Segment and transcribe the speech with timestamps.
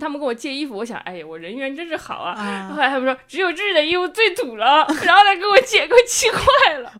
[0.00, 2.32] 他们跟我借衣服，我想，哎呀，我人缘真是好啊。
[2.32, 6.92] 啊后来他们说，只有这的衣服最土了，然后他给我借，给我气坏了。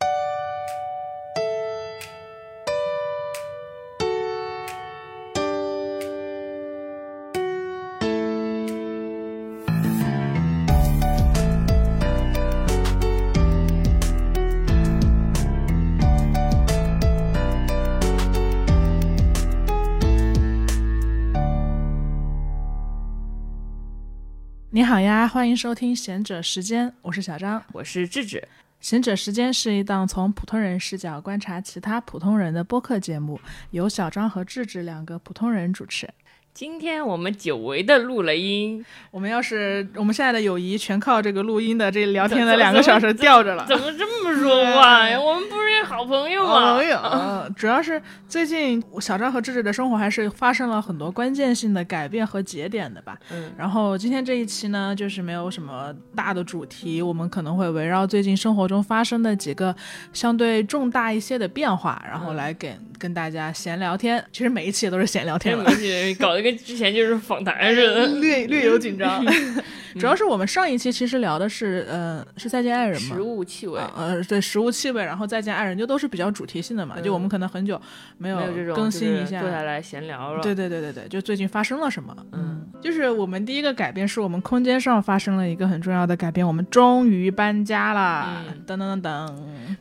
[24.74, 27.62] 你好呀，欢迎收听贤者时间，我是小张。
[27.72, 28.42] 我是智智，
[28.80, 33.40] 贤者时间是一档从普通人视角观察其他普通人的播客节目，
[33.70, 36.12] 由小张和智智两个普通人主持。
[36.54, 43.66] 今天我们久违的录了音，我们要是我们现在的友谊全靠这个录音的这聊天的两个小时吊着了。
[43.66, 45.20] 怎么这么说话呀？
[45.20, 46.74] 我们不是好朋友吗？
[46.74, 53.18] 朋友，呃主要是最近小张和智智的生活还是发生了很多关键性的改变和节点的吧。
[53.32, 59.74] 嗯，然后今天这一期呢，就是没有什么大的主题，我们可能会围绕最近生活中发生的几个
[60.12, 64.24] 相对重大一些的变化，然后来跟、跟大家闲聊天。
[64.30, 65.64] 其实每一期也都是闲聊天了。
[65.64, 68.06] 天而且搞得跟之前就是访谈似的。
[68.20, 69.24] 略略有紧张，
[69.98, 77.80] 主要是我们上一期其实聊的是，呃，是再见爱人嘛食，物气味，呃，对，食物气味，然后再见爱人，就都是比较主题性的嘛，就我们可能很久
[78.18, 80.42] 没没有这种更新一下，坐下来闲聊了。
[80.42, 82.14] 对对对对对，就最近发生了什么？
[82.32, 88.44] 嗯，就是我们第一个改变是我们空间上发生了一个很重要的改变，我们终于搬家啦！
[88.46, 89.32] 嗯噔噔噔噔，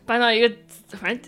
[0.06, 0.50] 搬到一个
[0.89, 1.19] 反正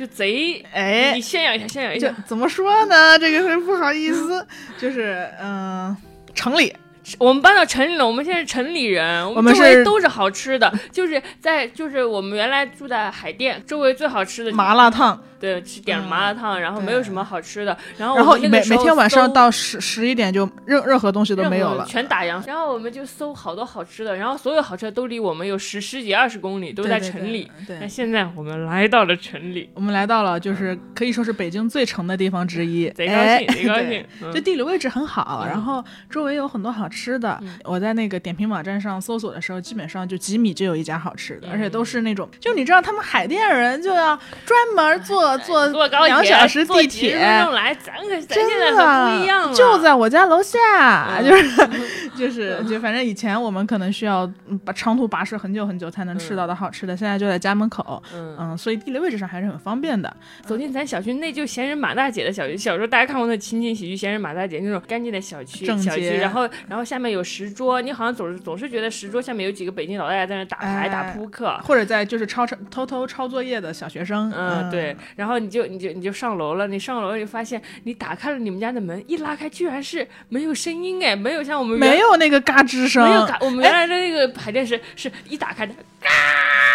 [0.00, 2.16] 就贼，哎你，炫耀一下，炫耀一就下。
[2.26, 3.18] 怎么说呢？
[3.18, 4.46] 这个是不好意思，
[4.78, 5.94] 就是嗯、
[6.34, 6.74] 城里
[7.18, 21.84] 我们搬到城里了，我们现在是城里人，我我们周围都是好吃的，就是在就是我们原来住在海淀，周围最好吃的麻辣烫，对，吃点麻辣烫，然后没有什么好吃的，然后然后每每天晚上到十十一点就任任何东西都没有了。
[21.86, 22.46] 全打烊。
[22.46, 27.50] 然后我们就搜好多好吃的，然后所有好吃的都离我们有十十几二十公里，都在城里。
[27.66, 34.06] 对那现在我们来到了城里，我们来到了就是可以说是北京最城的地方之一，贼高哎兴，贼高 对兴。
[34.22, 37.38] 嗯就地理位置很好，嗯然后周围有很多好吃的。
[37.42, 51.68] 嗯我在那个点评网站上搜索的时候，基本上就几米就有一家好吃的，嗯而且都是那种，就你知道他们海淀人就要专门坐坐坐高铁，两小时地铁，分钟来，咱可咱真现在的可不一样了，就在我家楼下，嗯 就是
[52.16, 58.36] 就是就反正以前我们可能需要嗯把长途跋涉很久很久才能吃到的好吃的，现在就在家门口，嗯。
[58.38, 60.10] 嗯，所以地理位置上还是很方便的。
[60.46, 62.56] 走进咱小区，那就闲人马大姐的小区。
[62.56, 71.56] 小时候大家看过那情景喜剧《闲人马大姐》那种干净的小区，整小区，然后然后下面有石桌，你好像总是总是觉得石桌下面有几个北京老大爷在那打牌、哎打扑克。
[71.62, 85.72] 或者在就是抄抄偷偷抄作业的小学生，嗯，对，然后你就你就你就上楼了，你上楼就发现你打开了你们家的门，一拉开居然是没有声音哎，没有像我们没有那个嘎吱声，没有嘎，我们原来的那个排电室是一打开的，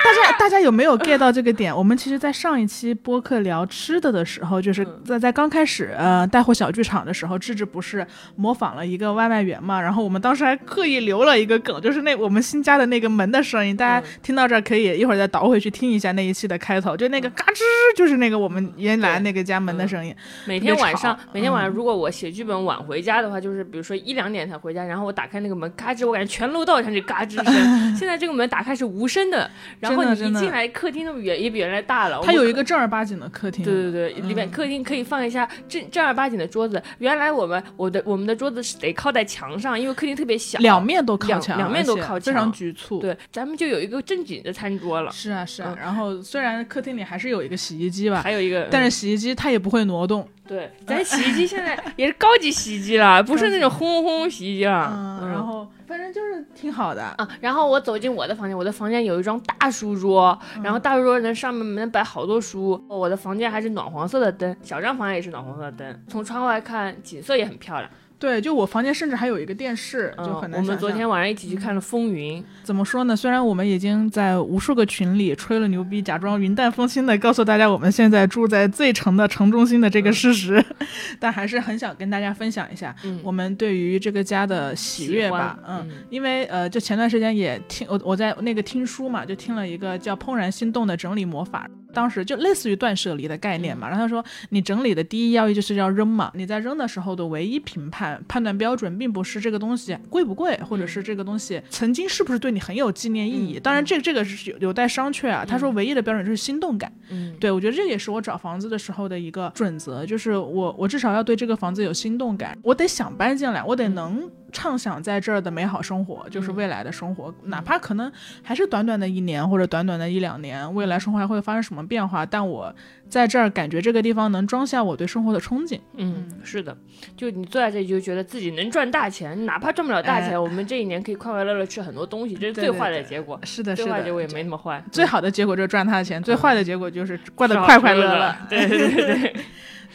[0.06, 1.76] 大家 大家有没有 get 到这个点？
[1.76, 8.06] 我们其实，在上一期播客聊吃的的时候，就是嗯在在刚开始呃带货小剧场的时候，智智不是
[8.36, 9.82] 模仿了一个外卖员嘛？
[9.82, 13.76] 然后我们当时还刻意留了一个梗，就是那我们新加的那个门的声音。
[13.76, 17.62] 大家听到这儿可以一会儿再倒回去听一下那一期的开头，就那个嘎吱，
[17.98, 20.16] 就是那个我们原来那个家门的声音。
[20.46, 27.56] 每天晚上每天晚上如果我写剧本晚回家的话，就是比如说一两点才回家，然后我打开那个门，嘎吱，我感觉全楼道像是嘎吱声。
[27.98, 29.50] 现在这个门打开是无声的，
[29.80, 32.20] 然后你真的真的一进来，客厅都远也比原来大了。
[32.24, 36.82] 它有一个正儿八经的客厅，对对对，里面客厅可以放一下正正儿八经的桌子。
[37.00, 43.00] 原来我们我的我们的桌子是得靠在墙上，因为客厅特别小，两面都靠墙，两面都靠墙非常局促。
[43.00, 45.78] 对，咱们就有一个正经的餐桌了，是啊是啊嗯。
[45.80, 50.28] 然后虽然客厅里还是有一个洗衣机吧，还有一个，但是嗯洗衣机它也不会挪动。
[50.48, 55.20] 对，咱洗衣机现在也是高级洗衣机了，不是那种轰轰轰洗衣机了。
[55.22, 57.04] 嗯，然后反正就是挺好的。
[57.04, 62.84] 啊，然后我走进我的房间，我的房间有一张大书桌，然后大书桌能上面能摆好多书。
[62.88, 67.90] 我的房间还是暖黄色的灯，小张房间也是暖黄色的灯，从窗外看景色也很漂亮。
[68.18, 73.16] 对，就我房间甚至还有一个电视，就嗯很，难我们昨天晚上一起去看了《风云》，怎么说呢？
[73.16, 80.64] 虽然我们已经在无数个群里吹了牛逼，假装云淡风轻的告诉大家我们现在住在最城的城中心的这个事实，
[81.20, 85.60] 但还是很想跟大家分享一下嗯我们对于这个家的喜悦吧。
[85.68, 91.70] 嗯，嗯因为呃，就前段时间也听我我在那个听书嘛，就听了一个叫《怦然心动》的整理魔法。
[91.96, 103.60] 当时就类似于断舍离的概念嘛，然后他说你整理的第一要义就是要扔嘛，你在扔的时候的唯一评判判断标准，并不是这个东西贵不贵，或者是这个东西曾经是不是对你很有纪念意义。
[103.60, 105.46] 当然这这个是有有待商榷啊。
[105.48, 106.92] 他说唯一的标准就是心动感。
[107.10, 118.12] 嗯，对，我觉得这也是我找房子的时候的一个准则，就是我我至少要对这个房子有心动感，我得想搬进来，我得能畅想在这儿的美好生活，就是嗯未来的生活，哪怕可能
[118.42, 122.74] 还是短短的一年或者短短的一两年，未来生活还会发生什么变化，但我
[123.10, 125.80] 在这儿感觉这个地方能装下我对生活的憧憬。
[125.98, 126.76] 嗯，是的，
[127.18, 133.40] 就你坐在这里就觉得自己能赚大钱，哪怕赚不了大钱，哎我们这一年可以快快乐乐吃很多东西，这是最坏的对对对结果。
[133.44, 138.36] 是的，是的，最坏结果也没那么坏，最好的结果就是赚他的钱，最坏的结果就是过得快快乐乐乐。
[138.50, 139.36] 对对对对。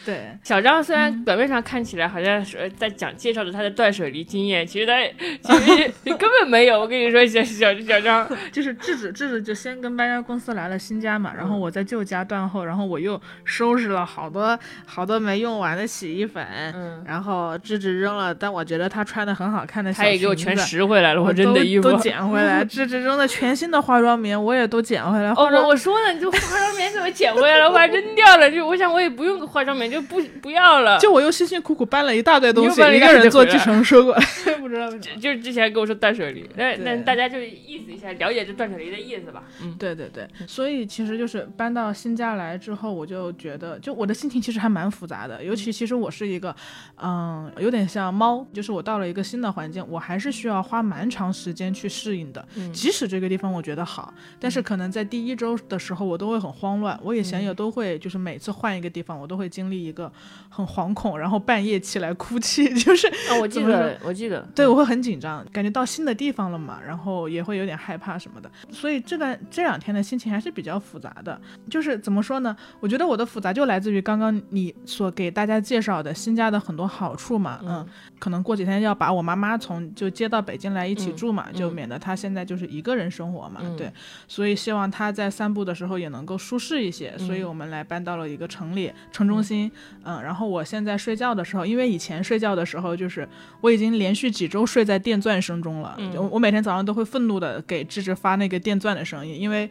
[0.04, 4.94] 对，小张虽嗯然表面上看起来好像是在讲介绍着他的断舍离经验，其实他
[5.42, 6.80] 其实 根本没有。
[6.80, 16.44] 我跟你说，小小小张， 就是智子，智子就先跟搬家公司来了新家嘛，然后我在旧家断后，然后我又收拾了好多好多没用完的洗衣粉，
[16.74, 21.98] 嗯，然后智子扔了，但我觉得她穿的很好看的小他也给我全拾回来了，我扔的衣服都都。
[22.00, 25.30] 捡回来， 智子扔的全新的化妆棉我也都捡回来。
[25.32, 27.70] 哦，化妆我我说呢，你这化妆棉怎么捡回来了？
[27.70, 28.50] 我还扔掉了。
[28.50, 30.98] 就我想，我也不用化妆棉，就不 不要了。
[30.98, 34.24] 就我又辛辛苦苦搬了一大堆东西，一一个人坐计大堆回来程车过来，
[34.60, 35.16] 不知道为什么。
[35.20, 39.42] 就是之前跟我说断舍离，那那大家就意思一下，了解这断舍离的意思吧。
[39.62, 45.42] 嗯，对对对，所以其实就是搬到新家来之后，我就觉得，就我的心情其实还蛮复杂的。
[45.42, 46.54] 尤其其实我是一个，
[47.02, 52.46] 嗯，有点像猫，就是我到了一个新的环境，我还是需要花蛮长时间去适应的。
[52.56, 56.98] 嗯即使这个地方我觉得好，但是可能在第一周的时候，我都会很慌乱。
[57.02, 60.10] 我以前也都会，就是每次换一个地方，我都会经历一个
[60.48, 71.40] 很惶恐，然后半夜起来哭泣， 就是啊，我记得，我记得，对，我会很紧张，感觉到新的地方了嘛，然后也会有点害怕什么的，所以这段这两天的心情还是比较复杂的。
[71.68, 72.56] 就是怎么说呢？
[72.80, 77.86] 我觉得我的复杂就来自于刚刚你所给大家介绍的新家的很多好处嘛，嗯，
[78.18, 83.76] 可能过几天要把我妈妈从就接到北京来一起嗯住嘛，就嗯免得她现在就是一个人生活嘛，嗯。
[83.76, 83.90] 对，
[84.26, 89.69] 所以希望她在散步的时候也能够舒适一些，所以嗯我们来搬到了一个城里城中心，
[90.04, 93.28] 嗯，然后我现在睡觉的时候，因为以前睡觉的时候就是
[93.60, 99.70] 我已经连续几周睡在电钻声中了，嗯我我每天早上都会愤怒的给芝芝发那个电钻的声音，因为。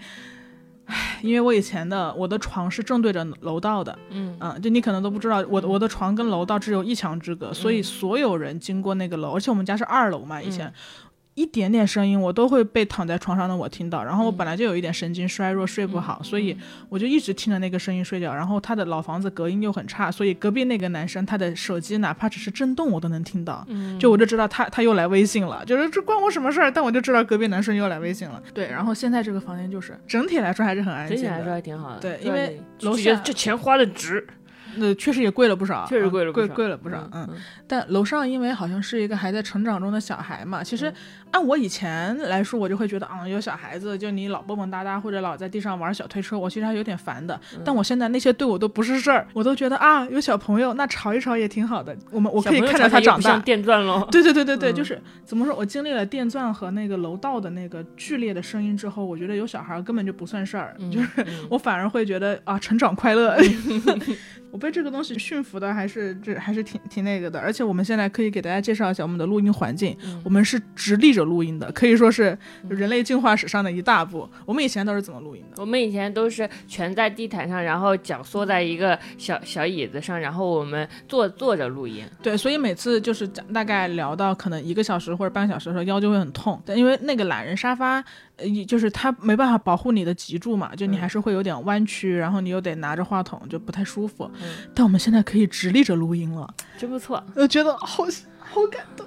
[0.91, 10.73] 唉，因为我以前的我的床是正对着楼道的，嗯嗯，就你可能都不知道，我我的床跟楼道只有一墙之隔，所以所有人经过那个楼，而且我们家是二楼嘛，以前。
[11.35, 16.57] 一点点声音我都会被躺在床上的我听到，然后我本来就有一点神经衰弱，睡不好，所以
[16.89, 18.33] 我就一直听着那个声音睡觉。
[18.33, 26.69] 然后他的老房子隔音又很差，所以隔壁那个男生他的手机哪怕只是震动我都能听到，嗯就我就知道他他又来微信了，就是这关我什么事儿？
[26.69, 28.43] 但我就知道隔壁男生又来微信了。
[28.53, 31.99] 对，然后现在这个房间就是整体来说还是很安静整体来说的，还挺好的。
[31.99, 34.27] 对因为你楼下这钱花的值，
[34.75, 37.27] 那确实也贵了不少，确实嗯贵贵了不少贵了不少，嗯。
[37.29, 37.35] 嗯
[37.67, 40.91] 但楼上因为好像是一个还在成长中的小孩嘛，其实
[41.31, 47.39] 按我以前来说，我就会觉得啊、有小孩子就你老蹦蹦哒哒或者老在地上玩小推车，我其实还有点烦的。
[47.63, 53.37] 但我现在那些对我都不是事儿，我都觉得啊，有小朋友那吵一吵也挺好的，我们我可以看着他长大。
[53.39, 54.07] 电钻喽。
[54.11, 63.37] 对对对对对，嗯就是怎么说，我经历了电钻和那个楼道的那个剧烈的声音之后，我觉得有小孩儿根本就不算事儿，嗯就是嗯我反而会觉得啊，成长快乐。
[64.51, 72.37] 我被这个东西驯服的还是这还是挺挺那个的，而且我们现在可以给大家介绍一下我们的录音环境，嗯我们是直立着录音的，可以说是
[72.67, 74.27] 人类进化史上的一大步。
[74.45, 75.61] 我们以前都是怎么录音的？
[75.61, 82.03] 我们以前都是蜷在地毯上，然后脚缩在一个小小椅子上，然后我们坐坐着录音。
[82.21, 88.03] 对，所以每次就是讲大概聊到可能一个小时或者半个小时的时候，腰就会很痛，但因为那个懒人沙发，
[88.41, 94.29] 呃，就是它没办法保护你的脊柱嘛，就你嗯还是会有点弯曲，然后你又得拿着话筒，就不太舒服。
[94.41, 97.23] 嗯但我们现在可以直立着录音了，真不错。
[97.35, 98.05] 我觉得好
[98.49, 99.05] 好感动。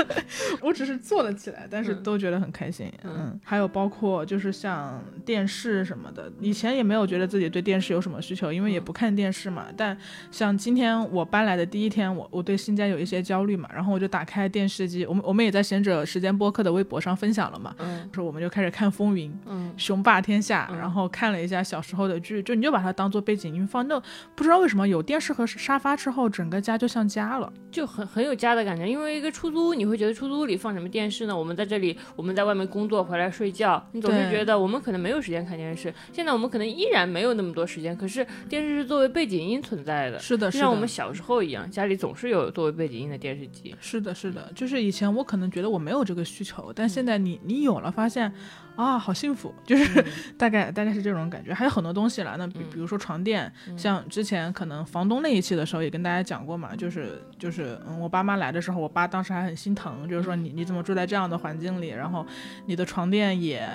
[0.60, 2.90] 我只是坐了起来，但是嗯都觉得很开心。
[3.04, 9.66] 嗯嗯，还有包括就是像电视什么的，以前也没有觉得自己对电视有什么需求，因为也不看电视嘛。
[9.76, 9.96] 但
[10.30, 19.30] 像今天我搬来的第一天，我我对新家有一些焦虑嘛，然后我就打开电视机，我们我们也在贤者时间播客的微博上分享了嘛，嗯说我们就开始看《风云》。
[19.46, 23.86] 嗯雄霸天下，嗯然后看了一下小时候的剧，就你就把它当做背景音放。
[23.88, 24.00] 那
[24.34, 27.52] 不知道为什么有电视和沙发之后，整个家就像家了。
[27.70, 28.79] 就很很有家的感觉。
[28.88, 31.36] 因为一个出租屋，你会觉得出租屋里放什么电视呢？
[31.36, 35.92] 我们在这里，我们在外面工作，回来睡觉，你总是觉得我们可能没有时间看电视。
[36.12, 43.74] 现在我们可能依然没有那么多时间，可是电视是作为背景音存在的，是的，就像我们小时候一样，家里总是有作为背景音的电视机。
[43.80, 48.32] 是的，是的，就是以前我可能觉得我没有这个需求，但现在你你有了，发现
[48.76, 50.04] 啊，好幸福，就是、
[50.38, 51.52] 大概大概是这种感觉。
[51.52, 62.26] 还有很多东西了，那比嗯比如说床垫，像之前可能房东那一期的时候也跟大家讲过嘛，就是就是嗯，我爸妈来的时候，我爸当时还很心疼，就是说你你怎么住在这样的环境里，然后
[62.66, 63.68] 你的床垫也。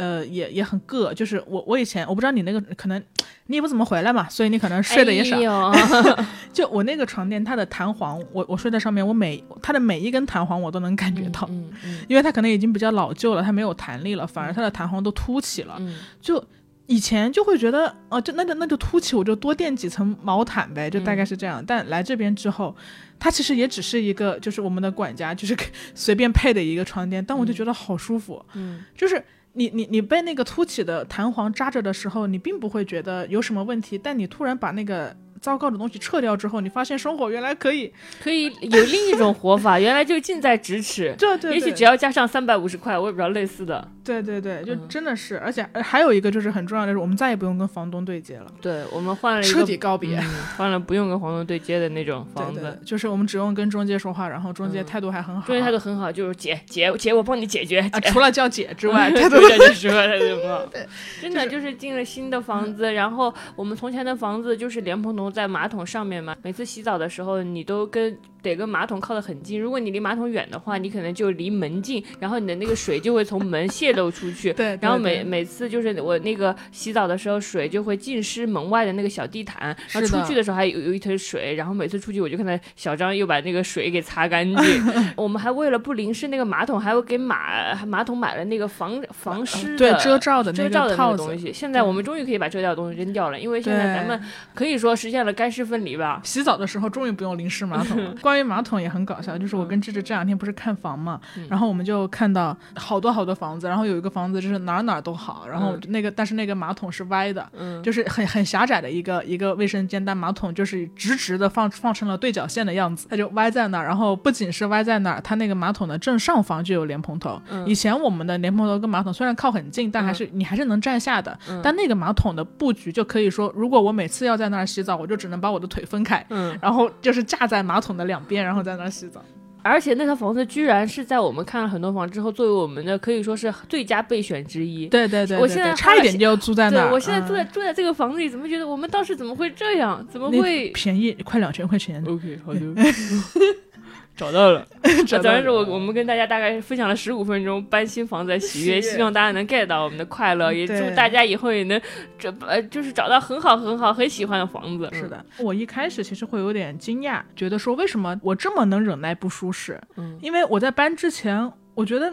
[0.00, 3.02] 呃，也也很硌，就是我我以前我不知道你那个可能
[3.48, 5.36] 你也不怎么回来嘛，所以你可能睡的也少，
[5.68, 5.80] 哎
[6.54, 15.76] 就我那个床垫，它的弹簧，我我睡在上面，我每它的每一根弹簧我都能感觉到，嗯嗯因为它可能已经比较老旧了，它没有弹力了，反而它的弹簧都凸起了。
[15.78, 16.42] 嗯就
[16.86, 21.62] 以前就会觉得，哦、就那就那就凸起，我就多垫几层毛毯呗，就大概是这样。
[21.64, 22.74] 但来这边之后，
[23.18, 25.56] 它其实也只是一个，就是我们的管家，就是
[25.94, 29.22] 随便配的一个床垫，但我就觉得好舒服，嗯就是。
[29.52, 37.92] 你你你被那个凸起的弹簧扎着的时候，你并不会觉得有什么问题，但你突然把那个糟糕的东西撤掉之后，你发现生活原来可以，
[38.22, 41.14] 可以有另一种活法， 原来就近在咫尺。
[41.18, 43.86] 对对对，也许只要加上三百五十块，我也不知道类似的。
[44.02, 50.18] 对对对，就嗯真的是，而且呃还有一个就是很重要的是，我们再也不用跟房东对接了，对我们换了一彻底告别。
[50.18, 50.24] 嗯
[50.56, 52.60] 换了不用跟房东对接的那种房子。
[52.60, 57.80] 对，就是我们只用跟中介说话，然后中介嗯态度还很好，中介态度很好，就是姐姐姐，我帮你解决。
[57.92, 60.66] 啊，除了叫姐之外， 态度对对对，说态度很好。
[61.22, 74.52] 真的就就是进了新的房子，然后我们从前的房子就是莲蓬头在马桶上面吗，每次洗澡的时候你都跟得跟马桶靠得很近，如果你离马桶远的话，你可能就离门近，然后你的那个水就会从门泄漏出去。
[74.52, 84.82] 对，然后每每次就是我那个洗澡的时候，水就会浸湿门外的那个小地毯，然后出去的时候还有有一滩水，然后每次出去我就看到小张又把那个水给擦干净。
[85.16, 91.38] 我们还为了不淋湿那个马桶，还会给马马桶买了那个防防湿的对遮罩的那遮罩的那个东。
[91.38, 91.52] 西。
[91.52, 94.20] 现在我们终于可以把遮罩的东西扔掉了，因为现在咱们
[94.54, 96.20] 可以说实现了干湿分离吧。
[96.24, 98.14] 洗澡的时候终于不用淋湿马桶了。
[98.30, 113.84] 关于马桶也很搞笑，就是我跟芝芝这两天不是看房嘛，嗯然后我们就看到好多好多房子，然后有一个房子就是哪儿哪儿都好，然后那个但是那个马桶是歪的，嗯，就是很很狭窄的一个一个卫生间，但马桶就是直直的放放成了对角线的样子，它就歪在那儿。
[113.84, 117.42] 然后不仅是歪在那儿，它那个马桶的正上方就有莲蓬头。
[117.50, 121.36] 嗯以前我们的莲蓬头跟马桶虽然靠很近，但还是、你还是能站下的。
[121.48, 129.22] 嗯但那个马桶的布局就可以说，如果我每次要在那儿洗澡，我就只能把我的腿分开，嗯，然后就是架在马桶的两边，然后在那儿洗澡。
[129.62, 134.86] 而且那套房子居然是在我们看了很多房之后，作为我们的可以说是最佳备选之一。
[134.86, 136.90] 对对对对我现在差一点就要住在那。
[136.90, 140.02] 我现在住在、嗯住在这个房子里，怎么觉得我们当时怎么会这样？
[140.10, 142.60] 怎么会便宜快两千块钱，？OK，好的，
[144.16, 144.66] 找到了。
[145.06, 151.80] 找到当然是我我们跟大家大概分享了十五分钟搬新房子的喜悦，希望大家能 get 到我们的快乐，也祝大家以后也能
[152.18, 154.88] 这呃就是找到很好很好很喜欢的房子。
[154.92, 159.80] 是的，我一开始其实会有点惊讶，觉得说为什么我这么能忍耐不舒适？
[159.96, 162.12] 嗯，因为我在搬之前，我觉得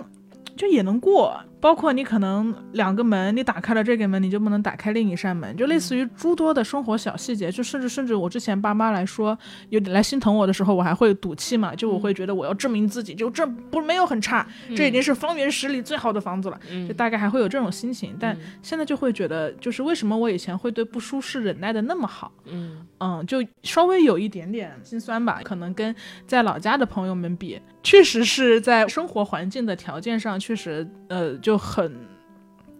[0.55, 1.39] 就也能过。
[1.59, 7.51] 包括你可能两个门，你打开了这个门，你就不能打开另一扇门，就类似于诸多的生活小细节。
[7.51, 9.37] 就甚至甚至我之前爸妈来说，
[9.69, 14.45] 有点来心疼我的时候，我还会赌气嘛，就我会觉得我要证明自己，就这不没有很差，
[14.75, 18.15] 这已经是方圆十里最好的房子了，嗯就大概还会有这种心情。
[18.19, 22.31] 但现在就会觉得，就是为什么我以前会对不舒适忍耐的那么好？
[22.45, 25.95] 嗯嗯，就稍微有一点点心酸吧，可能跟
[26.25, 31.89] 在老家的朋友们比，确实是在生活环境的条件上，确实呃就很，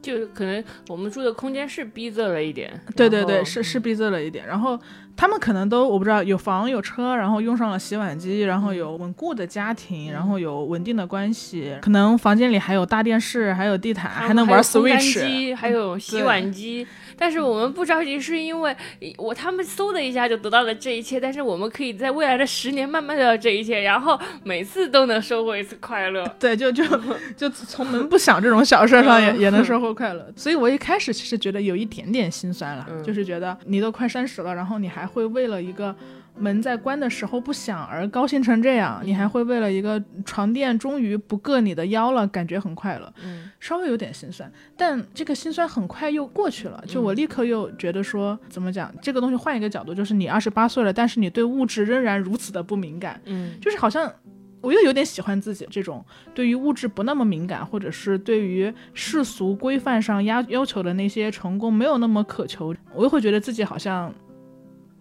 [0.01, 2.77] 就可能我们住的空间是逼仄了一点。
[2.97, 4.45] 对对对，是是逼仄了一点。
[4.45, 4.77] 然后
[5.17, 15.25] 他们可能都我不知道有房有车，然后用上了洗碗机，然后有稳固的家庭，然后有稳定的关系，可能房间里还有大电视，还有地毯，还能玩 Switch。
[15.25, 16.87] 机，还有洗碗机。
[17.19, 18.77] 但是我们不着急，是因为
[19.17, 26.23] 我他们嗖的一下就得到了这一切，但是我们可以在未来的十年慢慢得到这一切，然后每次都能收获一次快乐。
[26.39, 26.83] 对，就就
[27.35, 35.95] 就从门不响这种小事上也嗯也能收获快乐，所以我一开始其实觉得有一点点心酸了，嗯就是觉得你都快三十了，然后你还会为了一个
[36.37, 53.19] 门在关的时候不响而高兴成这样，你还会为了一个床垫终于不硌你的腰了，感觉很快乐，嗯稍微有点心酸，但这个心酸很快又过去了，就我立刻又觉得说，怎么讲，这个东西换一个角度，就是你二十八岁了，但是你对物质仍然如此的不敏感。
[53.25, 54.13] 嗯就是好像
[54.61, 64.13] 我又有点喜欢自己这种对于物质不那么敏感，或者是对于世俗规范上要要求的那些成功没有那么渴求，我又会觉得自己好像。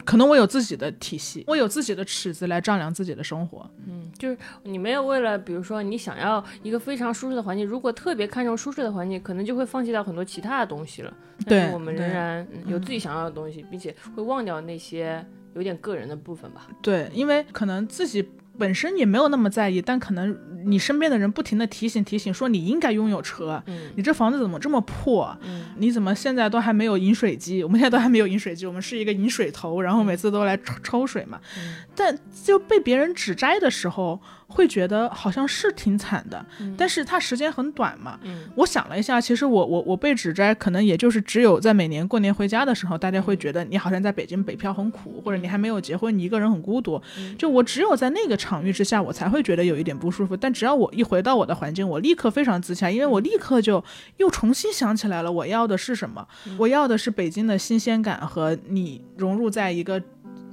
[0.06, 3.68] 可能我有自己的体系，我有自己的尺子来丈量自己的生活。
[3.86, 11.12] 嗯，就是你没有为了，比如说你想要一个非常舒适的环境，如果特别看重舒适的环境，可能就会放弃掉很多其他的东西了。
[11.44, 15.22] 对我们仍然嗯有自己想要的东西，并且会忘掉那些
[15.54, 16.68] 有点个人的部分吧。
[16.80, 18.26] 对，因为可能自己
[18.58, 25.36] 本身也没有那么在意，但可能你身边的人不停的提醒提醒，说你应该拥有车，嗯你这房子怎么这么破？
[25.42, 27.62] 嗯你怎么现在都还没有饮水机？
[27.62, 31.40] 我们现在都还没有饮水机，我们是一个饮水头，然后每次都来抽抽水嘛。
[31.58, 36.44] 嗯但就被别人指摘的时候，会觉得好像是挺惨的，
[36.76, 38.18] 但是它时间很短嘛。
[38.22, 47.00] 嗯我想了一下，其实我我我被指摘，可能也就是只有在每年过年回家的时候，大家会觉得你好像在北京北漂很苦，或者你还没有结婚，你一个人很孤独。
[47.36, 50.36] 就我只有在那个场域之下，我才会觉得有一点不舒服。
[50.36, 53.82] 但只要我一回到我的环境，我立刻非常自洽，因为我立刻就
[54.18, 56.26] 又重新想起来了我要的是什么。
[56.56, 60.00] 我要的是北京的新鲜感和你融入在一个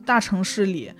[0.03, 0.91] 大城市里。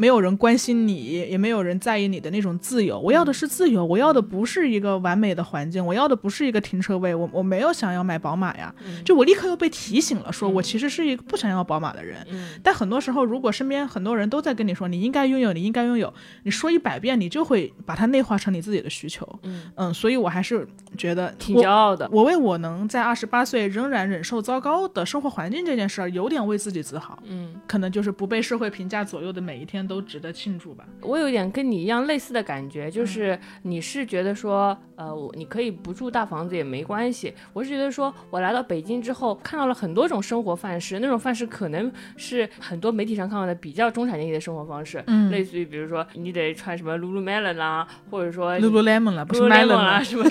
[0.00, 2.98] 没有人关心你，也没有人在意你的那种自由。
[2.98, 7.14] 我要的是自由，我要的不是一个完美的环境，我要的不是一个停车位。
[7.14, 12.26] 我我没有想要买宝马呀，就我立刻又被提醒了，说我其实是一个不想要宝马的人。
[12.30, 16.12] 嗯但很多时候，如果身边很多人都在跟你说你应该拥有，你应该拥有，
[16.44, 19.28] 你说一百遍，你就会把它内化成你自己的需求。
[19.76, 20.66] 嗯所以我还是
[20.96, 22.08] 觉得挺骄傲的。
[22.10, 27.18] 我为我能在二十八岁仍然忍受糟糕的生活环境这件事儿，有点为自己自豪。
[27.26, 30.84] 嗯，可能就是不被社会评价左右的每一天都值得庆祝吧。
[31.00, 37.34] 我有点跟你一样类似的感觉，就是你是觉得说，呃，你可以不住大房子也没关系。
[37.52, 50.22] 我是觉得说，我来到北京之后，看到了很多种生活范式，那种范式可能是很多媒体上看到的比较中产阶级的生活方式，嗯类似于比如说你得穿什么 Lululemon 啦，或者说 Lululemon 啦，不是 Melon 啦了什么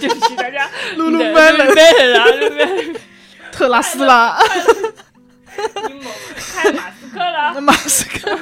[0.00, 2.96] 对不起大家 Lululemon 啦，Lululemon
[3.52, 4.36] 特拉斯拉，
[5.86, 8.38] 你某开马斯克啦，马斯克。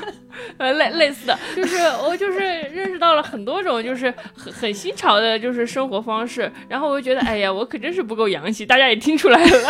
[0.59, 9.69] 呃，类类似的，就是 我就是认识到了很多种就是很很新潮的，就是生活方式，然后我就觉得，哎呀，我可真是不够洋气，大家也听出来了。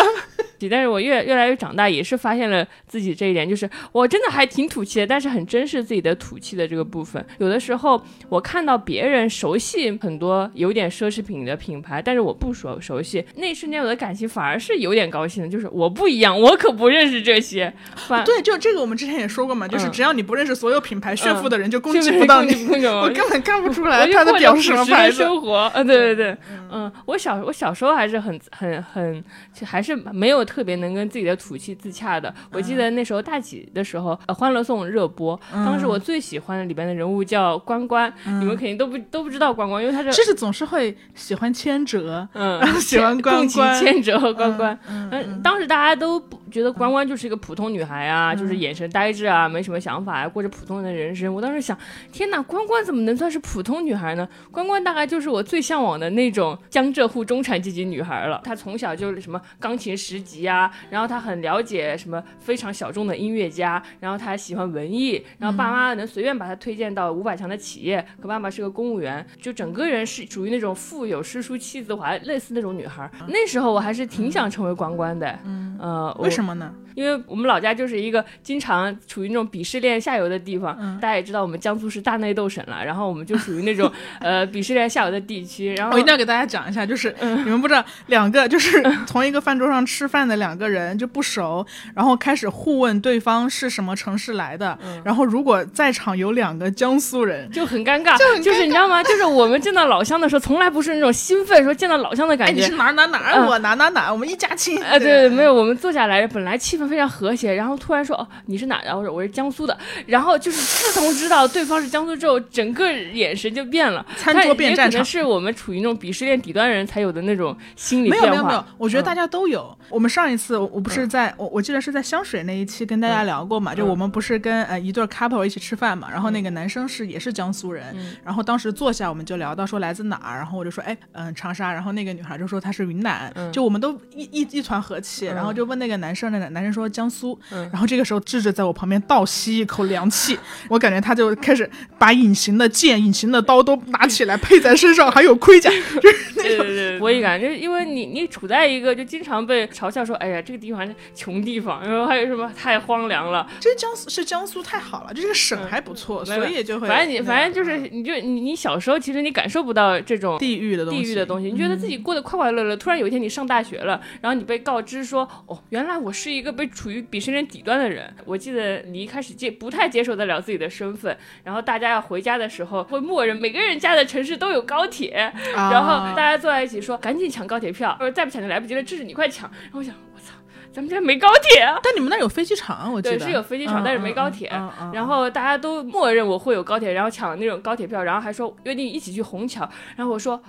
[0.70, 7.24] 但是我越越来越长大，也是发现了自己这一点，就是我真的还挺土气的，但是很珍视自己的土气的这个部分。
[7.38, 17.72] 有的时候我看到别人熟悉很多有点奢侈品的品牌，但是我不熟熟悉，那一瞬间我的感情反而是有点高兴的，就是我不一样，我可不认识这些。
[17.94, 22.54] 反对，就这个我们之前也说过嘛，就是嗯只要你不认识所有品牌炫富的人，就攻就是击不到你。
[22.54, 25.16] 攻击不到我根本看不出来他的表是什么牌子。
[25.16, 26.36] 生活，呃，对对对，
[26.70, 29.24] 嗯，我小我小时候还是很很很，
[29.64, 32.32] 还是没有特别能跟自己的土气自洽的。
[32.52, 43.76] 我记得那时候大几的时候，呃，《欢乐颂》热播，当时我最喜欢的里边的人物叫关关，你们肯定都不都不知道关关，因为他是就是总是会喜欢千哲，嗯 喜欢关关。
[43.82, 44.78] 千哲和关关。
[44.88, 51.32] 嗯嗯，当时大家都不觉得关关就是一个普通女孩啊，就是眼神呆滞啊，没什么想法啊，过着普通人的人生。
[51.32, 51.76] 我当时想，
[52.12, 54.28] 天哪，关关怎么能算是普通女孩呢？
[54.50, 58.40] 关关大概就是我最向往的那种江浙沪中产阶级女孩了。
[58.44, 73.10] 她从小就是什么钢琴十级啊，然后她很了解什么非常小众的音乐家，然后她还喜欢文艺，然后爸妈能随便把她推荐到五百强的企业，可爸爸是个公务员，就整个人是属于那种富有诗书气自华，类似那种女孩。
[73.28, 76.72] 那时候我还是挺想成为关关的，嗯，呃，为什么呢？
[76.94, 99.02] 因为我们老家就是一个经常处于那种鄙视链下游的地方，大家也知道我们江苏是大内斗省了，然后我们就属于那种 呃鄙视链下游的地区，然后我一定要给大家讲一下，就是你们不知道，两个就是同一个饭桌上吃饭的两个人就不熟，然后开始互问对方是什么城市来的，然后如果在场有两个江苏人，就很尴尬，就很尴尬是你知道吗？
[99.02, 102.76] 就是我们见到老乡的时候，从来不是那种兴奋说见到老乡的哎，感觉哎你是。
[102.76, 104.82] 哪哪哪，嗯我哪哪哪，我们一家亲。
[104.82, 108.96] 哎，对，没有，我们坐下来，本来气氛非常和谐，然后突然说，哦，你是哪的？
[108.96, 118.28] 我说我是江苏的，然后就是自从知道对方是江苏之后，整个眼神就变了，餐桌变战场可能是我们处于那种鄙视链底端人才有的那种心理没变化。
[118.28, 119.76] 有没有没有，我觉得嗯大家都有。
[119.88, 123.88] 我们上一次我我不是在我我记得是在香水那一期跟大家聊过嘛，就嗯。
[123.88, 128.16] 我们不是跟呃一对 couple 一起吃饭嘛，然后那个男生是也是江苏人，嗯。
[128.24, 133.52] 然后当时坐下我们就聊到说来自哪儿，然后我就说哎嗯、长沙，然后那个女孩就说她是云南，嗯。
[133.52, 137.68] 就我们都一一一团和气，然后就问那个男生，那个男生说江苏，嗯。
[137.70, 140.38] 然后这个时候智智在我旁边倒吸一口凉气，
[140.70, 168.14] 我感觉他就开始把隐形的剑、隐形的刀都拿起来配在身上，还有盔甲，就是对对对，我也感觉，因为你你处在一个就经常被嘲笑说，哎呀，这个地方是穷地方，然后还有什么太荒凉了，这江苏是江苏太好了，就这个省还不错，所以就会反正你反正就是，你就你你小时候其实你感受不到这种地域的东西，地域的东西，你觉得自己过得快快乐乐，突然有一天你上大学了，然后你被告知说，哦，原来我是一个被处于鄙视链底端的人。
[168.24, 175.10] 我记得你一开始接不太接受得了自己的身份，然后大家要回家的时候会默认每个人家的城市都有高铁，
[175.54, 179.50] 啊然后大家坐在一起说赶紧抢高铁票，或者再不抢就来不及了，智智你快抢。
[179.64, 180.34] 然后我想，我操。
[180.72, 181.78] 咱们家没高铁啊。
[181.82, 184.48] 但你们那有飞机场，我记对，得是有飞机场，嗯但是没高铁。
[184.52, 189.68] 嗯嗯嗯然后大家都默认我会有高铁，然后抢了那种高铁票，然后还说约定一起去虹桥。
[189.96, 190.42] 然后我说。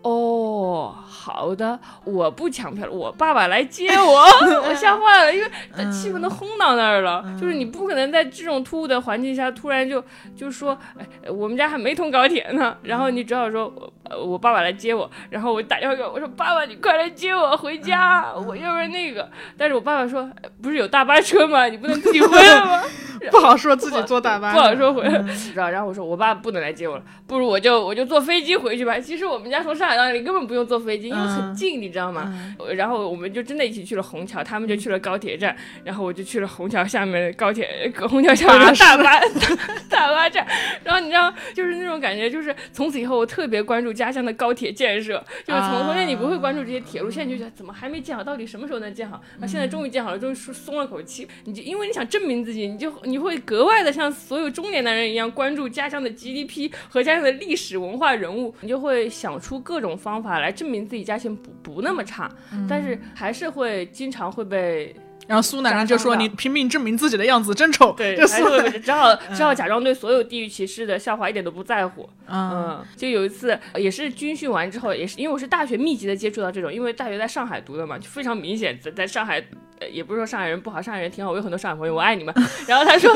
[0.00, 0.10] 哦，
[1.18, 4.24] 好的，我不抢票了，我爸爸来接我，
[4.68, 5.88] 我吓坏了，因为嗯。
[5.90, 10.02] 气氛都轰到那儿了，就是你不可能在这种突兀的环境下突然就
[10.36, 21.64] 就说，哎，我们家还没通高铁呢，然后你只好说，我呃我爸爸来接我，然后我打电话给我，我说爸爸你快来接我回家，我要不然那个，但是我爸爸说，哎不是有大巴车吗？
[21.66, 22.82] 你不能自己回来吗？
[23.30, 25.70] 不好说自己坐大巴，不好说回来，知道？
[25.70, 28.98] 然后我说我爸不能来接我了，不如我就我就坐飞机回去吧。
[28.98, 32.32] 其实我们家从上海到那里根本不用坐飞机，因为很近，你知道吗？
[32.58, 39.20] 呃然后我们就真的一起去了虹桥，他们就去了高铁站，然后我就去了虹桥下面的高铁，呃虹桥下面的大巴
[39.90, 40.46] 大巴站。
[40.84, 49.20] 然后你知道，就是那种感觉，就是从此以后我特别关注家乡的高铁建设，就是从从前你不会关注这些铁路，现在就觉得怎么还没建好，到底什么时候能建好？
[49.38, 51.26] 那现在终于建好了，终于松松了口气。
[51.44, 62.30] 你就因为你想证明自己，你就你会格外的像所有中年男人一样关注家乡的 GDP 和家乡的历史文化人物，你就会想出各种方法来证明自己家乡不不那么差，
[62.68, 64.94] 但是还是会经常会被
[65.28, 72.08] 然后苏南人就说：“家乡的你拼命证明自己的样子真丑。”对，就还是会被只好只好假装对所有地域歧视的笑话一点都不在乎。
[72.26, 79.44] 嗯嗯，就有一次也是军训完之后，也是因为我是大学密集的接触到这种，因为大学在上海读的嘛，就非常明显在在上海。
[79.80, 82.34] 呃也不是说上海人不好，上海人挺好，我有很多上海朋友，我爱你们。
[82.66, 83.14] 然后他说，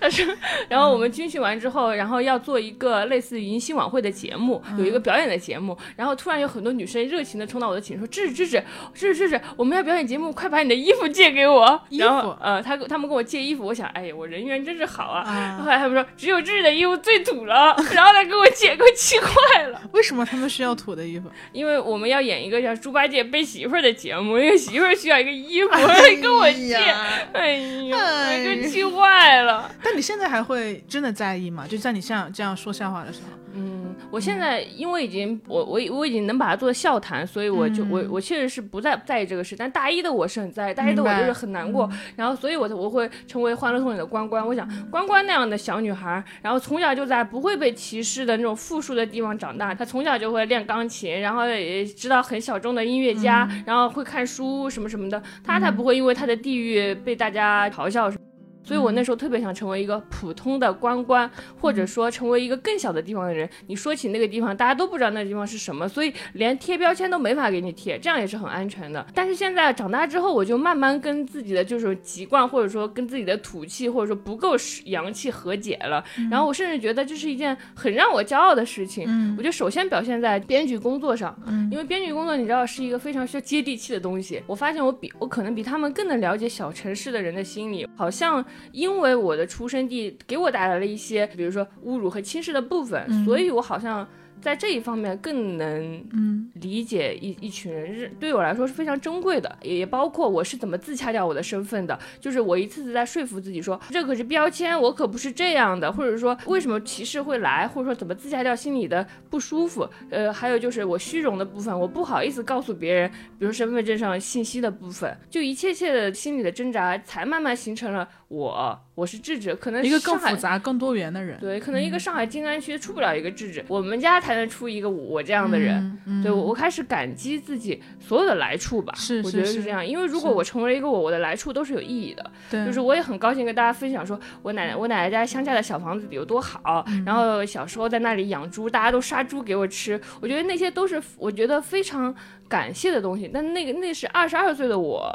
[0.00, 0.26] 他说，
[0.68, 8.60] 然后我们军训完之后，然后要做一个类似于迎新晚会的节目，有一个表演的节目，然后突然有很多女生热情的冲到我的寝室说：“芝芝芝
[8.92, 11.49] 芝芝芝芝，我们要表演节目，快把你的衣服借给我。”
[11.88, 15.22] 衣然后服呃，他他们跟我借衣服，我想，哎呀，我人缘真是好啊。
[15.22, 19.80] 啊后来他们说，只有芝芝的衣服最土了， 然后他给我借，给我气坏了。
[19.92, 21.30] 为什么他们需要土的衣服？
[21.52, 25.70] 因为我们要演一个叫猪八戒背媳妇儿的节目，因为媳妇儿需要一个衣服，
[26.22, 29.70] 跟我借，呀哎呀，哎我给气坏了。
[29.82, 31.66] 但你现在还会真的在意吗？
[31.68, 39.56] 就在你像这样说笑话的时候，嗯，我现在因为已经我我我已经能把它做笑谈，所以我就、我我确实是不再在意这个事。
[39.56, 44.46] 但大一的我是很在意，大一的我就是很难过，然后所以我我会成为欢乐颂里的关关。
[44.46, 58.29] 我想关关那样的小女孩，然后从小就在不会被歧视的那种富庶的地方长大，她从小就会练钢琴，然后也知道很小众的音乐家，然后会看书什么什么的，她才不会因为她的地域被大家嘲笑什么。
[58.62, 63.48] 所以我那时候特别想成为一个普通的关关，或者说成为一个更小的地方的人。
[63.66, 69.04] 你说起那个地方，大家都不知道那个地方是什么，所以连贴标签都没法给你贴，这样也是很安全的。
[69.14, 76.04] 但是现在长大之后，我就慢慢跟自己的就是习惯，或者说跟自己的土气，或者说不够洋气和解了。
[76.30, 79.04] 然后我甚至觉得这是一件很让我骄傲的事情。
[79.08, 84.42] 嗯我觉得首先表现在编剧工作上，嗯因为编剧工作你知道是一个非常需要接地气的东西。
[84.46, 94.08] 我发现我比我可能比他们更能了解小城市的人的心理，好像因为我的出生地给我带来了一些，比如说侮辱和轻视的部分，所以我好像。
[94.40, 96.50] 在这一方面更能嗯。
[96.54, 121.40] 理解一一群人，是对我来说是非常珍贵的，也也包括我是怎么自洽掉我的身份的，就是我一次次在说服自己说，这可是标签，我可不是这样的，或者说为什么歧视会来，或者说怎么自洽掉心里的不舒服，呃，还有就是我虚荣的部分，我不好意思告诉别人，比如身份证上信息的部分，就一切切的心理的挣扎，才慢慢形成了我，我是智者，可能一个更复杂、更多元的人。
[121.40, 125.74] 对，可能一个上海静安区出不了一个智者，我们家才能出一个我这样的人。
[126.04, 128.92] 嗯，嗯对我，我开始感激自己所有的来处吧。
[128.94, 132.30] 是我觉得是这样，因为如果我成为了一个我，我的来处都是有意义的。
[132.50, 142.14] 对，就是我也很高兴跟大家分享，说我奶奶我奶奶家乡下的小房子有多好，嗯然后小时候在那里养猪，大家都杀猪给我吃，我觉得那些都是我觉得非常
[142.46, 143.30] 感谢的东西。
[143.32, 145.10] 但那个那是二十二岁的我。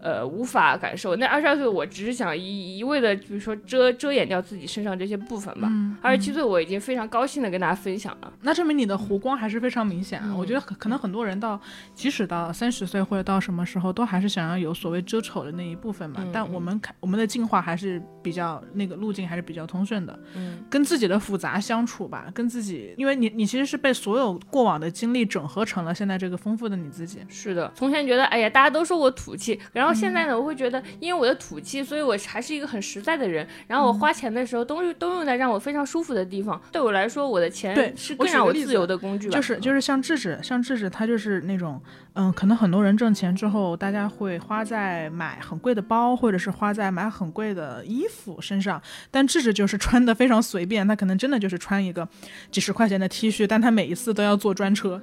[0.00, 1.14] 呃，无法感受。
[1.16, 5.68] 那二十二岁，我只是想一一味的，比如说遮遮掩掉自己身上这些部分吧。
[5.70, 8.32] 嗯二十七岁，我已经非常高兴的跟大家分享了。
[8.42, 10.26] 那证明你的弧光还是非常明显啊。
[10.28, 11.60] 嗯我觉得可可能很多人到，
[11.94, 16.20] 即使到三十岁或者到什么时候，都还是想要有所谓遮丑的那一部分嘛。
[16.20, 27.18] 嗯但我们看我们的进化还是比较那个路径还是比较通顺的，嗯跟自己的复杂相处吧，跟自己，因为你你其实是被所有过往的经历整合成了现在这个丰富的你自己。
[27.28, 33.46] 是的，从前觉得，哎呀，大家都说我土气，然后现在呢，我会觉得，因为我的土气，所以我还是一个很实在的人。
[33.66, 36.60] 然后我花钱的时候，都都用在让我非常舒服的地方。
[36.72, 39.34] 对我来说，我的钱是更让我自由的工具吧。
[39.34, 41.80] 就是就是像智智，像智智，他就是那种，
[42.14, 52.06] 嗯，可能很多人挣钱之后，大家会花在买很贵的包，或者是花在买很贵的衣服身上，但智智就是穿的非常随便，他可能真的就是穿一个
[52.50, 55.00] 几十块钱的 T 恤，但他每一次都要坐专车，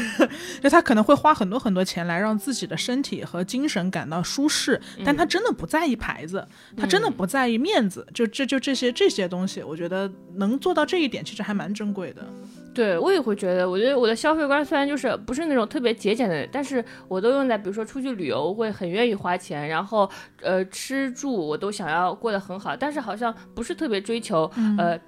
[0.62, 12.26] 就他可能会花很多很多钱来让自己的身体和精神感到舒适，但他真的不在意牌子，他真的不在意面子，就这就这些这些东西，我觉得能做到这一点，其实还蛮珍贵的。
[12.74, 20.08] 对我也会觉得，我觉得我的消费观虽然就是不是那种特别节俭的人，但是我都用在比如说出去旅游会很愿意花钱，然后
[20.40, 24.98] 呃吃住我都想要过得很好，但是好像不是特别追求呃。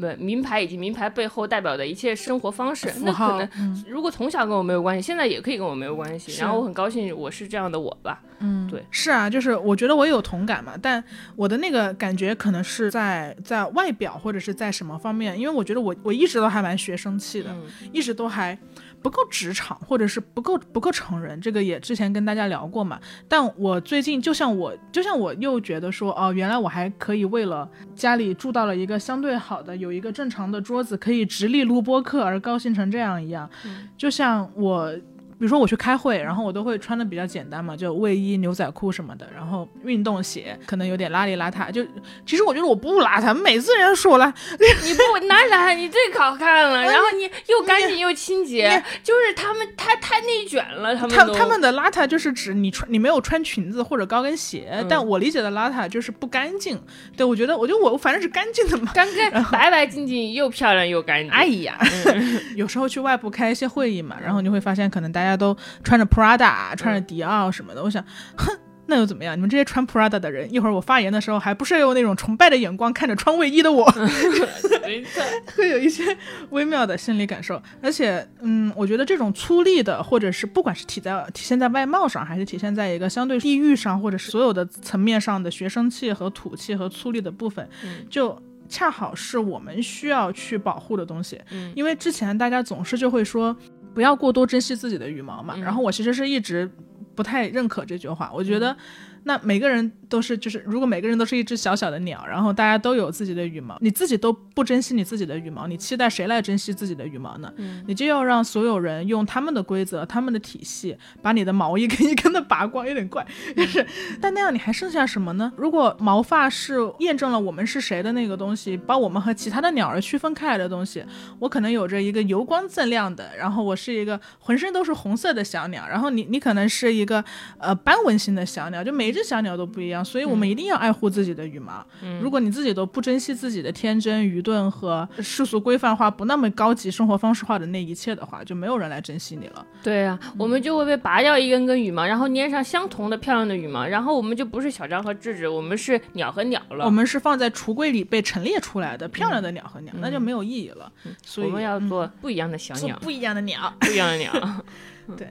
[0.00, 6.40] 不，名牌以及名牌背后代表的一切生活方式，那可能如果从小跟我没有关系，现在也可以跟我没有关系。
[6.40, 8.22] 然后我很高兴我是这样的我吧。
[8.42, 11.04] 嗯，对，是啊，就是我觉得我也有同感嘛，但
[11.36, 17.54] 我的那个感觉可能是在在外表或者是在什么方面，因为我觉得我我一直都还蛮学生气的，
[17.92, 18.58] 一直都还。
[19.02, 23.00] 不够职场，或者是不够不够成人，这个也之前跟大家聊过嘛。
[23.28, 33.48] 但我最近就像我，就像我又觉得说，哦，原来我还可以为了家里住到了一个相对好的，有一个正常的桌子，可以直立录播课而高兴成这样一样。
[33.96, 34.92] 就像我。
[35.40, 41.72] 比如说我去开会，然后我都会穿的比较简单嘛，就卫衣、牛仔裤什么的，然后运动鞋可能有点邋里邋遢。
[41.72, 41.82] 就
[42.26, 44.26] 其实我觉得我不邋遢，每次人家说我邋，
[44.84, 48.68] 你不哪里邋遢，你最好看了，然后你 又干净又清洁，
[49.02, 56.78] 就是他们太太内卷了，他们他他们的邋遢就是指你穿你没有穿裙子或者高跟鞋，但我理解的邋遢就是不干净。
[57.16, 61.30] 对我觉得，我觉得我反正是干净的嘛，干干白白净净又漂亮又干净。
[61.30, 61.78] 哎呀，
[62.56, 65.29] 有时候去外部开一些会议嘛，然后你会发现可能大家。
[65.30, 68.04] 大家都穿着 Prada，穿着迪奥什么的，我想，
[68.36, 68.52] 哼，
[68.86, 69.36] 那又怎么样？
[69.36, 73.84] 你们这些穿 Prada 的人，一会儿我发言的时候，还不是用那种崇拜的眼光看着穿卫衣的我？
[75.54, 76.16] 会有一些
[76.50, 77.62] 微妙的心理感受。
[77.80, 87.68] 而且，嗯，我觉得这种粗粝的，或者是不管是体在体现在外貌上，还是体现在一个相对地域上，或者是所有的层面上的学生气和土气和粗粝的部分，
[88.10, 88.36] 就
[88.68, 91.40] 恰好是我们需要去保护的东西。
[91.76, 93.56] 因为之前大家总是就会说。
[93.94, 95.56] 不要过多珍惜自己的羽毛嘛。
[95.56, 96.70] 然后我其实是一直
[97.14, 98.76] 不太认可这句话，我觉得。
[99.24, 107.52] 那每个人都是，就是如果每个人都是一只小小的鸟，然后大家都有自己的羽毛，你自己都不珍惜你自己的羽毛，你期待谁来珍惜自己的羽毛呢？
[107.56, 113.86] 嗯，你就要让所有人用他们的规则、他们的体系，把你的毛一根一根的拔光，有点怪，就是，
[114.20, 115.52] 但那样你还剩下什么呢？
[115.56, 121.04] 如果毛发是验证了我们是谁的那个东西，把我们和其他的鸟儿区分开来的东西，
[121.38, 127.22] 我可能有着一个油光锃亮的，然后我是一个浑身都是红色的小鸟，然后你你可能是一个
[127.58, 129.09] 呃斑纹型的小鸟，就每。
[129.10, 131.84] 每只小鸟都不一样，所以我们一定要爱护自己的羽毛。
[132.22, 139.66] 如果你自己都不珍惜自己的天真、愚钝和世俗规范化、不那么高级生活方式化的那一切的话，就没有人来珍惜你了。
[139.82, 146.84] 对啊，我们就会被拔掉一根根羽毛，然后粘上相同的漂亮的羽毛，然后我们就不是小张和智智，我们是鸟和鸟了。
[146.84, 150.92] 我们是放在橱柜里被陈列出来的漂亮的鸟和鸟，那就没有意义了。
[151.24, 154.32] 所以我们要做不一样的小鸟，不一样的鸟，不一样的鸟。
[155.18, 155.26] 对。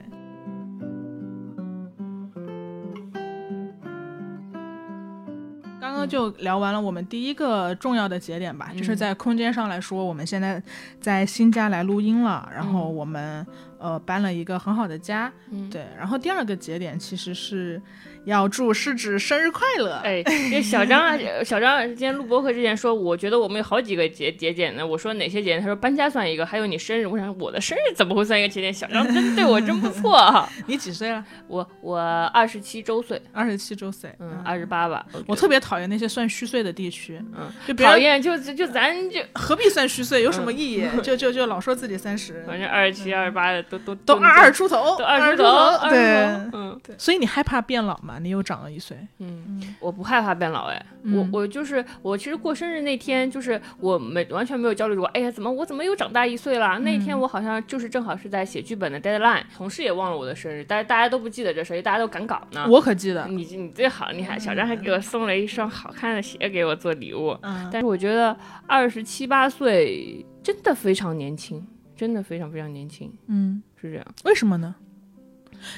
[6.06, 10.62] 就聊完了我们第一个重要的节点吧，就是在空间上来说，我们现在
[11.00, 13.46] 在新家来录音了，然后我们
[13.78, 15.32] 呃搬了一个很好的家，
[15.70, 17.80] 对，然后第二个节点其实是。
[18.24, 19.94] 要祝狮子生日快乐！
[20.04, 20.22] 哎，
[20.62, 24.86] 小张啊， 小张今天录播课之前说，我觉得我们有好几个节节点呢。
[24.86, 25.60] 我说哪些节点？
[25.60, 27.06] 他说搬家算一个，还有你生日。
[27.06, 28.72] 我想我的生日怎么会算一个节点？
[28.72, 30.46] 小张真对我真不错。
[30.66, 31.24] 你几岁了？
[31.48, 35.04] 我我二十七周岁，二十七周岁，嗯，二十八吧。
[35.26, 40.22] 我特别讨厌那些算虚岁的地区，嗯，就讨厌就就咱就何必算虚岁？
[40.22, 40.86] 有什么意义？
[41.02, 46.94] 就就就老说自己三十，反正二十七、二十八的都都都二二出头，都二十出头，对，嗯，对。
[46.98, 48.09] 所以你害怕变老吗？
[48.18, 48.96] 你又长了一岁。
[49.18, 56.78] 嗯，我不害怕变老哎，我我就是我，其实过生日那天就是我没完全没有焦虑过，哎呀，怎么我怎么又长大一岁了？
[56.80, 62.66] 那天我好像就是正好是在写剧本的 deadline，同事也忘了我的生日，但是大家都不记得这事，大家都赶稿呢。
[62.68, 67.36] 我可记得，你你最好，你还小张还给我送了一双好看的鞋给我做礼物。
[67.42, 73.12] 嗯，但是我觉得二十七八岁真的非常年轻，真的非常非常年轻。
[73.26, 74.74] 嗯，是这样，为什么呢？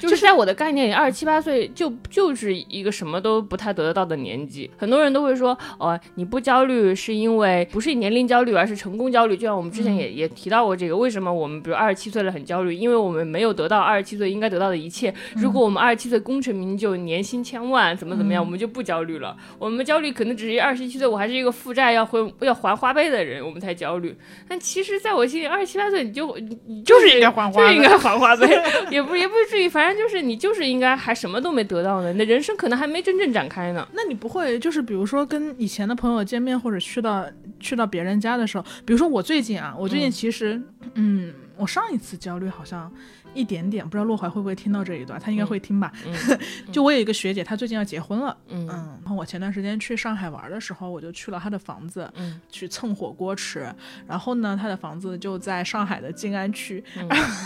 [0.01, 4.69] 就是在我的概念里，二十七八岁就就是一个什么都不太得得到的年纪。
[4.77, 9.35] 很多人都会说，哦，你不焦虑是因为不是年龄焦虑，而是成功焦虑。
[9.35, 12.73] 就像我们之前也也提到过这个，为什么我们比如二十七岁了很焦虑？
[12.73, 15.13] 因为我们没有得到二十七岁应该得到的一切。
[15.35, 19.35] 如果我们二十七岁功成名就，年薪千万，怎么怎么样，我们就不焦虑了。
[19.59, 24.15] 我们焦虑可能只是二十七岁，我还是一个负债要还要还花呗的人，我们才焦虑。
[24.47, 28.47] 但其实在我心里，二十七八岁你就你就是应该还花，就应该还花呗，
[28.89, 29.72] 也不也不至于。
[29.73, 33.87] 反正就是你就是应该还什么都没得到呢，你的人生可能还没真正展开呢。
[33.93, 37.25] 那你不会就是比如说跟以前的朋友见面，或者去到
[37.59, 40.61] 去到别人家的时候，比如说我最近啊，我最近其实
[40.93, 42.91] 嗯，我上一次焦虑好像
[43.33, 45.91] 一点点，不知道洛怀会不会听到这一段，他应该会听吧。
[46.71, 53.67] 就我有一个学姐，她最近要结婚了，嗯，然后我前段时间去上海玩的时候，我就去了她的房子，嗯，去蹭火锅吃。
[54.07, 56.83] 然后呢，她的房子就在上海的静安区，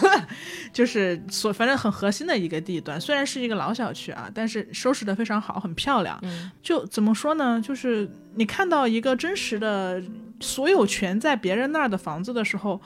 [0.73, 6.21] 就是所反正很核心的一个地段，虽然是一个老小区啊，但是收拾的非常好，很漂亮。
[6.61, 7.61] 就怎么说呢？
[7.61, 10.01] 就是你看到一个真实的
[10.39, 12.81] 所有权在别人那儿的房子的时候。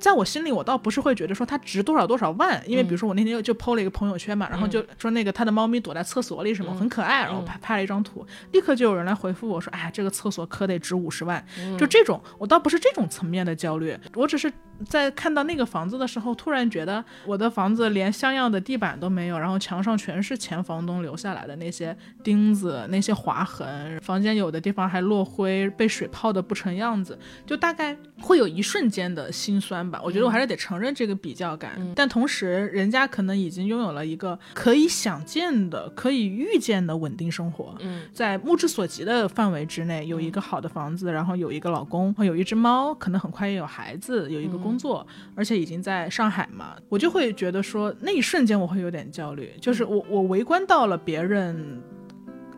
[0.00, 11.44] 在我心里，我倒不是会觉得说它值多少多少万，因为比如说我那天就就 PO 了一个朋友圈嘛，然后就说那个他的猫咪躲在厕所里什么很可爱，然后拍拍了一张图，立刻就有人来回复我说，哎呀，这个厕所可得值五十万，
[11.78, 14.52] 就这种，我倒不是这种层面的焦虑，我只是。
[14.88, 27.16] 在看到那个房子的时候，突然觉得我的房子连像样的地板都没有，然后墙上全是前房东留下来的那些钉子、那些划痕，房间有的地方还落灰，被水泡的不成样子，
[27.46, 30.00] 就大概会有一瞬间的心酸吧。
[30.02, 37.76] 我觉得我还是得承认这个比较感，但同时人家可能已经拥有了一个可以想见的、可以预见的稳定生活，
[38.12, 44.54] 在目之所及的范围之内，有一个好的房子，然后有一个老公，有一只猫，可能很快也有孩子，有一个。
[44.64, 51.82] 工作，而且已经在上海嘛，我就会觉得说那一瞬间我会有点焦虑，就是我我围观到了别人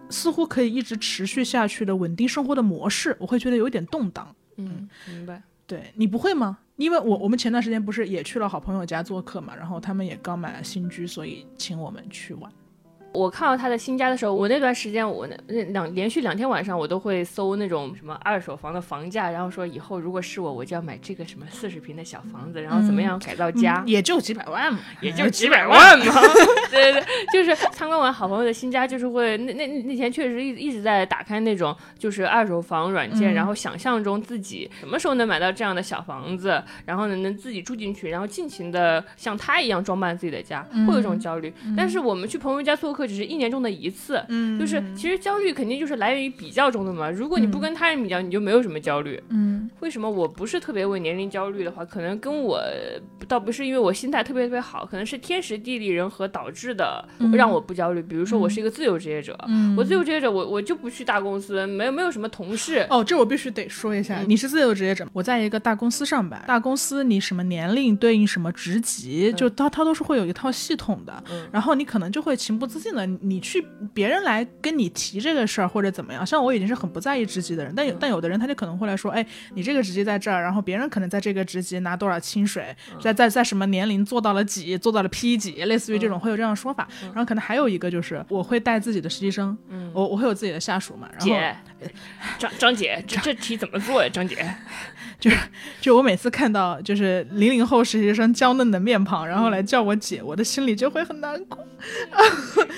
[0.09, 4.33] 似乎可以一直持续下去的稳定生活的模式，我会觉得有点动荡。
[4.57, 5.43] 嗯，明白。
[5.67, 6.59] 对你不会吗？
[6.77, 12.53] 因为我我们前段时间不是也去了好朋友家做客嘛，然后他们也刚买了新居，所以请我们去玩。
[13.17, 26.05] 我看到他的新家的时候，我那段时间我那两连续两天晚上我都会搜那种什么二手房的房价，然后说以后如果是我，我就要买这个什么四十平的小房子，然后怎么样改造家，也就几百万嘛，也就几百万嘛。
[26.71, 41.51] 对对对，就是参观完好朋友的新家，就是会那那那天确实一一直在打开那种就是二手房软件，然后想象中自己什么时候能买到这样的小房子，然后呢能自己住进去，然后尽情的像他一样装扮自己的家，会有一种焦虑。
[41.75, 43.06] 但是我们去朋友家做客。
[43.07, 47.11] 只是一年中的一次，嗯，就是其实焦虑肯定就是来源于比较中的嘛。
[47.11, 49.71] 如果你不跟他人比较，你就没有什么焦虑，嗯。
[49.81, 52.61] 为什么我不是特别为年龄焦虑的话，可能跟我
[53.29, 58.01] 倒不是因为我心态特别特别好，可能是天时地利人和导致的，让我不焦虑。
[58.01, 59.37] 比如说我是一个自由职业者，
[59.77, 62.87] 我自由职业者，我我就不去大公司，没有没有什么同事。
[62.89, 73.07] 哦，这我必须得说一下，你是自由职业者，我在一个大公司上班，大公司你什么年龄对应什么职级，就它它都是会有一套系统的，然后你可能就会情不自禁的。
[73.21, 86.89] 你去别人来跟你提这个事儿或者怎么样，像我已经是很不在意职级的人，但有但有的人他就可能会来说，哎，你这个职级在这儿，然后别人可能在这个职级拿多少薪水，在在在什么年龄做到了几，做到了 P 几，类似于这种会有这样的说法。
[87.03, 89.57] 然后可能还有一个就是我会带自己的实习生，
[89.93, 91.09] 我我会有自己的下属嘛。
[91.19, 91.55] 姐，
[92.39, 94.09] 张张姐，这这题怎么做呀？
[94.09, 94.37] 张姐。
[95.31, 95.37] 就
[95.81, 101.59] 就我每次看到就是零零后实习生娇嫩的面庞，然后来叫我姐，我的心里就会很难过。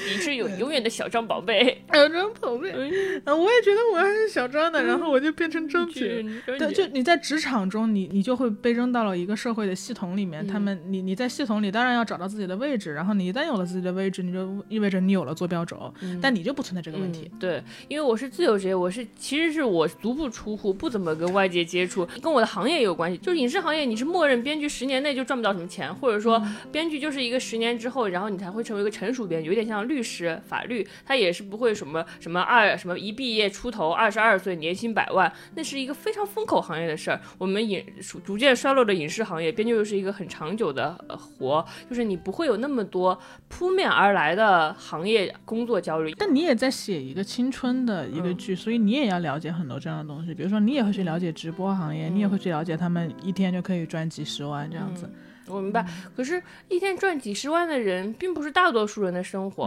[0.06, 2.72] 你是有 永远的小张宝贝，小张宝贝。
[2.72, 6.24] 嗯，我也觉得我还是小张的，然后我就变成张姐。
[6.46, 10.46] 对，就你在职场中，你你就会被扔到了一个社会的系统里面。
[10.46, 15.92] 他们，你你在系统里当然要找到自己的位置，然后你一旦有了自己的位置，你就意味着你有了坐标轴。
[16.20, 17.30] 但你就不存在这个问题。
[17.38, 22.06] 对，因为我是自由职业，我是其实是我足不出户，不怎么跟外界接触。
[22.20, 37.20] 跟我的行业也有关系，就是影视行业，你是默认编剧十年内就赚不到什么钱，或者说编剧就是一个十年之后，然后你才会成为一个成熟编剧，有点像律师、法律，他也是不会什么什么二什么一毕业出头二十二岁年薪百万，那是一个非常风口行业的事儿。
[37.38, 37.84] 我们影
[38.24, 40.98] 逐渐衰落的影视行业，编剧又是一个很长久的
[41.38, 46.12] 活，就是你不会有那么多扑面而来的行业工作焦虑。
[46.16, 52.64] 但你也在写一个青春的一个剧，所以你也要了解很多这样的东西，比如说你也会去了解直播行业，你也会去了。
[52.64, 55.08] 解他们一天就可以赚几十万这样子，
[55.46, 55.86] 我明白。
[56.16, 59.64] 可是，一天赚几十万的人，并不是大多数人的生活。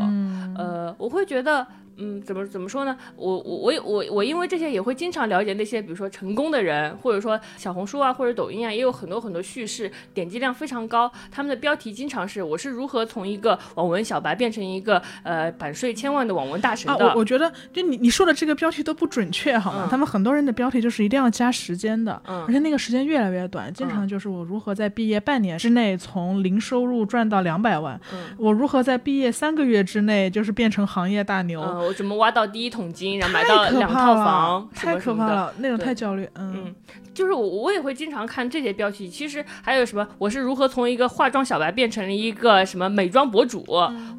[0.57, 1.65] 呃，我会觉得。
[1.97, 2.97] 嗯，怎么怎么说呢？
[3.15, 11.11] 我我我我我因为这些也会经常了解那些，比如说成功的人，或者说小红书啊，或者抖音啊，也有很多很多叙事，点击量非常高。
[11.29, 17.05] 他们的标题经常是我是如何从一个网文小白变成一个呃版税千万的网文大神的。
[17.05, 19.87] 我我觉得就你你说的这个标题都不准确，好吗？
[19.91, 27.99] 他们很多人的标题就是一定要加时间的，而且那个时间越来越短，经常就是我如何在毕业半年之内从零收入赚到两百万，
[28.37, 31.80] 我如何在毕业三个月之内就是变成行业大牛。
[31.81, 36.73] 我怎么挖到第一桶金，然后买到两套房，太可怕了，那种太焦虑，嗯。
[37.13, 39.07] 就是我，我也会经常看这些标题。
[39.09, 40.07] 其实还有什么？
[40.17, 43.65] 我是如何从一个化妆小白变成了一个什么美妆博主，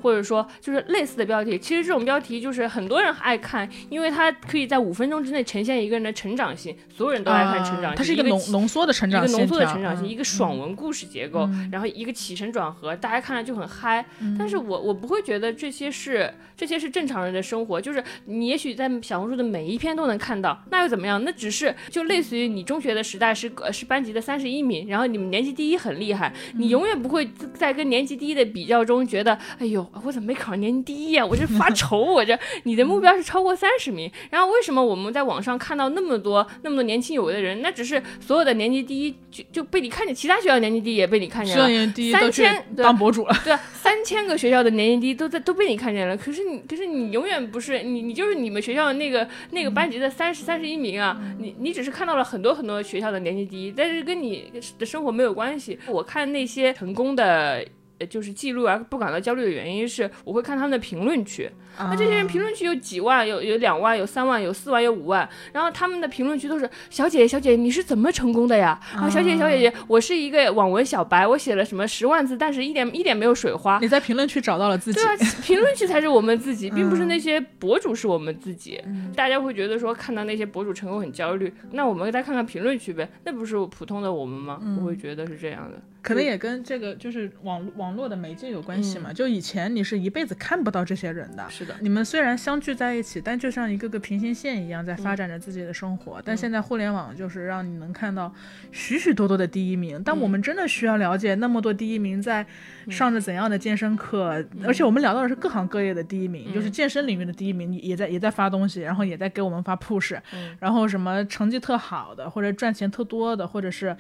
[0.02, 1.58] 或者说就是类似的标题。
[1.58, 7.94] 其实这种标题就是很多人爱看，因为它可以在五分钟之内呈现一个人的成长性，所有人都爱看成长性。
[7.96, 14.04] 它是是一个浓浓缩的成长，一个浓缩的成长性，一个爽文故事结构，然后一个起承转合，大家看了就很嗨。
[14.38, 21.22] 但是我我不会觉得这些是这些是正常人的生活，就是你也许在小红书的每一篇都能看到，那又怎么样？
[21.22, 31.26] 那只是就类似于你中学的时代是是班级的三十一名，然后你们年级第一很厉害，你永远不会在跟年级第一的比较中觉得，哎呦，我怎么没考上年级第一呀？
[31.26, 37.60] 我这发 愁，我这你的目标是超过三十名，然后为什么我们在网上看到那么多那么多年轻有为的人？
[37.60, 46.16] 那只是所有的年级第一就就被你看见，其他学校年级第一也被你看见了，三千当博主了，对，三千个学校的年级第一都在都被你看见了。
[46.16, 51.20] 可是你，可是你永远不是你，你就是你们学校那个那个班级的三十三十一名啊！
[51.38, 55.78] 你你只是看到了很多很多学校的年级第一，但是跟你的生活没有关系。
[55.86, 57.64] 我看那些成功的。
[58.10, 61.48] 就是记录而不感到焦虑的原因是，我会看他们的评论区。
[61.78, 65.28] 那这些人评论区有几万，有有两万，有三万，有四万，有五万。
[65.52, 68.78] 然后他们的评论区都是小姐姐，小姐姐，你是怎么成功的呀？
[68.94, 73.78] 啊，小姐姐，小姐姐，我是一个网文小白，我写了什么十万字，但是一点一点没有水花。
[73.80, 75.00] 你在评论区找到了自己。
[75.00, 78.80] 对啊，评论区才是我们自己，并不是那些博主是我们自己。
[79.14, 84.60] 大家会觉得说看到那些博主成功很焦虑，那我们再看看评论区呗，那不是普通的我们吗？
[84.78, 85.80] 我会觉得是这样的。
[86.02, 89.12] 可能也跟这个就是网网络的媒介有关系嘛。
[89.12, 91.76] 就以前你是一辈子看不到这些人的，是的。
[91.80, 96.20] 你们虽然相聚在一起，但就像一个个平行线一样在发展着自己的生活。
[96.24, 98.32] 但现在互联网就是让你能看到
[98.72, 100.02] 许许多多的第一名。
[100.04, 102.44] 但我们真的需要了解那么多第一名在
[102.90, 110.18] 上着怎样的健身课，而且我们聊到的是各行各业的第一名，就是健身领域的第一名，也在也在发东西，然后也在给我们发 push，
[110.58, 113.96] 然后什么成绩特好的，或者赚钱特多的，或者是。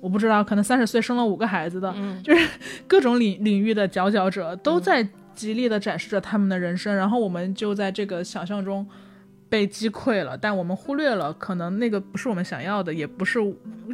[0.00, 1.92] 我不知道，可能三十岁生了五个孩子的，
[2.22, 2.48] 就是
[2.86, 5.04] 各种领领域的佼佼者，都在
[5.38, 8.84] 极力的展示着他们的人生，然后我们就在这个想象中。
[9.48, 13.38] 被击溃了，但我们忽略了，可能那个不是我们想要的，也不是，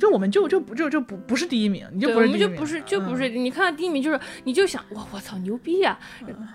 [0.01, 5.99] 就我们就就不就就不不是第一名，你就不是我们就不是就不是，你看到第一名就是，你就想哇我操牛逼呀，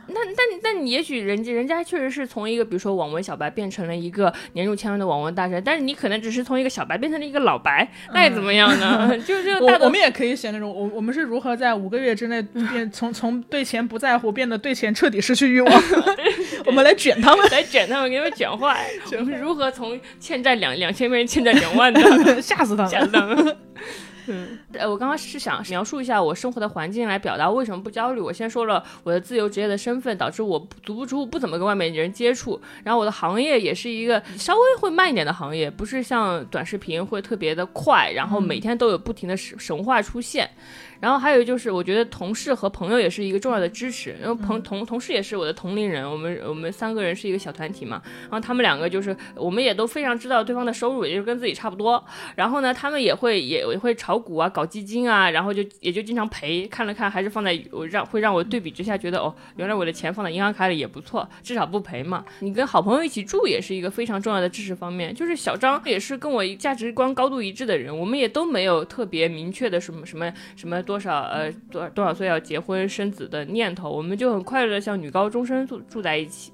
[0.08, 9.18] 那那那你也许人家人家确实是从一个比如说网文小白变成了一个年入千万的网文大神，但是你可能只是从一个小白变成了一个老白，那又怎么样呢？
[9.20, 15.84] 就就我我们也可以写那种我我们是如何在五个月之内变从从对钱不在乎变得对钱彻底失去欲望，
[16.70, 18.86] 我们来卷他们，来卷他们，给他们卷坏。
[19.18, 22.00] 我们如何从欠债两两千变成欠债两万的？
[22.40, 22.92] 吓死他们！
[22.92, 23.58] 吓死他们！
[24.32, 28.22] 嗯，呃，我刚刚是想描述一下我生活的环境，来表达为什么不焦虑。
[28.22, 32.62] 我先说了我的自由职业的身份，导致我足不出户，不怎么跟外面人接触。
[32.84, 40.48] 然后我的行业也是一个稍微会慢一点的行业，不是像短视频会特别的快，然后每天都有不停的神神话出现。
[41.00, 44.16] 然后还有就是，我觉得同事和朋友也是一个重要的支持。
[44.22, 48.02] 因为朋同同事也是我的同龄人，我们我们三个人是一个小团体嘛。
[48.24, 52.04] 然后他们两个就是，我们也都非常知道对方的收入，也就是跟自己差不多。
[52.36, 56.68] 然后呢，他们也会也也会炒股啊，搞基金啊，然后就也就经常赔。
[56.68, 62.26] 看了看，还是放在我让会让我对比之下觉得，哦，原来我的钱放在银行卡里也不错，至少不赔嘛。
[62.40, 65.16] 你跟好朋友一起住也是一个非常重要的支持方面。
[65.16, 70.84] 就是小张也是跟我价值观高度一致的人，我们也都没有特别明确的什么什么什么。
[70.90, 76.52] 多少呃多多少岁要结婚生子的念头，我们就很快乐的像女高中生住住在一起，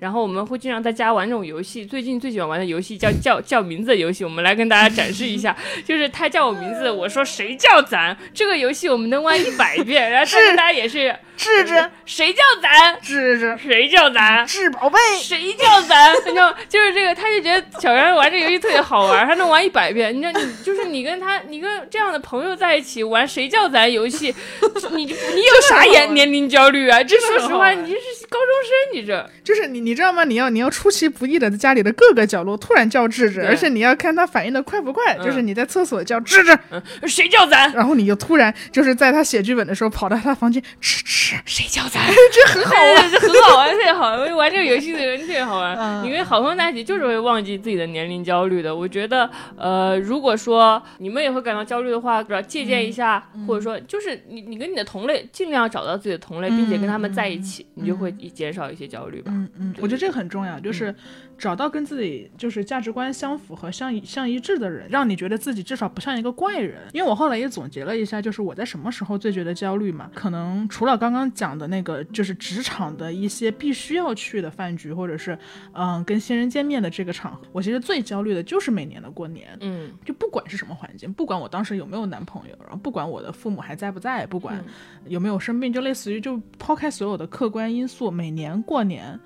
[0.00, 1.86] 然后我们会经常在家玩这种游戏。
[1.86, 5.56] 最近最喜欢玩的游戏叫叫叫名字的游戏，我们来跟大家展示一下。
[5.86, 8.18] 就是他叫我名字，我说谁叫咱？
[8.34, 10.10] 这个游戏我们能玩一百遍。
[10.10, 12.98] 然后大家也是智智，谁叫咱？
[13.00, 14.44] 智智，谁叫咱？
[14.44, 16.12] 智宝贝，谁叫咱？
[16.26, 20.12] 你知道，就是这个，他就觉得小袁玩这个游戏特别好玩，他能玩一百遍。
[20.14, 23.68] 你知道，你就是你跟他， 你跟这样的朋友在一起玩，谁叫？
[23.68, 24.34] 咱游戏，
[24.92, 27.04] 你你有啥年年龄焦虑啊？
[27.04, 30.24] 这说实话，你是高中生，你这就是你你知道吗？
[30.24, 35.14] 你要你要出其不意的在家里的各个角落突然叫智智，而且你要看他反应的快不快。
[35.22, 36.58] 就是你在厕所叫智智，
[37.06, 37.70] 谁叫咱？
[37.74, 42.00] 然后你就突然就是在他写剧本的时候跑到他房间，吱吱，谁教咱？
[42.32, 44.34] 这很好玩，这很好玩，特别好玩。
[44.36, 46.02] 玩这个游戏的人特别好玩。
[46.04, 48.74] 因为好朋友在一起就是会忘记自己的年龄焦虑的。
[48.74, 53.58] 我觉得，呃，如果说你们也会感到焦虑的话，借鉴一下或者。
[53.60, 59.32] 说就是你，你跟你的同类尽量找到自己的同类，并且跟他们在一起，你就会减少一些焦虑吧。
[59.34, 60.94] 嗯嗯，我觉得这个很重要，就是。
[61.38, 66.80] 找到跟自己就是价值观相符合相相一致的人，让你觉得自己至少不像一个怪人。
[66.92, 70.10] 因为我后来也总结了一下，就是我在什么时候最觉得焦虑嘛？
[70.14, 75.38] 可能除了刚刚讲的那个，就是职场的一些必须要去的饭局，或者是
[75.72, 79.56] 嗯跟新人见面的这个场合，我其实最焦虑的就是每年的过年。
[79.60, 84.62] 嗯，就不管是什么环境，不管我当时有没有男朋友，然后不管我的父母还在不在，不管
[85.06, 89.18] 有没有生病，就类似于就抛开所有的客观因素，每年过年。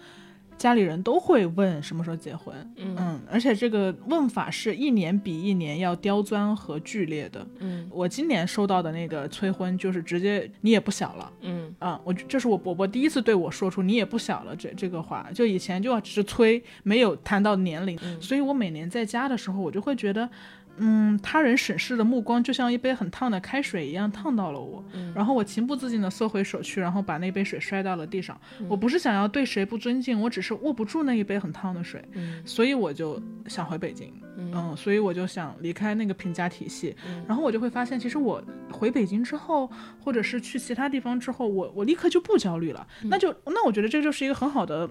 [0.63, 2.55] 家里人都会问什么时候结婚。
[2.77, 7.45] 嗯嗯，而且这个问法是一年比一年要刁钻和剧烈的。
[7.59, 11.33] 嗯我今年收到的那个催婚，就是直接你也不小了。
[11.41, 20.31] 嗯啊、我这是我伯伯第一次对我说出“你也不小了”这这个话，就以前就只是催，没有谈到年龄，嗯所以我每年在家的时候，我就会觉得，
[20.79, 28.39] 嗯，他人审视的目光就像一杯很烫的开水一样烫到了我，嗯然后我情不自禁地缩回手去，然后把那杯水摔到了地上。
[28.59, 34.13] 嗯我不是想要对谁不尊敬，我只是握不住那一杯很烫的水，嗯所以我就想回北京。
[34.39, 39.71] 嗯，所以我就想离开那个评价体系，嗯然后我就会发现，其实我回北京之后，
[40.01, 44.91] 或者是去其他地方之后，我我立刻就不焦虑了，嗯那就那我觉得这就是一个很好的。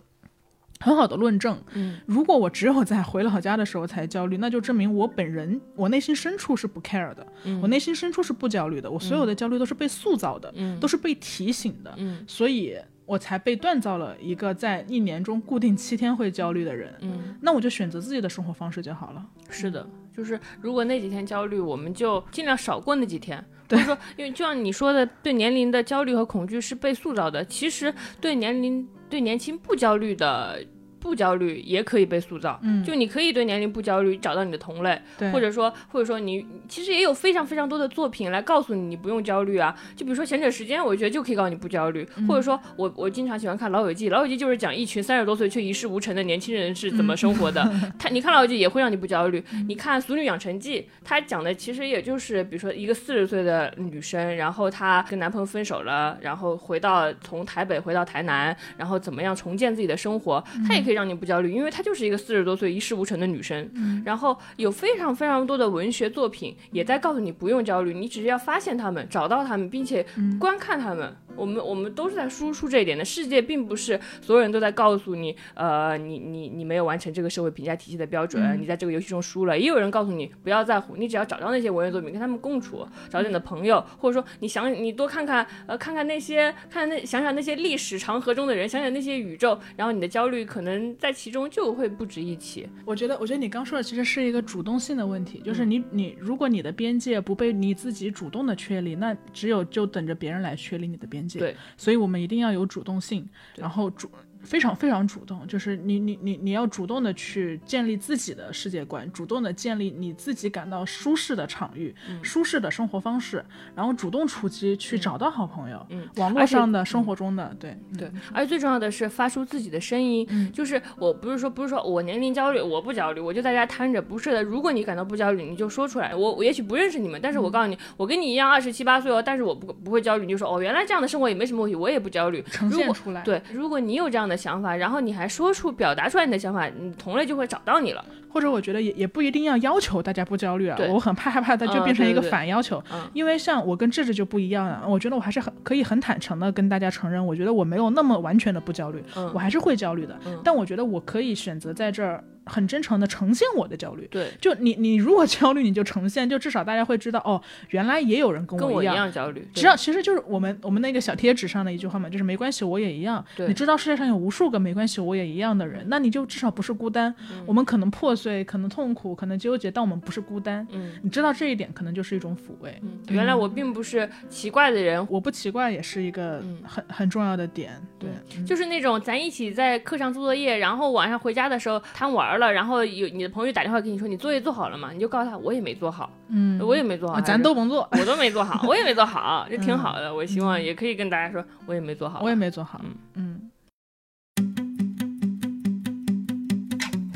[0.82, 1.58] 很好的论证。
[1.74, 7.62] 嗯，如果我只有在回老家的时候才焦虑，那就证明我本人我内心深处是不 care 的，嗯。
[7.62, 10.80] 我内心深处是不焦虑的，我所有的焦虑都是被塑造的，嗯。
[10.80, 12.24] 都是被提醒的，嗯。
[12.28, 12.76] 所以
[13.06, 16.94] 我才被锻造了一个在一年中固定七天会焦虑的人。
[17.02, 19.26] 嗯，那我就选择自己的生活方式就好了。
[19.50, 23.44] 是的，就是如果那几天焦虑，我们就尽量少过那几天。
[23.70, 30.66] 或者说，因为就像你说的，对年龄的焦虑和恐惧是被塑造的，其实对年龄、对年轻不焦虑的。
[31.02, 39.76] 不焦虑也可以被塑造，嗯就你可以对年龄不焦虑，找到你的同类，对，或者说，或者说你其实也有非常非常多的作品来告诉你你不用焦虑啊。
[39.96, 42.08] 就比如说《贤者时间》，我觉得就可以告诉你不焦虑。
[42.28, 47.68] 或者说我我经常喜欢看《老友记》，《老友记》就是讲一群三十多岁却一事无成的年轻人是怎么生活的。
[47.98, 49.44] 他你看《老友记》也会让你不焦虑。
[49.68, 63.70] 你看《俗女养成记》，它讲的其实也就是比如说一个四十岁的女生，然后她跟男朋友分手了，然后回到从台北回到台南，然后怎么样重建自己的生活，她也可以让你不焦虑，因为她就是一个四十多岁一事无成的女生。
[64.06, 70.06] 然后有非常非常多的文学作品也在告诉你不用焦虑，你只是要发现他们，找到他们，并且
[70.40, 71.16] 观看他们。
[71.36, 73.04] 我们我们都是在输出这一点的。
[73.04, 79.58] 世界并不是所有人都在告诉你，呃，你你你没有完成这个社会评价体系的标准，你在这个游戏中输了。
[79.58, 92.68] 也有人告诉你不要在乎，你只要找到那些文学作品，跟他们共处，找到你的朋友，或者说你想你多看看，呃，看看那些看那想想那些历史长河中的人，想想那些宇宙，然后你的焦虑可能在其中就会不值一提。
[92.86, 101.40] 我觉得，我觉得你刚说的其实是一个主动性的问题，就是你你如果你的边界不被你自己主动的确立，那只有就等着别人来确立你的边界。
[101.40, 104.10] 对，所以我们一定要有主动性，然后主
[104.44, 113.44] 非常非常主动，就是你你你你要主动的去建立自己的世界观，主动的建立你自己感到舒适的场域、舒适的生活方式，
[113.76, 124.44] 然后主动出击去找到好朋友，嗯网络上的、生活中的，对对，而且最重要的是发出自己的声音，就是我不是说不是说我年龄焦虑，我不焦虑，我就在家瘫着，不是的。
[124.44, 126.16] 如果你感到不焦虑，你就说出来。
[126.16, 132.44] 我我也许不认识你们，但是我告诉你，我跟你一样二十七八岁哦，但是我不不会焦虑，你就说哦，原来这样的生活也没什么问题，我也不焦虑。
[132.52, 133.22] 呈现出来。
[133.22, 138.04] 对，如果你有这样的想法，然后你还说出、表达出来你的想法，你同类就会找到你了。
[138.34, 143.02] 或者我觉得也也不一定要要求大家不焦虑啊对，我很怕害怕它就嗯变成一个反要求，嗯。
[143.14, 149.30] 因为像我跟智智就不一样啊，我觉得我还是很可以很坦诚的跟大家承认，我觉得我没有那么完全的不焦虑，嗯。
[149.34, 150.40] 我还是会焦虑的，嗯。
[150.46, 154.08] 但我觉得我可以选择在这儿很真诚的呈现我的焦虑。
[154.12, 158.96] 对，就你你如果焦虑，你就呈现，就至少大家会知道哦，原来也有人跟跟我一我样。
[158.96, 159.48] 样焦虑。
[159.54, 163.24] 只要其实就是我们我们那个小贴纸上的一句话嘛，就是没关系，我也一样。
[163.36, 167.14] 对你知道世界上有无数个没关系，我也一样的人，那你就至少不是孤单。
[167.32, 170.66] 嗯我们可能破碎，可能痛苦，可能纠结，但我们不是孤单。
[170.72, 172.74] 嗯你知道这一点，可能就是一种抚慰。
[172.82, 177.72] 嗯，原来我并不是奇怪的人，我不奇怪，也是一个嗯很、很重要的点。
[178.00, 184.92] 对，嗯就是那种咱一起在课上做作业，然后晚上回家的时候贪玩了，然后有你的朋友打电话给你说你作业做好了吗？
[184.94, 190.16] 你就告诉他我也没做好，嗯，我也没做好，啊咱都甭做，我都没做好，我也没做好，这 挺好嗯的。
[190.16, 192.22] 我希望也可以跟大家说，我也没做好。
[192.24, 192.80] 我也没做好。
[192.84, 193.51] 嗯嗯。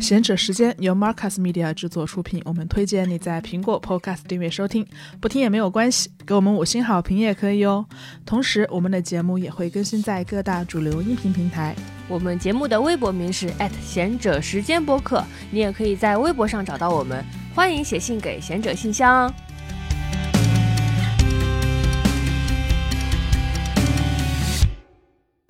[0.06, 4.86] 贤者时间由 Marcus Media 制作出品，我们推荐你在苹果 Podcast 订阅收听，
[5.20, 7.84] 不听也没有关系，给我们五星好评也可以哦。
[8.24, 11.76] 同时，我们的节目也会更新在各大主流音频平台。
[12.08, 13.51] 我们节目的微博名是
[13.84, 17.26] 贤者时间播客，你也可以在微博上找到我们，
[17.56, 19.34] 欢迎写信给贤者信箱。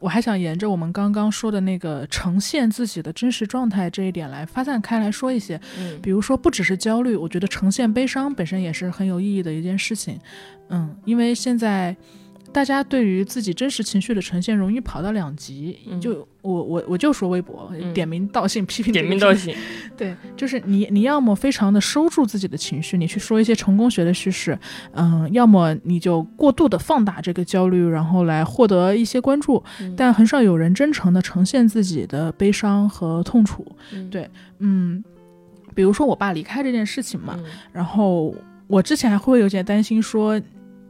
[0.06, 10.20] 我还想沿着我们刚刚说的那个呈现自己的真实状态这一点来发散开来说一些，嗯比如说不只是焦虑，我觉得呈现悲伤本身也是很有意义的一件事情。
[10.70, 11.96] 嗯，因为现在
[12.56, 15.78] 大家对于自己真实情绪的呈现容易跑到两极。
[15.88, 16.00] 嗯。
[16.00, 17.94] 就我我我就说微博、嗯。
[17.94, 19.54] 点名道姓批评点名道姓，
[19.98, 24.58] 对，就是你，你要么非常的收住自己的情绪，你去说一些成功学的叙事，
[24.94, 29.94] 嗯，要么你就过度的放大这个焦虑，然后来获得一些关注，嗯。
[29.98, 33.66] 但很少有人真诚的呈现自己的悲伤和痛楚。
[33.94, 34.10] 嗯。
[34.10, 34.30] 对
[34.60, 35.04] 嗯，
[35.76, 37.46] 比如说我爸离开这件事情嘛，嗯。
[37.74, 38.34] 然后
[38.68, 40.42] 我之前还会有点担心说，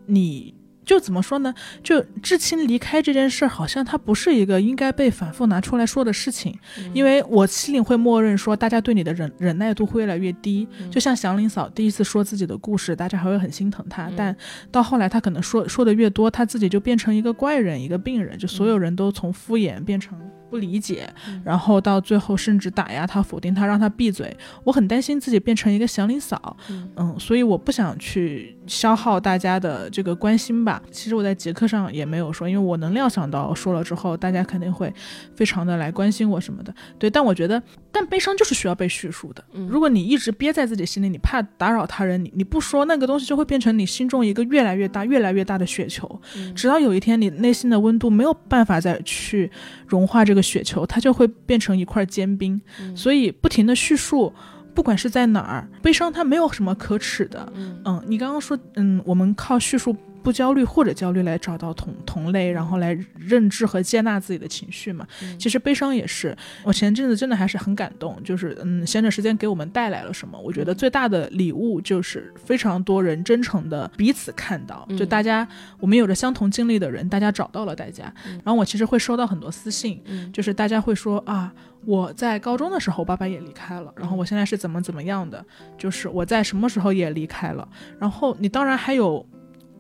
[0.06, 0.54] 你
[0.86, 1.54] 就怎么说呢？
[1.84, 10.68] 就至亲离开这件事儿，好像它不是一个应该被反复拿出来说的事情，嗯因为我心里会默认说，大家对你的忍忍耐度会越来越低。
[10.80, 14.38] 嗯就像祥林嫂第一次说自己的故事，大家还会很心疼她，嗯但
[14.72, 20.18] 到后来她可能说说的越多，她自己就变成一个怪人，一个病人，就所有人都从敷衍变成。
[20.50, 24.36] 不理解，嗯然后到最后甚至打压他、否定他、让他闭嘴。
[24.64, 30.82] 我很担心自己变成一个祥林嫂，嗯嗯，所以我不想去消耗大家的这个关心吧。
[30.92, 34.94] 其实我在节课上也没有说，因为我能料想到说了之后，大家肯定会
[35.36, 36.74] 非常的来关心我什么的。
[37.00, 39.44] 对，但我觉得，但悲伤就是需要被叙述的。
[39.54, 46.22] 嗯如果你一直憋在自己心里，你怕打扰他人，你你不说那个东西，就会变成你心中一个越来越大、越来越大的雪球。
[46.36, 49.50] 嗯直到有一天，你内心的温度没有办法再去
[49.88, 52.62] 融化这个雪球，它就会变成一块坚冰。
[52.80, 54.32] 嗯所以不停的叙述，
[54.76, 57.52] 不管是在哪儿，悲伤它没有什么可耻的。
[57.56, 65.08] 嗯嗯，你刚刚说，嗯，我们靠叙述不焦虑或者焦虑来找到同同类，然后来认知和接纳自己的情绪嘛。
[65.22, 70.40] 嗯其实悲伤也是，我前阵子真的还是很感动，就是嗯，闲着时间给我们带来了什么？
[70.40, 75.48] 我觉得最大的礼物就是非常多人真诚的彼此看到，就嗯大家
[75.80, 78.12] 我们有着相同经历的人，大家找到了大家。
[78.26, 81.54] 嗯然后我其实会收到很多私信，嗯就是大家会说啊，
[81.86, 85.46] 我在高中的时候，爸爸也离开了，然后我现在是怎么怎么样的，
[85.78, 87.68] 就是我在什么时候也离开了，
[88.00, 89.24] 然后你当然还有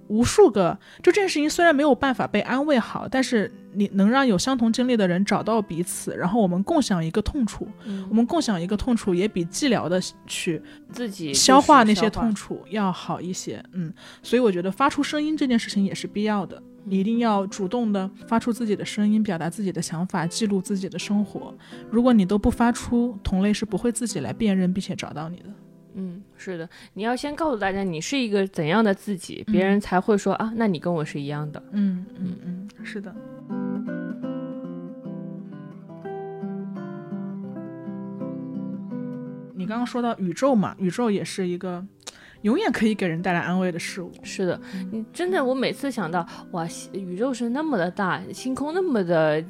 [0.07, 13.63] 无数个，就这件事情虽然没有办法被安慰好，但是你能让有相同经历的人找到彼此，然后我们共享一个痛楚，嗯我们共享一个痛楚，也比寂寥的去自己消化那些痛楚要好一些。
[13.73, 16.57] 嗯，所以我觉得发出声音这件事情也是必要的。
[16.57, 21.51] 嗯你一定要主动的发出自己的声音，表达自己的想法，记录自己的生活。
[21.89, 25.45] 如果你都不发出，同类是不会自己来辨认并且找到你的。
[25.97, 31.63] 嗯，是的，你要先告诉大家你是一个怎样的自己，别人才会说啊，那你跟我是一样的。
[31.71, 33.15] 嗯嗯嗯，是的。
[39.57, 41.83] 你刚刚说到宇宙嘛，宇宙也是一个
[42.41, 44.11] 永远可以给人带来安慰的事物。
[44.21, 44.59] 是的，
[44.91, 49.43] 你真的，我每次想到哇，宇宙是那么的大，星空那么的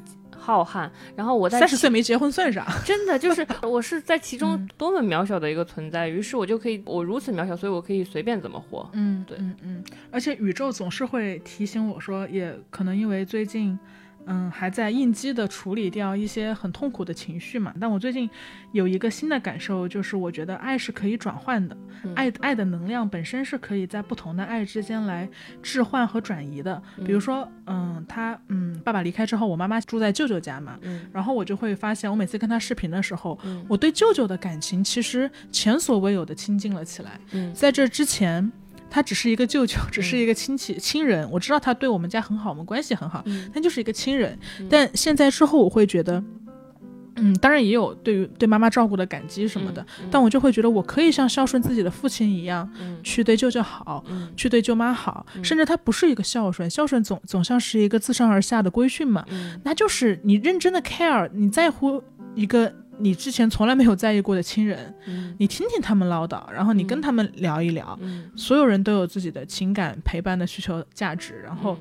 [0.46, 2.64] 浩瀚，然后我在三十岁没结婚算啥？
[2.86, 8.88] 真的就是 我是在其中嗯多么渺小的一个存在，于是我就可以，我如此渺小，所以我可以随便怎么活。
[8.92, 13.76] 嗯，对嗯嗯，而且宇宙总是会提醒我说，也可能因为最近，
[14.26, 17.72] 嗯，还在应激的处理掉一些很痛苦的情绪嘛。
[17.80, 18.28] 但我最近
[18.72, 25.28] 有一个新的感受，就是我觉得爱是可以转换的，嗯爱爱的能量本身是可以在不同的爱之间来
[25.62, 26.82] 置换和转移的。
[27.04, 37.20] 比如说，嗯，他，嗯，爸爸离开之后，我妈妈住在舅舅家嘛，嗯然后我就会发现，我每次跟他视频的时候，嗯我对舅舅的感情其实前所未有的亲近了起来。
[37.32, 38.50] 嗯在这之前，
[38.90, 41.28] 他只是一个舅舅， 只是一个亲戚、亲人。
[41.30, 44.38] 我知道他对我们家很好，我们关系很好，嗯但就是一个亲人。
[44.60, 46.22] 嗯但现在之后，我会觉得，
[47.16, 54.04] 嗯，当然也有对于对妈妈照顾的感激什么的，嗯但我就会觉得，我可以像孝顺自己的父亲一样，嗯去对舅舅好。
[54.08, 62.02] 嗯去对舅妈好，嗯甚至他不是一个孝顺，孝顺总总像是一个自上而下的规训嘛，嗯那就是你认真的 care，你在乎
[62.34, 65.34] 一个你之前从来没有在意过的亲人，嗯。
[65.38, 67.02] 你听听他们唠叨，然后你跟嗯。
[67.02, 71.76] 他们聊一聊，嗯，所有人都有自己的情感陪伴的需求价值，然后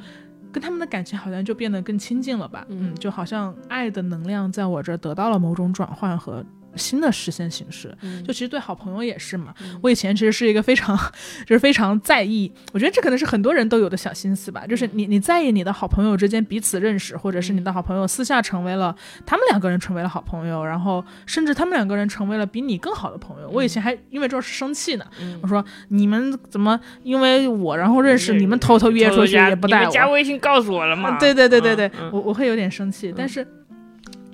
[0.51, 2.65] 跟他们的感情好像就变得更亲近了吧？
[2.69, 2.91] 嗯。
[2.91, 6.45] 嗯，就好像爱的能量在我这儿得到了某种转换和
[6.75, 7.95] 新的实现形式。
[8.01, 10.97] 嗯就其实对好朋友也是嘛嗯，我以前其实是一个非常，
[11.45, 18.95] 就是非常在意，我觉得这可能是很多人都有的小心思吧，就是你你在意你的好朋友之间彼此认识，或者是你的好朋友私下成为了
[19.25, 23.49] 他们两个人成为了好朋友，然后甚至他们两个人成为了比你更好的朋友。
[23.49, 29.83] 我以前还因为这事生气呢，嗯我说你们怎么因为我然后认识你们偷偷约出去你也不带我？
[29.83, 31.09] 们加微信告诉我了吗？
[31.11, 33.45] 啊 对对对对对，嗯我我会有点生气，但是。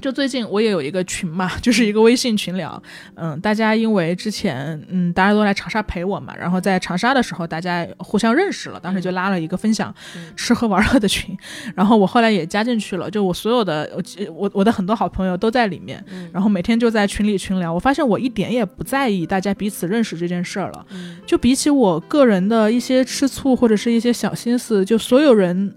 [0.02, 2.82] 就最近我也有一个群嘛，就是一个微信群聊，
[3.16, 10.34] 嗯，大家因为之前嗯大家都来长沙陪我嘛，然后在长沙的时候大家互相认识了，当时就拉了一个分享嗯。
[10.36, 11.38] 吃喝玩乐的群，
[11.76, 16.30] 然后我后来也加进去了，就我所有的我我我的很多好朋友都在里面，嗯。
[16.34, 21.18] 然后每天就在群里群聊，我发现我一点也不在意大家彼此认识这件事儿了，嗯。
[21.28, 25.76] 就比起我个人的一些吃醋或者是一些小心思，就所有人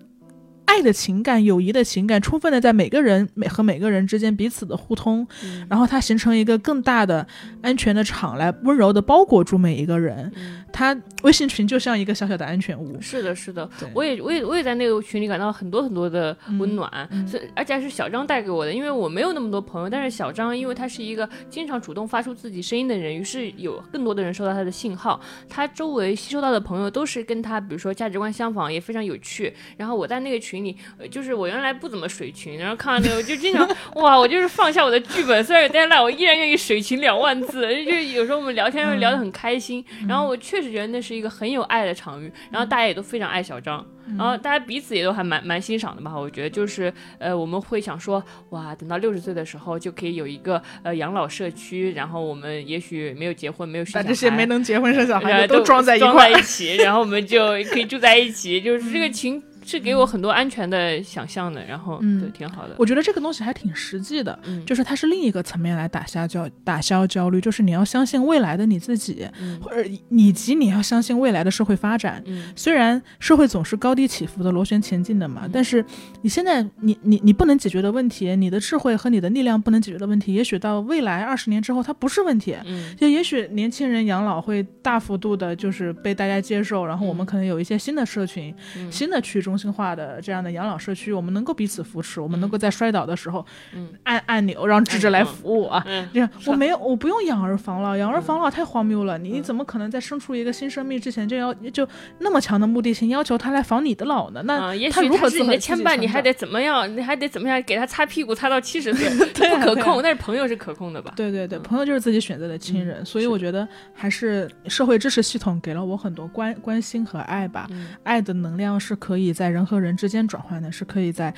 [0.66, 5.66] 爱的情感、友谊的情感，充分的在每个人每和每个人之间彼此的互通，嗯。
[5.68, 7.26] 然后它形成一个更大的
[7.62, 10.32] 安全的场，来温柔的包裹住每一个人。
[10.36, 10.64] 嗯。
[10.72, 13.00] 它微信群就像一个小小的安全屋。
[13.00, 29.54] 是的，是的，我也我也我也在那个群里感到很多很多的温暖，嗯所以而且还是小张带给我的，因为我没有那么多朋友，但是小张因为他是一个经常主动发出自己声音的人，于是有更多的人收到他的信号，他周围吸收到的朋友都是跟他比如说价值观相仿，也非常有趣。
[29.76, 43.84] 然后我在那个群里，呃就是我原来不怎么水群，然后看到那个我就经常哇，我就是放下我的剧本，虽然有点烂，我依然愿意水群两万字，就是有时候我们聊天会聊得很开心，然后我确实觉得那是一个很有爱的场域，然后大家也都非常爱小张。
[44.06, 56.30] 然后大家彼此也都还蛮蛮欣赏的吧，我觉得就是呃我们会想说哇，等到六十岁的时候就可以有一个呃养老社区，然后我们也许没有结婚，没有生小孩，把这些没能结婚生小孩的都装在一块。
[56.30, 62.20] 在一起，然后我们就可以住在一起，就是这个群是给我很多安全的想象的，然后嗯。
[62.20, 62.74] 对挺好的。
[62.78, 64.64] 我觉得这个东西还挺实际的，嗯。
[64.64, 69.58] 就是它是另一个层面来打消焦打消焦虑，就是你要相信未来的你自己，嗯。
[69.60, 72.22] 或者以及你要相信未来的社会发展。
[72.26, 72.52] 嗯。
[72.54, 75.84] 虽然社会总是高低起伏的螺旋前进的嘛，但是
[76.22, 82.56] 你现在你你你不能解决的问题，你的智慧和你的力量不能解决的问题，也许到未来二十年之后它不是问题。
[82.64, 82.94] 嗯。
[82.96, 87.26] 就也许年轻人养老会大幅度的，就是被大家接受，然后我们嗯。
[87.26, 88.90] 可能有一些新的社群、嗯。
[88.92, 93.44] 新的区中心化的这样的养老社区，我们能够彼此扶持，我们能够在摔倒的时候，
[93.74, 95.82] 嗯按按钮让智智来扶我啊。
[95.86, 99.18] 嗯这样我没有，我不用养儿防老，养儿防老太荒谬了。
[99.18, 101.86] 你怎么可能在生出一个新生命之前就要就
[102.18, 104.42] 那么强的目的性，要求他来防你的老呢？
[104.44, 106.96] 那他如何自己的牵绊，你还得怎么样？
[106.96, 110.02] 你还得怎么样给他擦屁股擦到七十岁， 不可控。
[110.02, 111.12] 但是朋友是可控的吧？
[111.16, 117.66] 对对对，嗯朋友就是自己选择的亲人，所以我觉得还是社会支持系统给了我很多关关心和爱吧。
[117.70, 121.32] 嗯爱的能量是可以在人和人之间转换的，是可以在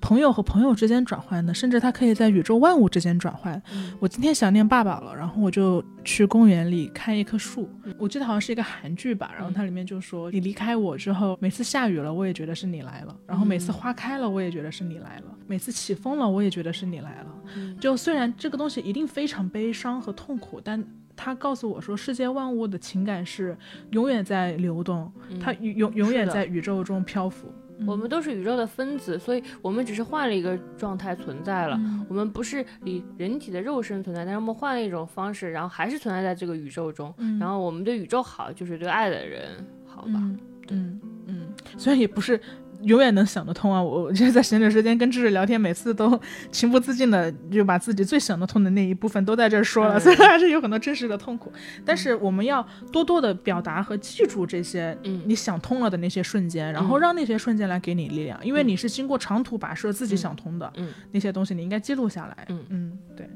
[0.00, 3.60] 朋友和朋友之间转换的，甚至它可以在宇宙万物之间转换。
[3.74, 17.26] 嗯我今天想念爸爸了，然后我就去公园里看一棵树，嗯我记得好像是一个韩剧吧，然后它里面就说你离开我之后，每次下雨了，我也觉得是你来了，然后每次嗯花开了，我也觉得是你来了，每次起风了，我也觉得是你来了。
[17.54, 20.82] 嗯就虽然这个东西一定非常悲伤和痛苦，但
[21.16, 23.56] 它告诉我说，世界万物的情感是
[23.90, 25.10] 永远在流动，
[25.40, 27.52] 它永永永远在宇宙中漂浮。
[27.86, 31.76] 我们都是宇宙的分子，所以我们只是换了一个状态存在了。
[31.80, 37.12] 嗯我们不是以人体的肉身存在，但是我们换了一种方式，然后还是存在在这个宇宙中。
[37.18, 40.10] 嗯然后我们对宇宙好，就是对爱的人好吧？
[40.14, 40.38] 嗯
[40.68, 42.40] 嗯嗯，虽然也不是
[42.82, 46.20] 永远能想得通啊，我我就是在闲着时间跟智智聊天，每次都
[46.50, 51.52] 情不自禁的就把自己最想得通的那一部分都在这儿说了，嗯虽然还是有很多真实的痛苦，
[51.84, 55.22] 但是我们要多多的表达和记住这些嗯。
[55.24, 60.88] 你想通了的那些瞬间，然后让那些瞬间来给你力量，因为你是经过长途跋涉自己想通的、嗯。
[61.12, 62.46] 那些东西，你应该记录下来。
[62.48, 62.64] 嗯。
[62.70, 63.28] 嗯，对。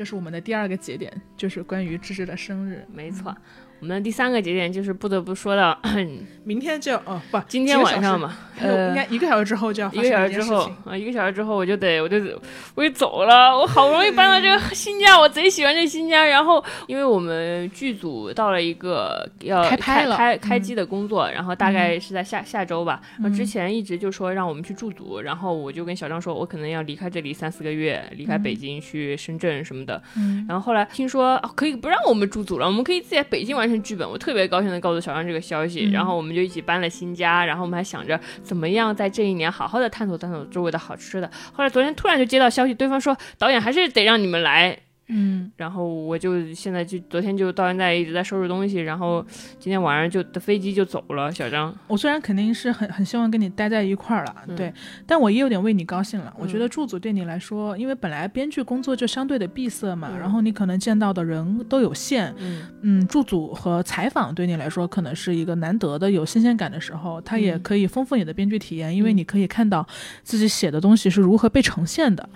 [0.00, 2.82] 这是我们的第二个节点，就是关于芝芝的生日。
[2.90, 3.36] 没错。
[3.80, 5.78] 我们的第三个节点就是不得不说到
[6.44, 12.38] 明天就要哦不，今天晚上嘛，应该一个小时之后就要一个小时之后啊，一个小时之后我就得我就得
[12.74, 13.56] 我就走了。
[13.56, 16.24] 我好不容易搬到这个新家，我贼喜欢这新家。
[16.24, 23.00] 然后因为我们剧组到了一个要开拍了开开嗯机的工作，然后大概是在下下周吧。
[23.18, 30.02] 然后之嗯前一直就说让我们去驻组，然后我就跟小张说，我可能要离开这里三四个月，离开北京去深圳什么的。
[30.16, 41.30] 嗯然后后来听说、哦可以不让我们驻组了，我们可以自己在北京完成剧本，我特别高兴的告诉小张这个消息，嗯然后我们就一起搬了新家，然后我们还想着怎么样在这一年好好的探索探索周围的好吃的。
[41.52, 44.76] 后来昨天突然就接到消息，对方说导演还是得让你们来。
[45.10, 45.50] 嗯。
[45.56, 49.24] 然后我就现在就昨天就到现在一直在收拾东西，然后
[49.58, 51.30] 今天晚上就的飞机就走了。
[51.32, 54.56] 小张，我虽然肯定是很很希望跟你待在一块儿了，嗯。
[54.56, 54.72] 对，
[55.06, 56.32] 但我也有点为你高兴了。
[56.38, 56.60] 我觉嗯。
[56.60, 60.18] 得驻组对你来说，因为本来编剧工作就相对的闭塞嘛，嗯。
[60.18, 62.62] 然后你可能见到的人都有限，嗯。
[62.82, 67.62] 嗯，驻组和采访对你来说可能是一个难得的有新鲜感的时候，它也嗯。
[67.62, 69.16] 可以丰富你的编剧体验，因为嗯。
[69.16, 69.86] 你可以看到
[70.22, 72.28] 自己写的东西是如何被呈现的，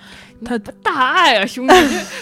[0.45, 1.75] 他大爱啊，兄弟，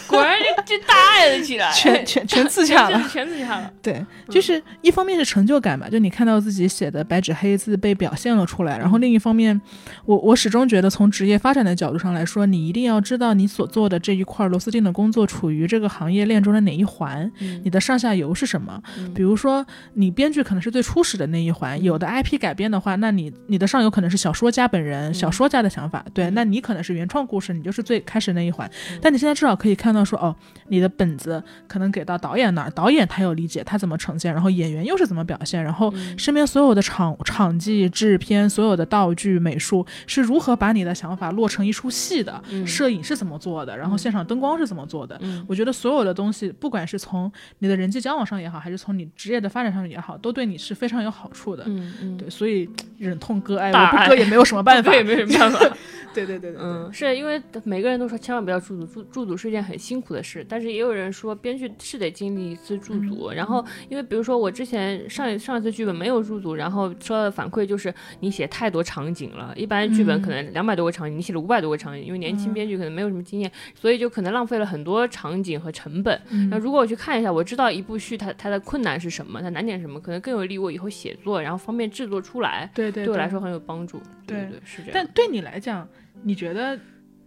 [0.07, 3.09] 果然这这大爱了起来，全全全自洽了。
[3.09, 3.71] 全自洽了。
[3.81, 9.61] 对，就是一方面是成就感吧，就你看到自己写的白纸黑字被表现了出来，然后另一方面，
[10.05, 18.83] 我我始终觉得从职业发展的角度上来说，你一定要知道你所做的这一块螺丝钉的工作处于这个行业链中的哪一环，嗯你的上下游是什么。
[18.99, 19.65] 嗯比如说，
[19.95, 28.71] 你编剧可能是最初始的那一环，有的 IP 改编的话，那你你的上游可能是小说家本人，小说家的想法，对，那你可能是原创故事，你就是最开始那一环。
[29.01, 45.21] 但你现在至少可以看到说，哦，候，你的本子可能给到导演那儿，导演他有理解，他怎么呈现，然后演员又是怎么表现，然后身边所有的场场记、制片、所有的道具、美术是如何把你的想法落成一出戏的，摄影是怎么做的，然后现场灯光是怎么做的。
[45.47, 51.65] 我觉得所有的东西，不管是从你的人际交往上也好，还是从你职业的发展上也好，都对你是非常有好处的。
[51.67, 52.69] 嗯嗯，对，所以
[52.99, 55.77] 忍痛割爱，我不割也没有什么办法， 也没什么办法。
[56.15, 76.21] 对对对对，嗯，是因为每个人都说千万不要驻足，驻驻足是一件很辛苦的事，但是也有人说编剧是得经历一次驻组，然后因为比如说我之前上一上一次剧本没有驻足，然后收到的反馈就是你写太多场景了，一般剧本可能两百多个场景，你写了五百多个场景，因为年轻编剧可能没有什么经验，所以就可能浪费了很多场景和成本。
[76.51, 82.71] 那如果我去看一下，我知道一部剧它它的困难是什么，它难点什么，可能更有利于我以后写作，然后方便制作出来。
[82.75, 84.01] 对对，对我来说很有帮助。
[84.27, 84.91] 对对是这样。
[84.95, 85.89] 但对你来讲。
[86.25, 86.79] 你觉得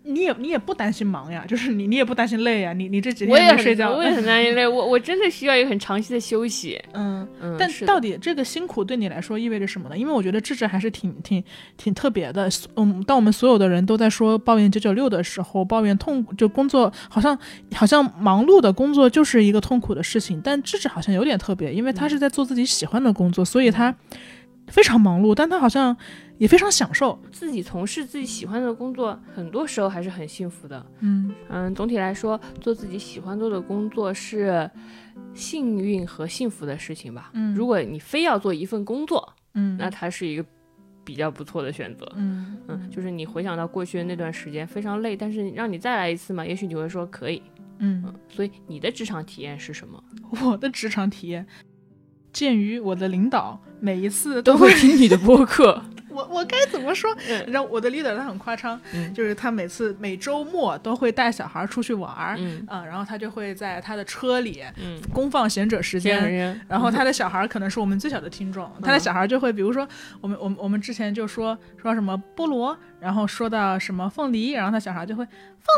[0.06, 6.82] 你也你也不担心忙呀， 就是你你也不担心累呀，你你这几天没睡觉，我也很担心累， 我我真的需要一个很长期的休息。
[6.94, 9.98] 嗯嗯，但到底这个辛苦对你来说意味着什么呢？
[9.98, 11.44] 因为我觉得智智还是挺挺
[11.78, 12.50] 挺特别的。
[12.76, 17.38] 嗯，当我们所有的人都在说抱怨九九六的时候，抱怨痛就工作好像
[17.74, 23.94] 好像忙碌的工作就是一个痛苦的事情，但智智好像有点特别，因为他是在做自己喜欢的工作，所以他
[24.68, 25.96] 非常忙碌，但他好像。
[26.38, 30.86] 也非常享受自己从事自己喜欢的工作，很多时候还是很幸福的。
[31.00, 34.70] 嗯嗯，总体来说，做自己喜欢做的工作是
[35.34, 37.32] 幸运和幸福的事情吧。
[37.36, 40.46] 嗯，如果你非要做一份工作，嗯，那它是一个
[41.06, 42.06] 比较不错的选择。
[42.18, 47.42] 嗯嗯，就是你回想到过去的那段时间非常累，但是让你再来一次嘛，也许你会说可以。
[47.78, 50.04] 嗯，所以你的职场体验是什么？
[50.44, 51.46] 我的职场体验，
[52.36, 55.82] 鉴于我的领导每一次都会听你的播客。
[56.12, 57.14] 我我该怎么说？
[57.48, 58.80] 然后我的 leader 他很夸张，
[59.14, 69.86] 就是他每次每周末都会带小孩出去玩儿，嗯，然后他就会在他的车里，嗯，公放贤者时间，然后他的小孩可能是我们最小的听众，他的小孩就会比如说
[70.22, 75.34] 我们我们我们之前就说说什么菠萝，然后说到什么凤梨，然后他小孩就会凤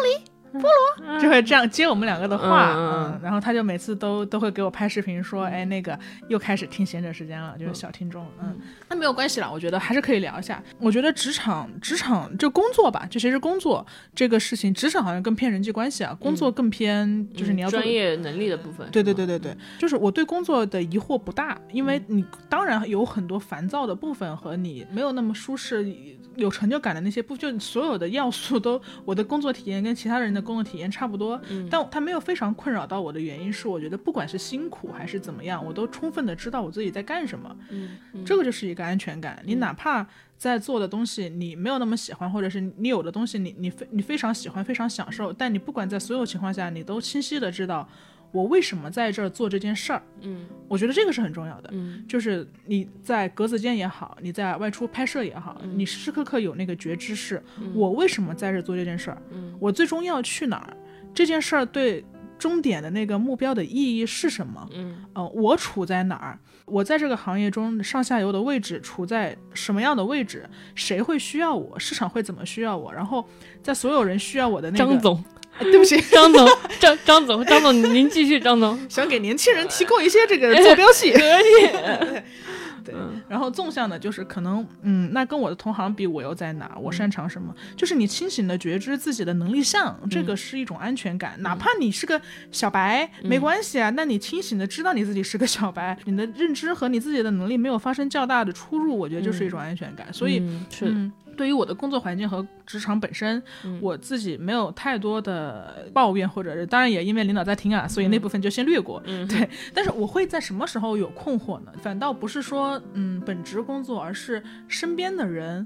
[0.06, 0.24] 梨。
[0.54, 8.58] 菠萝就会这样接我们两个的话，嗯，然后他就每次都都会给我拍视频说，哎，那个又开始听闲者时间了，就是小听众，嗯，
[8.90, 10.62] 那没有关系了，我觉得还是可以聊一下。
[10.80, 13.86] 我觉得职场职场就工作吧，就其实工作
[14.16, 18.88] 这个事情，职场好像更偏人际关系啊，工作更偏就是你要专业能力的部分。
[18.92, 25.94] 对对对对对，就是我对工作的疑惑不大，因为你当然有很多烦躁的部分和你没有那么舒适。
[26.38, 39.42] 有成就感的那些不就所有的要素都我的工作体验跟其他人的工作体验差不多，但他没有非常困扰到我的原因是，我觉得不管是辛苦还是怎么样，我都充分的知道我自己在干什么，嗯，这个就是一个安全感。
[39.44, 40.08] 你哪怕
[40.38, 47.90] 在做的东西你没有那么喜欢，或者是你有的东西你你非你非常喜欢非常享受，但你不管在所有情况下你都清晰的知道。
[48.32, 50.02] 我为什么在这儿做这件事儿？
[50.22, 51.70] 嗯，我觉得这个是很重要的。
[51.72, 57.42] 嗯，就是你在格子间也好，你在外出拍摄也好，你时时刻刻有那个觉知，是
[57.74, 59.22] 我为什么在这做这件事儿？
[59.32, 60.76] 嗯，我最终要去哪儿？
[61.14, 62.04] 这件事儿对
[62.38, 64.70] 终点的那个目标的意义是什么？
[64.74, 66.38] 嗯，呃，我处在哪儿？
[66.66, 70.48] 我在这个行业中上下游的位置处在什么样的位置？
[70.76, 71.80] 谁会需要我？
[71.80, 72.94] 市场会怎么需要我？
[72.94, 73.26] 然后
[73.64, 75.24] 在所有人需要我的那个张总。
[75.72, 76.48] 对不起， 张总，
[76.80, 82.22] 张张总，张总，您继续，张总想给年轻人提供一些这个坐标系，可以。
[82.88, 82.96] 对，
[83.28, 86.78] 然后纵向的，就是可能，嗯，那跟我的同行比，我又在哪？
[86.82, 87.54] 我擅长什么？
[87.76, 91.36] 就是你清醒的觉知自己的能力项，这个是一种安全感。
[91.40, 93.90] 哪怕你是个小白，没关系啊。
[93.90, 100.08] 那你清醒的知道你自己是个小白，你的认知和你自己的能力没有发生较大的出入，我觉得就是一种安全感。
[100.14, 101.12] 所以是。
[101.38, 103.42] 对于我的工作环境和职场本身，
[103.80, 109.02] 我自己没有太多的抱怨，或者是当然也因为领导在听啊，所以那部分就先略过。
[109.30, 111.72] 对，但是我会在什么时候有困惑呢？
[111.82, 115.66] 反倒不是说嗯本职工作，而是身边的人。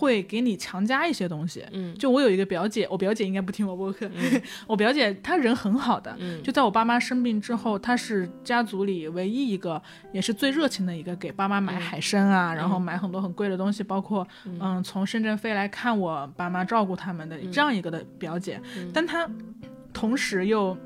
[0.00, 4.10] 会给你强加一些东西，嗯，就我有一个表姐，我表姐应该不听我播客，
[4.66, 9.80] 我表姐她人很好的，嗯，就在我爸妈生病之后，她是家族里唯一一个，
[10.12, 14.82] 也是最热情的一个，给爸妈买海参啊，然后买很多很贵的东西，包括嗯。
[14.82, 18.58] 从深圳飞来看我爸妈照顾他们的这样一个的表姐，
[18.94, 19.28] 但她
[19.92, 20.76] 同时又。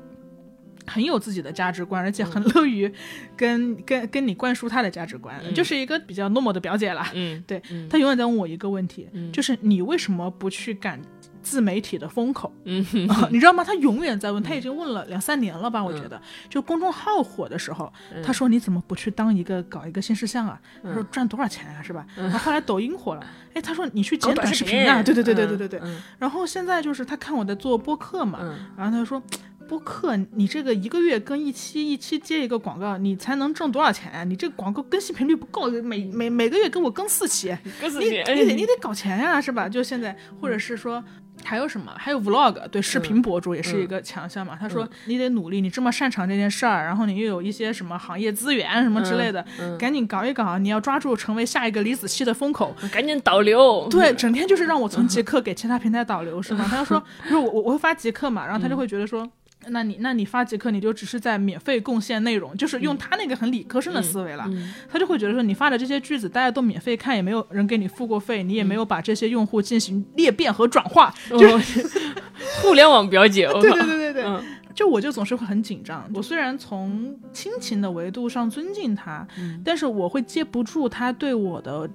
[0.87, 2.91] 很有自己的价值观，而且很乐于
[3.35, 7.05] 跟跟跟你灌输他的价值观，就是一个比较 normal 的表姐了。
[7.13, 10.99] 嗯， 对，他永远在问我一个问题，就是你为什么不去赶
[11.41, 12.51] 自媒体的风口？
[12.65, 12.85] 嗯，
[13.31, 13.63] 你知道吗？
[13.63, 15.83] 他永远在问，他已经问了两三年了吧？
[15.83, 16.19] 我觉得，
[16.49, 17.91] 就公众号火的时候，
[18.23, 20.59] 他说你怎么不去当一个搞一个新事项啊？
[20.83, 21.81] 他说赚多少钱啊？
[21.81, 22.05] 是吧？
[22.15, 25.03] 然后后来抖音火了， 哎，他说你去剪短视频啊？
[25.03, 25.81] 对对对对对对对。
[26.17, 28.39] 然后现在就是他看我在做播客嘛，
[28.77, 29.21] 然后他就说。
[29.67, 34.23] 播客，你这个一个月更一期，一期接一个广告，你才能挣多少钱啊？
[34.23, 39.67] 你这广告更新频率不够，每每每个月跟我更四期， 你更四期你得 你得搞钱呀、是吧？
[39.67, 41.03] 就现在，或者是说。
[41.43, 41.91] 还有什么？
[41.97, 44.57] 还有 vlog，对，视频博主也是一个强项嘛。
[44.57, 50.57] 他说你得努力，你这么擅长这件事儿，然后你又有一些什么行业资源什么之类的，嗯赶紧搞一搞。
[50.57, 52.73] 你要抓住成为下一个李子柒的风口。
[52.89, 53.85] 赶紧导流。
[53.91, 56.65] 对， 整天就是让我从极客给其他平台导流，是吗？
[56.69, 59.29] 他就说，就是我我我会发极客嘛，然后他就会觉得说。
[59.69, 64.49] 那你那你发极客，你就只是在免费贡献内容，就是用他那个很理科生的思维了，
[64.89, 71.87] 他就会觉得说你发的这些句子大家都免费看，也没有人给你付过费，你也没有把这些用户进行裂变和转化，就是
[72.61, 74.43] 互联网表姐，对对对对对，嗯。
[74.75, 76.05] 就我就总是会很紧张。
[76.13, 79.61] 我虽然从亲情的维度上尊敬他，嗯。
[79.63, 81.89] 但是我会接不住他对我的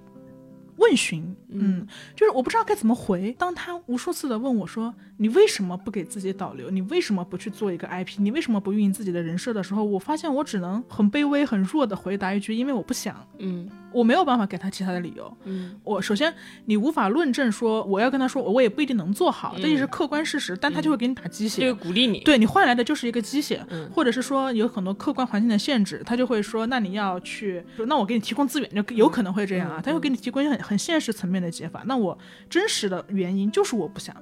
[0.80, 1.36] 问询。
[1.48, 3.30] 嗯，就是我不知道该怎么回。
[3.38, 6.70] 当他无数次的问我说：“你为什么不给自己导流？
[6.70, 8.18] 你为什么不去做一个 IP？
[8.18, 15.36] 你为什么不运营自己的人设？”的时候，我发现我只能很卑微、很弱的回答一句：“因为我不想。”嗯我没有办法给他其他的理由。
[15.44, 16.32] 嗯我首先
[16.66, 21.62] 你无法论证说我要跟他说，我也不一定能做好，这也是客观事实，但他就会给你打鸡血。
[21.62, 22.20] 就鼓励你。
[22.20, 31.82] 对你换来的就是一个鸡血，嗯或者是说有很多客观环境的限制，他就会说，那你要去，那我给你提供资源，就有可能会这样啊，嗯他会给你提供一些很很现实层面的解法。
[31.86, 32.16] 那我
[32.48, 34.14] 真实的原因就是我不想，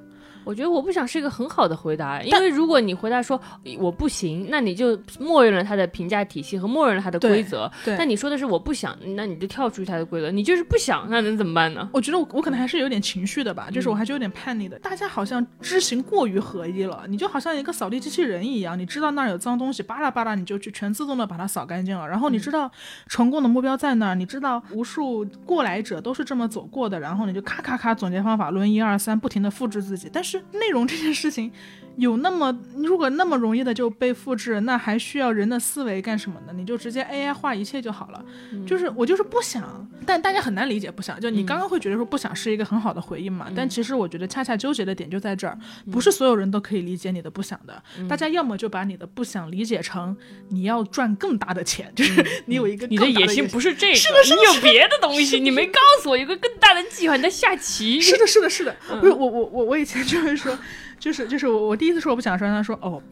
[0.45, 3.41] 我觉得我不想是一个很好的回答，因为如果你回答说
[3.79, 7.71] 我不行，那你就默认了他的评价体系和默认了他的规则。
[7.85, 11.89] 对但你说的是我不想，那你就跳出他的规则，你就是不想，那能怎么办呢？
[11.93, 14.79] 我觉得我我可能还是有点情绪的嗯吧，就是我还是有点叛逆的。
[14.79, 22.07] 大家好像知行过于合一了，你就好像一个扫地机器人一样，你知道那儿有脏东西，巴拉巴拉你就去全自动的把它扫干净了。
[22.09, 22.71] 然后你知道
[23.07, 30.11] 成功的目标在那儿，你知道无数过来者都是这么走过的，然后你就咔咔咔总结方法论一二三，不停的复制自己。
[30.13, 31.51] 但是是内容这件事情。
[31.99, 36.53] 有那么，如果那么容易的就被复制，那还需要人的思维干什么呢？
[36.55, 38.25] 你就直接 AI 化一切就好了。
[38.65, 41.21] 就是我就是不想，但大家很难理解不想。
[41.21, 43.49] 就你刚刚会觉得说不想是一个很好的回应嘛？
[43.55, 45.59] 但其实我觉得恰恰纠结的点就在这儿，
[45.91, 47.83] 不是所有人都可以理解你的不想的。
[48.09, 50.17] 大家要么就把你的不想理解成
[50.51, 58.01] 你要赚更大的钱， 就是你有一个你的野心不是这个，是的是的你有别的东西，你没告诉我有个更大的计划，你在下棋。
[58.01, 60.57] 是的，是的，是的，不是我我我我以前就会说，
[60.99, 63.03] 就是就是我我第一次说我不想说，他说哦。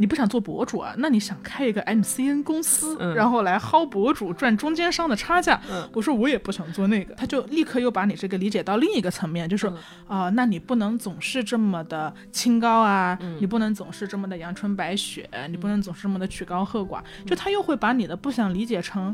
[0.00, 0.94] 你不想做博主啊？
[0.98, 5.60] 那你想开一个 MCN 公司，嗯然后来薅博主赚中间商的差价？
[5.68, 9.76] 嗯我说我也不想做那个，他就立刻又把你这个理解到另一个层面，就说
[10.06, 19.12] 啊、那你不能总是这么的清高啊，嗯你不能总是这么的阳春白雪，你不能总是这么的曲高和寡，就他又会把你的不想理解成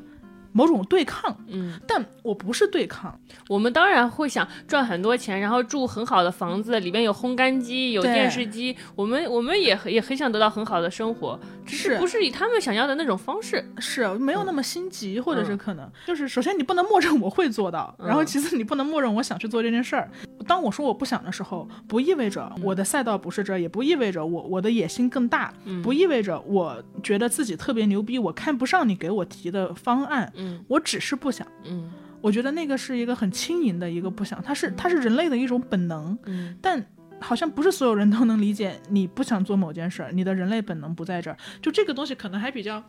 [0.54, 11.94] 某种对抗，嗯，但我不是对抗，我们当然会想赚很多钱，然后住很好的房子，里面有烘干机、有电视机，我们我们也也很想得到很好的生活，只是。
[11.94, 13.64] 是不是以他们想要的那种方式。
[13.78, 15.58] 是没有那么心急，或者是嗯。
[15.58, 18.26] 可能就是首先你不能默认我会做到，然后嗯。
[18.26, 20.10] 其次你不能默认我想去做这件事儿。
[20.46, 25.52] 当我说我不想的时候，不意味着我的赛道不是这儿，也不意味着我我的野心更大，
[25.82, 31.46] 不意味着我觉得自己特别牛逼，我看不上你给我提的方案，嗯我只是不想。
[31.64, 31.90] 嗯。
[32.20, 36.56] 我觉得那个是一个很轻盈的一个不想，它是它是人类的一种本能，嗯。
[36.62, 36.82] 但
[37.24, 41.36] 好像不是所有人都能理解你不想做某件事儿，你的人类本能不在这儿。
[41.62, 42.82] 就这个东西可能还比较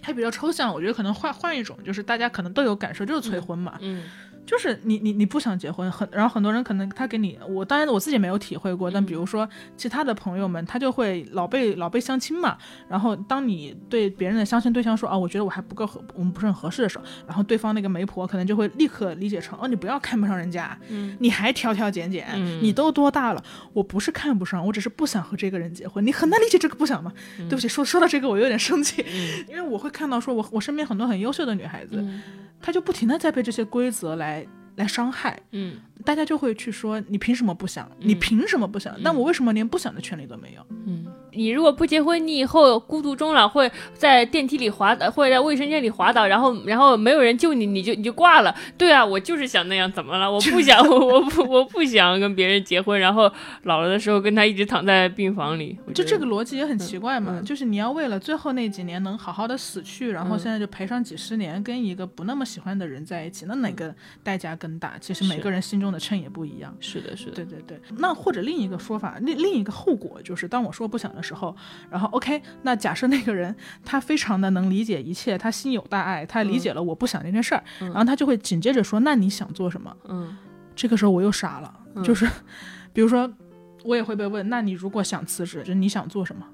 [0.00, 4.04] 还比较抽象，我觉得可能换换一种，就是大家可能都有感受，就是催婚嘛，嗯
[4.46, 23.44] 就是你你你不想结婚，很然后很多人可能他给你，我当然我自己没有体会过，但比如说其他的朋友们，他就会老被老被相亲嘛，然后当你对别人的相亲对象说啊，我觉得我还不够合，我们不是很合适的时候，然后对方那个媒婆可能就会立刻理解成哦，你不要看不上人家，嗯你还挑挑拣拣，嗯你都多大了？
[23.72, 26.04] 我不是看不上，我只是不想和这个人结婚。
[26.04, 27.12] 你很难理解这个不想吗？
[27.48, 32.20] 对不起，说说到这个我有点生气，嗯 因为我会看到说我我身边很多很优秀的女孩子，嗯
[32.62, 34.39] 她就不停的在被这些规则来
[34.76, 35.40] 来伤害。
[35.52, 37.90] 嗯大家就会去说你凭什么不想？
[37.98, 38.94] 你凭什么不想？
[39.02, 40.66] 那我为什么连不想的权利都没有？
[40.86, 48.54] 嗯，你如果不结婚，你以后孤独终老，会在电梯里滑倒，会在卫生间里滑倒，然后然后没有人救你，你就你就挂了。
[48.78, 50.30] 对啊，我就是想那样，怎么了？
[50.30, 53.30] 我不想，我 我不我不想跟别人结婚，然后
[53.64, 55.78] 老了的时候跟他一直躺在病房里。
[55.94, 64.94] 就这个逻辑也很奇怪嘛，嗯就是你要为了最后那几年能好好的死去，然后现在就赔上几十年跟一个不那么喜欢的人在一起，那哪个代价更大？
[65.00, 66.74] 其实每个人心中的秤也不一样。
[66.80, 71.54] 是的，是的，对对对，那或者另一个说法，另另一个后果就是，当我说不想的时候，
[71.90, 79.96] 然后 OK，那假设那个人他非常的能理解一切，他心有大爱，他理解了我不想这件事儿，然后他就会紧接着说，那你想做什么？
[80.08, 80.36] 嗯。
[80.76, 82.26] 这个时候我又傻了， 就是
[82.92, 83.30] 比如说
[83.84, 86.46] 我也会被问，那你如果想辞职，就是你想做什么？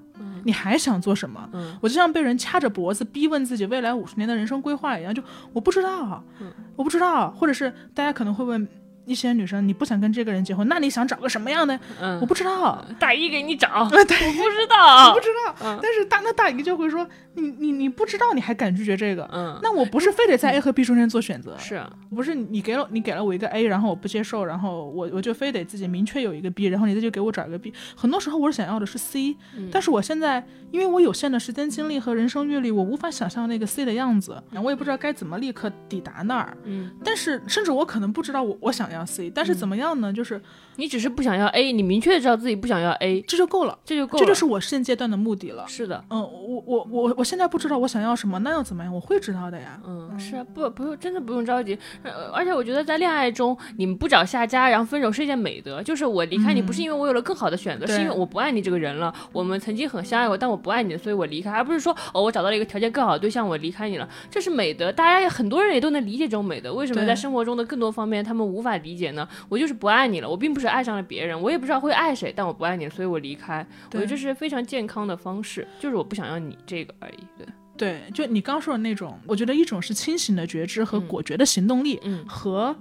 [0.43, 1.49] 你还想做什么？
[1.53, 1.77] 嗯。
[1.81, 5.21] 我就像被人掐着脖子逼问自己未来五十年的人生规划一样，就
[5.53, 6.51] 我不知道，嗯。
[6.75, 8.67] 我不知道，或者是大家可能会问
[9.07, 11.79] 一些女生，你不想跟这个人结婚，那你想找个什么样的？
[11.99, 15.55] 嗯，我不知道，大姨给你找， 我不知道，我不知道。
[15.63, 15.79] 嗯。
[15.81, 19.27] 但是大那大姨就会说，你你你不知道，你还敢拒绝这个？
[19.33, 21.75] 嗯，那我不是非得在 A 和 B 中间做选择，是。
[21.75, 27.73] 啊，不是你给了你给了我一个 A，然后我不接受，然后我我就非得自己明确有一个 B，然后你再去给我找一个 B。
[27.95, 29.69] 很多时候我想要的是 C，、嗯。
[29.71, 36.57] 但是我现在因为我有限的时间精力和人生阅历，我无法想象那个 C 的样子，我也不知道该怎么立刻抵达那儿。
[36.65, 40.11] 嗯，但是甚至我可能不知道我我想要 C，但是怎么样呢？
[40.11, 40.41] 就是
[40.77, 45.65] 你只是不想要 A，你明确的知道自己不想要 A，这就够了，这就够了，这就是我现阶段的目的了。
[45.67, 46.03] 是的。
[46.09, 48.93] 嗯，我我我我现在不知道我想要什么，那又怎么样？
[48.93, 49.79] 我会知道的呀。
[49.85, 51.77] 嗯，是啊，不不用，真的不用着急。
[52.03, 55.81] 呃，而且我觉得在恋爱中，你们不找下家，然后分手是一件美德。
[55.83, 59.13] 就是我离开你，不是因为我有了更好的选择，对是因为我不爱你这个人了。
[59.31, 64.07] 我们曾经很相爱过，但我不爱你，所以我离开，而不是说哦，我找到了一个条件更好的对象，我离开你了。
[64.29, 66.73] 这是美德，大家也很多人也都能理解这种美德。
[66.73, 69.27] 为什么在生活中的更多方面他们无法理解呢？
[69.49, 73.65] 我就是不爱你了，我并不是爱上了别人，我也不知道会爱谁，但我不爱你，所以我离开。
[73.87, 77.23] 我觉得这是非常健康的方式，就是我不想要你这个而已。
[77.37, 77.47] 对，
[77.77, 82.75] 对，就你刚说的那种，我觉得一种是清醒的觉知和嗯果决的行动力，嗯和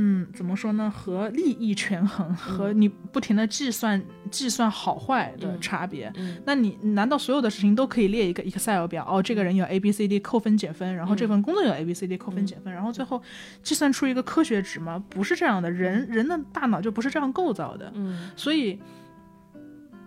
[0.00, 0.88] 嗯怎么说呢？
[0.88, 6.12] 和利益权衡和你不停的计算计算好坏的嗯差别。
[6.16, 9.04] 嗯那你难道所有的事情都可以列一个 Excel 表？
[9.10, 13.20] 哦，这个人有 A B C D 扣分减分，然后这嗯份工作有 A B C D 扣分减分，然后最后
[13.62, 15.02] 计算出一个科学值吗？
[15.08, 17.90] 不是这样的，人人的大脑就不是这样构造的。
[17.94, 18.78] 嗯所以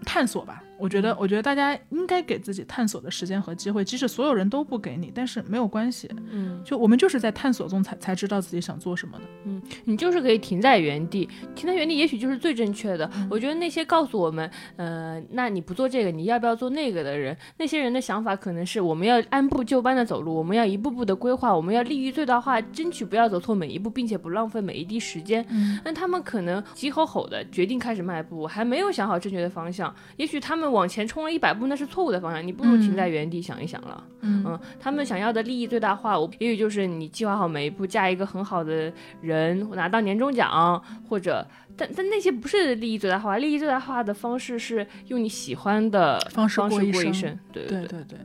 [0.05, 6.61] 探索吧，我觉得，我觉得大家应该给自己探索的时间和机会，即使所有人都不给你，但是没有关系，嗯。
[6.65, 9.23] 就我们就是在探索中才才知道自己想做什么的。
[9.45, 13.09] 嗯你就是可以停在原地，停在原地也许就是最正确的。
[13.29, 25.45] 我觉得那些告诉我们，呃，那你不做这个，你要不要做那个的人，那些人的想法可能是我们要按部就班的走路，我们要一步步的规划，我们要利益最大化，争取不要走错每一步，并且不浪费每一滴时间。
[25.49, 34.03] 嗯那他们可能急吼吼的决定开始迈步，还没有想好正确的方向，也许他们往前冲了一百步，那是错误的方向，你不如停在原地想一想了。
[34.22, 38.91] 嗯嗯，他们想要的利益最大化，我也许就是你计划好每一步，嫁一个很好的
[39.22, 41.45] 人，拿到年终奖，或者，
[41.76, 48.19] 但但那些不是利益最大化，利益最大化的方式是用你喜欢的方式过一生对对，对对，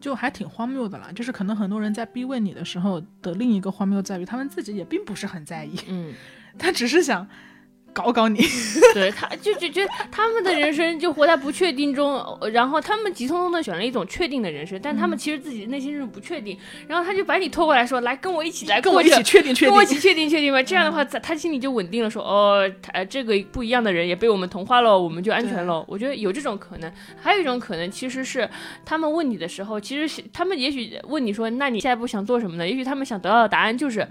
[0.00, 1.10] 就还挺荒谬的啦。
[1.14, 6.14] 就是可能很多人在逼问你的时候的另一个荒谬在于，他们自己也并不是很在意，嗯，
[6.58, 7.26] 他只是想
[7.92, 8.40] 搞搞你。
[8.94, 19.68] 对，他就就觉得他们的人生就活在不确定中，呃然后他们急匆匆的选了一种确定的人生，但他嗯们其实自己内心是不确定，然后他就把你拖过来说，来跟我一起来跟我一起确定确定。
[19.68, 25.84] 跟我一起确定确定吧，这样的话，他他心里就稳定了说，哦，他呃这个不一样的人也被我们同化了，我们就安全了。
[25.88, 28.48] 我觉得有这种可能，还有一种可能，其实是
[28.84, 32.68] 他们问你的时候，其实是他们也许问你说，那你下一步想做什么呢？
[32.68, 34.06] 也许他们想得到的答案就是。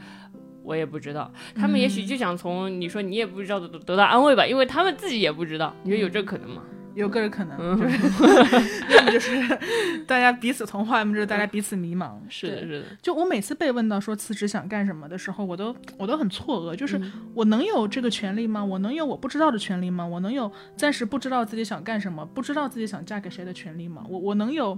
[0.64, 5.76] 我也不知道，他们也许就想从你说你也不知道得得到安慰吧，因为他们自己也不知道。
[5.84, 6.64] 你说有这可能吗？
[6.94, 9.60] 有个人可能嗯就是，要么就是
[10.08, 12.12] 大家彼此同化，要么就是大家彼此迷茫。
[12.30, 18.64] 是的，是的，就我每次被问到说辞职想干什么的时候，我都我都很错愕，就是嗯我能有这个权利吗？
[18.64, 20.06] 我能有我不知道的权利吗？
[20.06, 24.04] 我能有暂时不知道自己想干什么，不知道自己想嫁给谁的权利吗？
[24.10, 24.78] 我我能有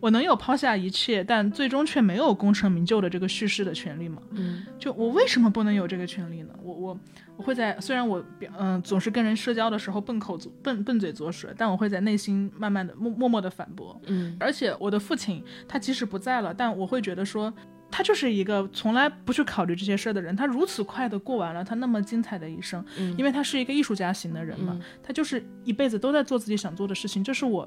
[0.00, 4.22] 我能有抛下一切，但最终却没有功成名就的这个叙事的权利吗？
[4.32, 6.54] 嗯就我为什么不能有这个权利呢？
[6.62, 7.00] 我我
[7.40, 13.98] 我会在虽然我表嗯、总是跟人社交的时候笨口笨笨嘴拙舌，但我会在内心慢慢的默默默的反驳。
[14.08, 17.50] 嗯而且我的父亲他即使不在了，但我会觉得说，
[17.90, 27.66] 他就是一个从来不去考虑这些事儿的人，他如此快的过完了他那么精彩的一生，嗯因为他是一个艺术家型的人嘛，嗯他就是一辈子都在做自己想做的事情，这是我，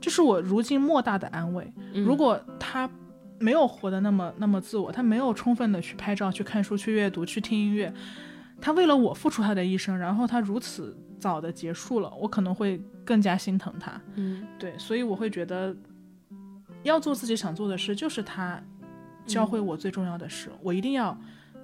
[0.00, 1.70] 这是我如今莫大的安慰。
[1.92, 2.88] 嗯如果他
[3.38, 7.92] 没有活得那么那么自我，他没有充分的去拍照、去看书、去阅读、去听音乐，
[8.60, 14.00] 他为了我付出他的一生，然后他如此早的结束了，我可能会更加心疼他。
[14.14, 15.74] 嗯对，所以我会觉得，
[16.82, 18.60] 要做自己想做的事，就是他
[19.26, 20.50] 教会我最重要的事。
[20.62, 21.16] 我一定要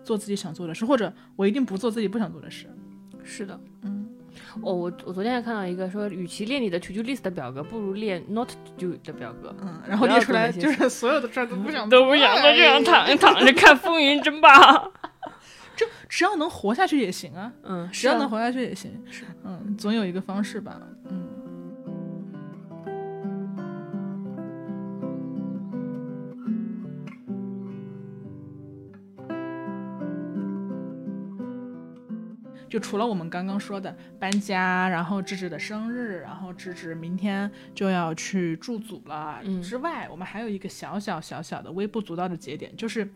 [0.05, 2.67] 做自己想做的事，或者我一定不做自己不想做的事。
[3.25, 4.09] 是的，嗯，
[4.63, 9.55] 哦，我我昨天还看到一个说，与其练你的 to do list 的表格，不如练 not to do 的表格。
[9.61, 14.51] 嗯，然后列出来就是所有的事儿都不想 都不想就这样躺 躺着看风云争霸。
[16.13, 19.03] 就只要能活下去也行啊，嗯，只要能活下去也行。
[19.11, 20.79] 是嗯，总有一个方式吧。
[21.09, 21.27] 嗯。
[32.73, 43.07] 就除了我们刚刚说的搬家，然后芝芝的生日，然后芝芝明天就要去驻组了之外，我们还有一个小小小小的微不足道的节点，就是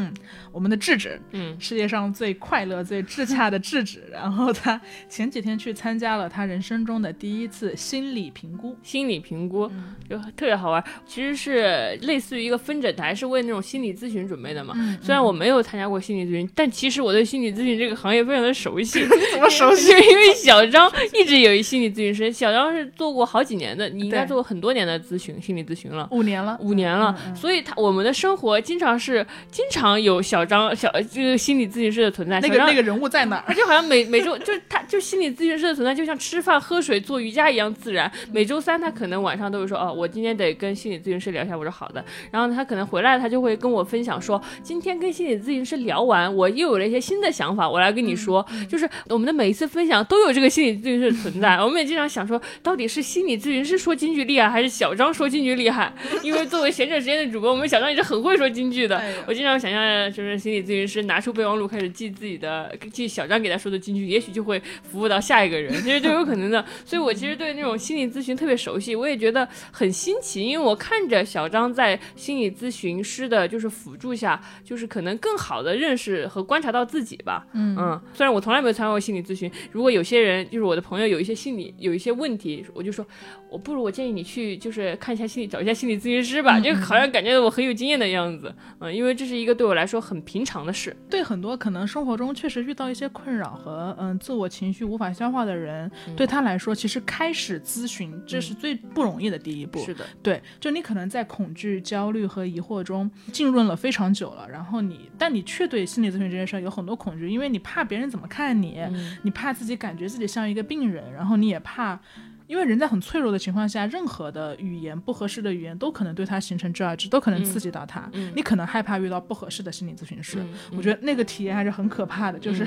[0.52, 4.78] 我们的智智，嗯，世界上最快乐、最自洽 的智智，然后他
[5.08, 9.66] 前几天去参加了他人生中的第一次心理评估，心理评估
[10.10, 14.74] 就特别好玩，其实是类似于一个分诊台，是为那种心理咨询准备的嘛。
[15.00, 19.05] 虽然我没有参加过心理咨询，但其实我对心理咨询这个行业非常的熟悉。
[19.32, 19.90] 怎么熟悉？
[19.90, 27.14] 因为小张一直有一心理咨询师，小张是做过好几年的，你应该做过很多年的咨询，心理咨询了，五年了，五年了。
[27.34, 32.40] 所以他我们的生活经常是经常有小张小就是心理咨询师的存在。
[32.40, 33.42] 那个那个人物在哪？
[33.46, 38.10] 他就好像每每周就他就心理咨询师的存在，就像吃饭喝水做瑜伽一样自然。
[38.32, 41.56] 每周三他可能晚上都会说哦，我今天得跟心理咨询师聊一下。
[41.56, 42.04] 我说好的。
[42.30, 51.56] 然后他可能回来，他就会跟我分享说，今天跟心理咨询师聊完，我又有了一些新的想法，我来跟你说，就是我们的每一次分享都有这个心理咨询师的存在。
[51.62, 55.92] 我们也经常想说，到底是心理咨询师说京剧厉害，还是小张说京剧厉害？
[56.22, 59.02] 因为作为闲着时间的主播，我们小张也是很会说京剧的。
[59.26, 66.64] 我经常想象，就是心理咨询师拿出备忘录开始记自己的， 记小张给他说的京剧，也许就会服务到下一个人，其实就有可能的。
[66.84, 77.46] 所以我其实对那种心理咨询特别熟悉，我也觉得很新奇，因为我看着小张在心理咨询师的就是辅助下，就是可能更好的认识和观察到自己吧。
[77.52, 83.04] 嗯嗯，虽然我从来没有参加过心理咨询，如果有些人就是我的朋友有一些心理有一些问题，我就说，
[83.50, 88.54] 我不如我建议你去就是看一下心理找一下心理咨询师吧，就好像感觉我很有经验的样子。
[88.78, 90.96] 嗯，因为这是一个对我来说很平常的事。
[91.10, 99.80] 对很多可能生活中确实遇到一些困扰和嗯自我情绪无法消化的人，对他来说，其实开始咨询这是最不容易的第一步。
[99.80, 108.75] 是的，对，就你可能在恐惧、焦虑和疑惑中浸润了非常久了，然后你，但你却对心理咨询这件事有很多恐惧，因为你怕别人怎么看你，
[109.22, 111.98] 你怕自己感觉自己像一个病人，然后你也怕。
[112.46, 118.08] 因为人在很脆弱的情况下，任何的语言不合适的语言都可能对他形成 judge，都可能刺激到他。
[118.36, 120.38] 你可能害怕遇到不合适的心理咨询师，
[120.76, 122.38] 我觉得那个体验还是很可怕的。
[122.38, 122.64] 就是，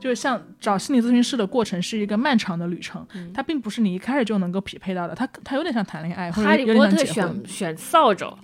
[0.00, 5.14] 就是像找心理咨询师的过程是一个漫长的旅程，它并不是你一开始就能够匹配到的。
[5.14, 7.46] 它它有点像谈恋爱，或者有点像结婚。
[7.46, 8.36] 选选扫帚。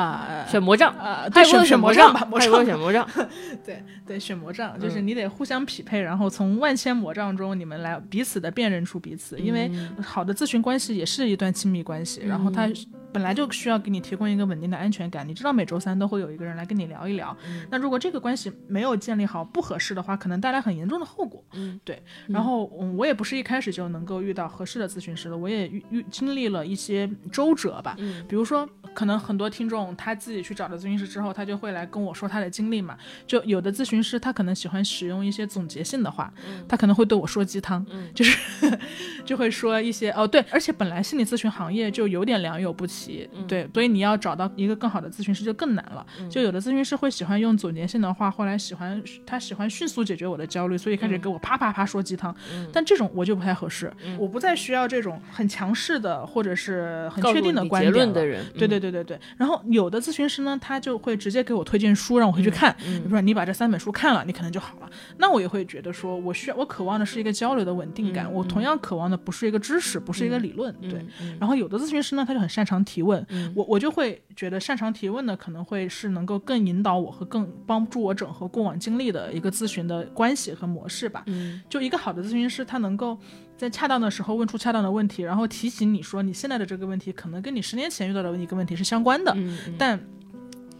[0.00, 3.08] 啊，选魔杖啊，对，选选魔杖吧， 魔杖，选魔杖，
[3.64, 9.70] 对对，选魔杖，就是你得互相匹配，然后从万千魔杖中，你们来彼此的辨认出彼此，因为
[10.02, 12.68] 好的咨询关系也是一段亲密关系，然后他。
[13.14, 17.34] 本来就需要给你提供一个稳定的安全感，你知道每周三都会有一个人来跟你聊一聊。
[17.70, 21.44] 那如果这个关系没有建立好，不合适的话，可能带来很严重的后果。
[21.52, 22.02] 嗯，对。
[22.26, 22.64] 然后
[22.96, 27.94] 我也不是一开始就能够遇到合适的咨询师的，我也遇遇经历了一些周折吧。
[27.98, 32.98] 嗯，比如说，可能很多听众他自己去找了咨询师之后，他就会来跟我说他的经历嘛。
[33.28, 36.34] 就有的咨询师他可能喜欢使用一些总结性的话，
[36.68, 38.36] 他可能会对我说鸡汤，就是
[39.24, 43.03] 就会说一些哦对，而且本来心理咨询行业就有点良莠不齐。
[43.46, 46.04] 对，所以你要找到一个更好的咨询师就更难了。
[46.30, 52.34] 就有的咨询师会喜欢用总结性的话，后来喜欢他喜欢迅速解决我的焦虑，所以开始给我啪啪啪说鸡汤。
[52.72, 58.44] 但这种我就不太合适，我不再需要这种很强势的或者是很确定的观点的人。
[58.56, 59.18] 对对对对对。
[59.36, 62.74] 然后有的咨询师呢，他就会直接给我推荐书让我回去看。
[62.78, 64.90] 比如说你把这三本书看了，你可能就好了。
[65.18, 68.32] 那我也会觉得说，我需要我渴望的是一个交流的稳定感。
[68.32, 70.74] 我同样渴望的不是一个知识，不是一个理论。
[70.82, 71.04] 对。
[71.38, 73.24] 然后有的咨询师呢，他就很擅长提问。
[73.54, 81.22] 我我就会觉得擅长提问的可能会是能够更引导我和更帮助我整合过往经历的一个咨询的关系和模式吧。
[81.26, 83.18] 嗯，就一个好的咨询师，他能够
[83.56, 89.32] 在恰当的时候问出恰当的问题，然后提醒你说你现在的这个问题可能跟你十年前遇到的一个问题是相关的。
[89.36, 89.98] 嗯，但。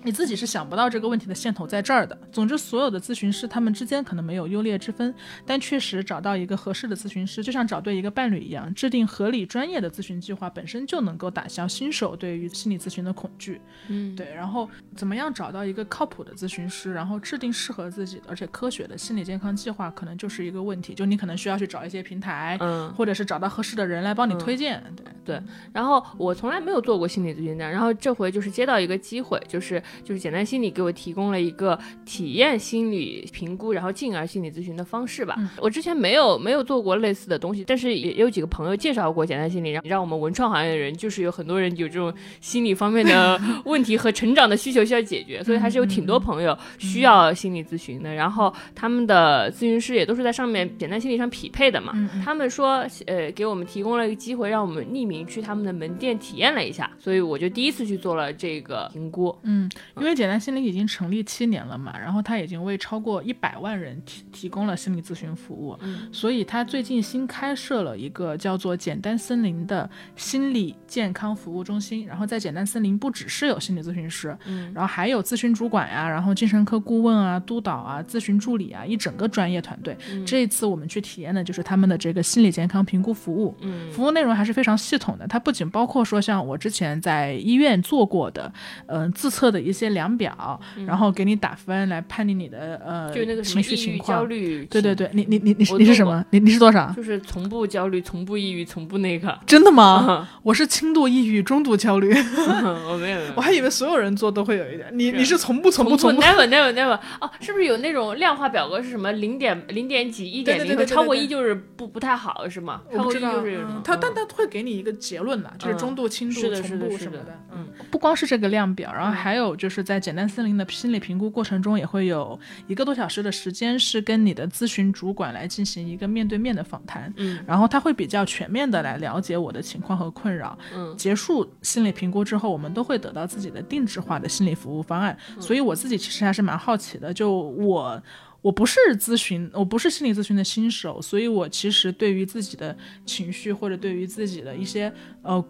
[0.05, 2.16] 你自己是想不到这个问题的线头在这儿的。
[2.31, 5.12] 总之，所有的咨询师他们之间可能没有优劣之分，
[5.44, 13.60] 但确实找到一个合适的咨询师，就像找对一个伴侣一样，制定合理专业的咨询计划本身就能够打消新手对于心理咨询的恐惧。
[13.89, 14.32] 嗯，对。
[14.35, 20.93] 然后，怎么样找到一个靠谱的咨询师，然后制定适合自己的而且科学的心理健康计划，可能就是一个问题。
[20.94, 24.82] 就你可能需要去找一些平台，嗯，或者是找到合适的人来帮你推荐。
[24.94, 25.43] 对对。
[25.72, 30.65] 然后我从来没有做过心理咨询的，然后这回就是接到一个机会，就是就是简单心理。
[30.75, 35.37] 给我提供了一个体验心理评估，然后进而心理咨询的方式吧。
[35.61, 48.12] 我之前没有没有做过类似的东西，但是也有几个朋友介绍过简单心理，让让我们文创行业的人，就是有很多人有这种心理方面的 问题和成长的需求需要解决，所以还是有挺多朋友需要心理咨询的。
[48.12, 51.93] 然后他们的咨询师也都是在上面简单心理上匹配的嘛。
[52.25, 59.37] 他们说，呃，给我们提供了一个机会，让我们匿名去他们的门店体验了一下，所以我就第一次去做了这个评估。
[59.43, 72.06] 嗯，因为简单心理已经成立七年了嘛，然后他已经为超过一百万人提提供了心理咨询服务，嗯所以他最近新开设了一个叫做简单森林的心理健康服务中心。
[72.06, 79.97] 然后在简单森林不只是有心理咨询师，嗯然后还有咨询主管呀，然后精神科顾问啊、督导啊、咨询助理啊，一整个专业团队。
[80.11, 83.55] 嗯这一次我们去体验的就是他们的这个心理健康评估服务。
[83.61, 88.52] 嗯服务内容还是非常系统的，它不仅包括说像我之前在医院做过的，
[88.86, 94.20] 嗯、自测的一些量表，然后给你打分来判定你的呃嗯就那个什么情况。
[94.20, 96.24] 焦虑，对对对，你你你你你是什么？
[96.30, 96.90] 你你是多少？
[96.96, 99.36] 就是从不焦虑，从不抑郁，从不那个。
[99.44, 100.28] 真的吗？
[100.42, 102.14] 我是轻度抑郁、中度焦虑，
[102.88, 104.88] 我没有，我还以为所有人做都会有一点。
[104.92, 112.82] 你是你是从不从不从从不？never never never 哦，是不是有那种量化表格是什么零点零点几、一点零和对对对对对超过一就是不不太好是吗？
[112.94, 117.40] 超过一就是有什么嗯，他但嗯他会给你一个结论的，就是嗯中度、轻度、是的从不什么的。
[117.52, 127.12] 嗯，不光是这个量表，然后嗯还有就是在简单森林的心理评估过程中，也会有一个多小时的时间是跟你的咨询主管来进行一个面对面的访谈。
[127.16, 130.59] 嗯然后他会比较全面的来了解我的情况和困扰。
[130.74, 135.16] 嗯结束心理评估之后，我们都会得到自己的定制化的心理服务方案。
[135.36, 138.02] 嗯所以我自己其实还是蛮好奇的，就我。
[138.44, 142.76] 我不是咨询，我不是心理咨询的新手，所以我其实对于自己的
[143.06, 145.43] 情绪或者对于自己的一些呃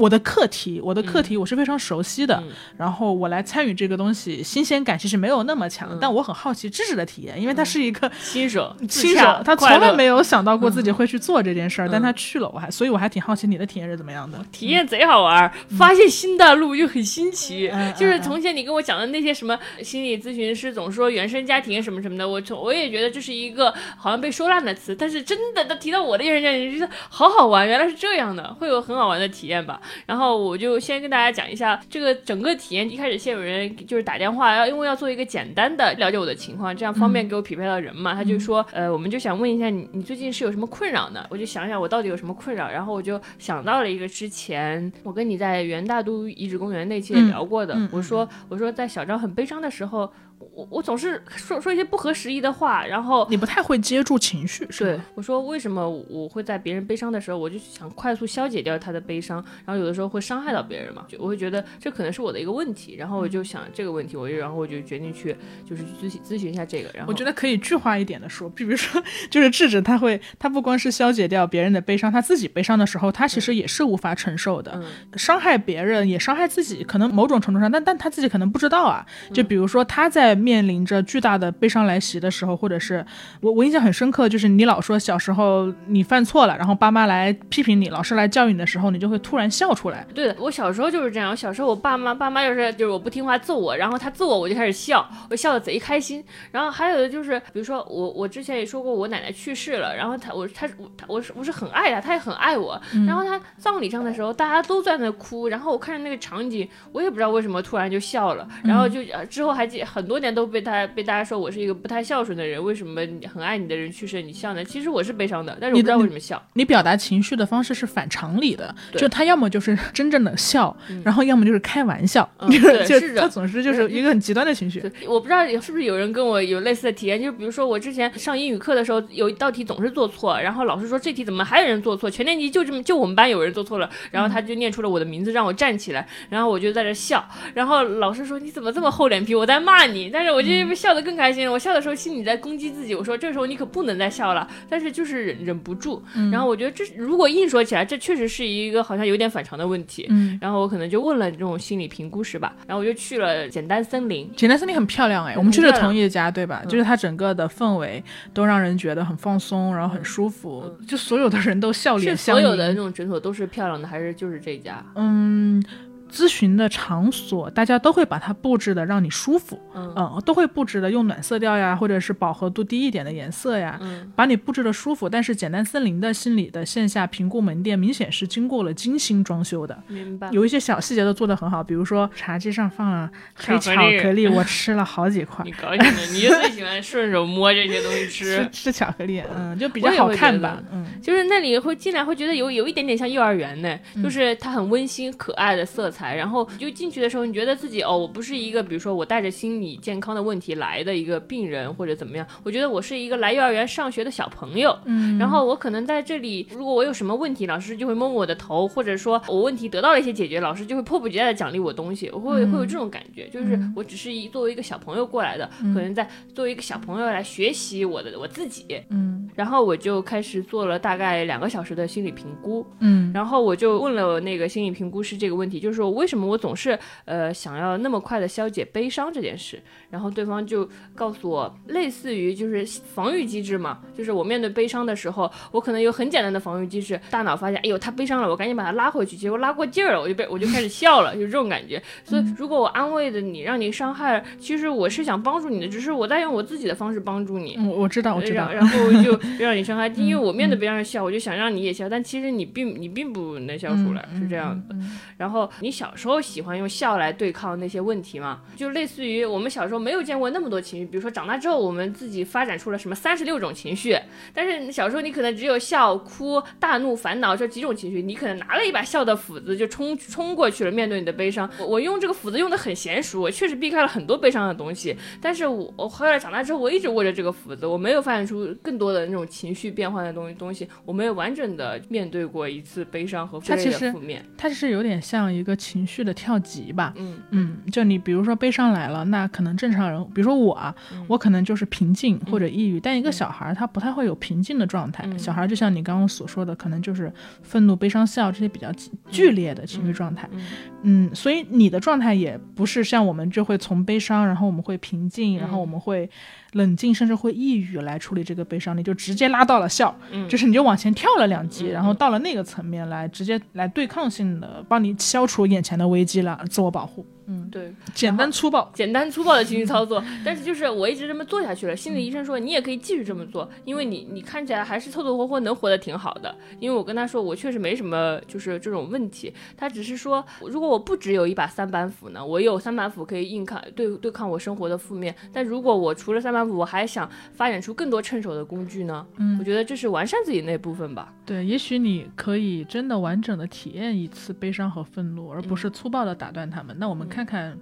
[0.00, 2.48] 我的课题，我的课题我是非常熟悉的，嗯
[2.78, 14.38] 然后我来参与这个东西，新鲜感其实没有那么强，嗯但我很好奇知识的体验，因为他是一个新手新手，他从来没有想到过自己会去做这件事儿，嗯但他去了，我还，所以我还挺好奇你的体验是怎么样的。
[14.50, 17.68] 体验贼好玩儿，发现新大陆又很新奇。
[17.70, 29.80] 嗯就是嗯从前你跟我讲的那些什么心理咨询师总说原生家庭什么什么的，我从我也觉得这是一个好像被说烂的词，但是真的，他提到我的原生家庭，觉得好好玩，原来是这样的，会有很好玩的体验吧。
[30.06, 32.90] 然后我就先跟大家讲一下这个整个体验。
[32.90, 38.14] 一开始先有人就是打电话，要因为要做一个简单的了解我的情况，这样方便给我匹配到人嘛。
[38.14, 41.24] 他就说，呃，我们就想问一下你，你最近是有什么困扰呢？
[41.30, 50.10] 我就想想我到底有什么困扰，然后我就想到了一个之前我跟你在元大都遗址公园那期也聊过的，我说我说在小张很悲伤的时候，
[50.40, 55.00] 我我总是说说一些不合时宜的话，然后你不太会接住情绪，是对？
[55.14, 61.04] 我说，为什么我会在别人悲伤的时候，我就想快速消解掉他的悲伤，然后有的时候会伤害到别人嘛？
[61.08, 65.36] 就我会觉得这可能是我的一个问题，然后我就想这个问题，我就然后我就决定去
[65.68, 74.84] 就是去咨询咨询一下这个，然后我觉得可以具化一点的说，比如说，就是智者他会，他不光是消解掉别人的悲伤，他自己悲伤的时候，他其实也是无法承受的，嗯
[75.18, 79.04] 伤害别人也伤害自己，可能某种程度上，但但他自己可能不知道啊。
[79.32, 83.04] 就比如说他在面临着巨大的悲伤来袭的时候，或者是
[83.40, 90.06] 我我印象很深刻，就是你老说小时候你犯错了，然后爸妈来批评你，老师来教育你的时候，你就会突然笑出来。
[90.14, 91.30] 对的，我小时候就是这样。
[91.30, 96.24] 我小时候，我爸妈爸妈就是就是我不听话揍我，然后他揍我，我就开始笑，我笑的贼开心。
[96.50, 102.80] 然后还有的就是，比如说我我之前也说过，我奶奶去世了，然后他我他我她我是我是很爱她，他也很爱我。
[103.06, 108.46] 然后他葬礼上的时候，大家都在那哭，然后我看着那个场景，我也不知道为什么突然就笑了。
[108.62, 114.64] 然后就、呃之后还记很多年都被他被大家说我是一个不太孝顺的人，为什么你很爱你的人去世你笑呢？
[114.64, 116.42] 其实我是悲伤的，但是我不知道为什么笑。
[116.54, 120.74] 你表达情绪的方式是反常理的，就他要么就是 真正的笑，
[121.04, 124.80] 然后要么就是开玩笑， 嗯就是的就是他总是就是一个很极端的情绪。
[125.06, 154.30] 我不知道是不是有人跟我有类似的体验，就比如说我之前上英语课的时候，有一道题总是做错，然后老师说这题怎么还有人做错，全年级就这么就我们班有人做错了，然后他就念出了我的名字让我站起来，然后我就在这笑，然后老师说你怎么这么厚脸皮，我在骂你，但是我就笑得更开心了，我笑的时候心里在攻击自己，我说这时候你可不能再笑了，但是就是忍忍不住，然后我觉得这如果硬说起来，这确实是一个好像有点反常的问题，嗯，然后我可能就问了这种心理评估师吧，然后我就去了简单森林。
[154.36, 156.62] 简单森林很漂亮哎，我们去的漂亮同一家对吧？
[156.64, 162.42] 嗯就是它整个的氛围都让人觉得很放松，然后很舒服，就所有的人都笑是脸相迎。
[162.42, 164.84] 所有的那种诊所都是漂亮的，还是就是这家？
[164.94, 165.62] 嗯，
[166.10, 175.08] 咨询的场所大家都会把它布置的让你舒服，嗯嗯，都会布置的用暖色调呀，或者是饱和度低一点的颜色呀，嗯把你布置的舒服。
[175.08, 180.28] 但是简单森林的心理的线下评估门店明显是经过了精心装修的，明白。
[180.32, 185.52] 有一些小细节都做得很好，比如说茶几上放了黑巧巧克力我吃了好几块 你。
[185.52, 188.70] 高兴的，你就最喜欢顺手摸这些东西吃 吃。
[188.70, 229.60] 吃巧克力，嗯，就比较好看，吧嗯，就是那里会进来会觉得有有一点点像幼儿园呢，就是它很温馨可爱的色彩，材，然后就进去的时候，你觉得自己哦，我不是一个比如说我带着心理健康的问题来的一个病人或者怎么样，我觉得我是一个来幼儿园上学的小朋友，嗯，然后我可能在这里，如果我有什么问题，老师就会摸摸我的头，或者说我问题得到了一些解决，老师就会迫不及待的奖励我东西，我会会有这种感觉，就是我只是一作为一个小朋友过来的，可能在作为一个小朋友来学习我的我自己，嗯，然后我就开始做了大概两个小时的心理评估，嗯，然后我就问了那个心理评估师这个问题，就是说为什么我总是呃想要那么快的消解悲伤这件事，
[229.90, 232.64] 然后对方就告诉我，类似于就是
[232.94, 241.82] 防御机制嘛，就是我面对悲伤的时候，我可能有很简单的防御机制，大脑发现，哎呦他悲伤了，我赶紧把他拉回去，结果拉过劲儿了，我就被我就开始笑了，就这种感觉。
[242.04, 247.56] 所以如果我安慰的你，让你伤害，其实我是想帮助你的，只是我在用我自己的方式帮助你。
[247.58, 248.60] 嗯，我知道，我知道然。
[248.60, 254.76] 然后就让你伤害， 因为我面对别人笑，我就想让你也笑，但其实你并你并不能笑出来，是这样的。
[255.16, 258.42] 然后你小时候喜欢用笑来对抗那些问题嘛？
[258.54, 263.96] 就类似于我们小时候没有见过那么多情绪，比如说长大之后我们自己发展出了什么三十六种情绪，
[264.34, 271.48] 但是小时候你可能只有笑、哭、大怒、烦恼这几种情绪，你可能拿了一把笑的斧子就冲冲过去了，面对你的悲伤。
[271.58, 284.22] 我我用这个斧子用的很娴熟，我确实避开了很多悲伤的东西，但是我我后来长大之后，我一直握着这个斧子，我没有发展出更多的那种情绪变换的东西东西，我没有完整的面对过一次悲伤和之类它其实的负面。
[284.36, 287.18] 它是有点像一个情绪的跳级吧，嗯。
[287.30, 291.04] 嗯，就你比如说悲伤来了，那可能正常人，比如说我啊，嗯。
[291.08, 295.18] 我可能就是平静或者抑郁，但一个小孩儿他不太会有平静的状态，嗯。
[295.18, 300.46] 小孩儿就像你刚刚所说的，可能就是愤怒、悲伤、笑这些比较剧剧烈的情绪状态，嗯。
[300.82, 306.08] 嗯，所以你的状态也不是像我们就会从悲伤，然后我们会平静，然后嗯我们会
[306.52, 310.28] 冷静，甚至会抑郁来处理这个悲伤，你就直接拉到了笑，嗯。
[310.28, 321.76] 就是你就往前跳了两级，嗯然后到了那个层面来直接来对抗性的帮你消除眼前的危机了，自我保护，嗯，对，简单粗暴，简单粗暴的情绪操作， 但是就是我一直这么做下去了。
[321.76, 326.34] 心理医生说你也可以继续这么做，因为你你看起来还是凑凑合合能活得挺好的。
[326.58, 339.38] 因为我跟他说我确实没什么就是这种问题，他只是说如果我不只有一把三板斧呢，我有三板斧可以硬抗对对抗我生活的负面，但如果我除了三板斧，我还想发展出更多趁手的工具呢，嗯。
[339.38, 341.14] 我觉得这是完善自己那部分吧。
[341.24, 346.76] 对，也许你可以真的完整的体验一次悲伤和愤怒，而不是粗暴的打断他们。
[346.78, 347.60] 那我们看看看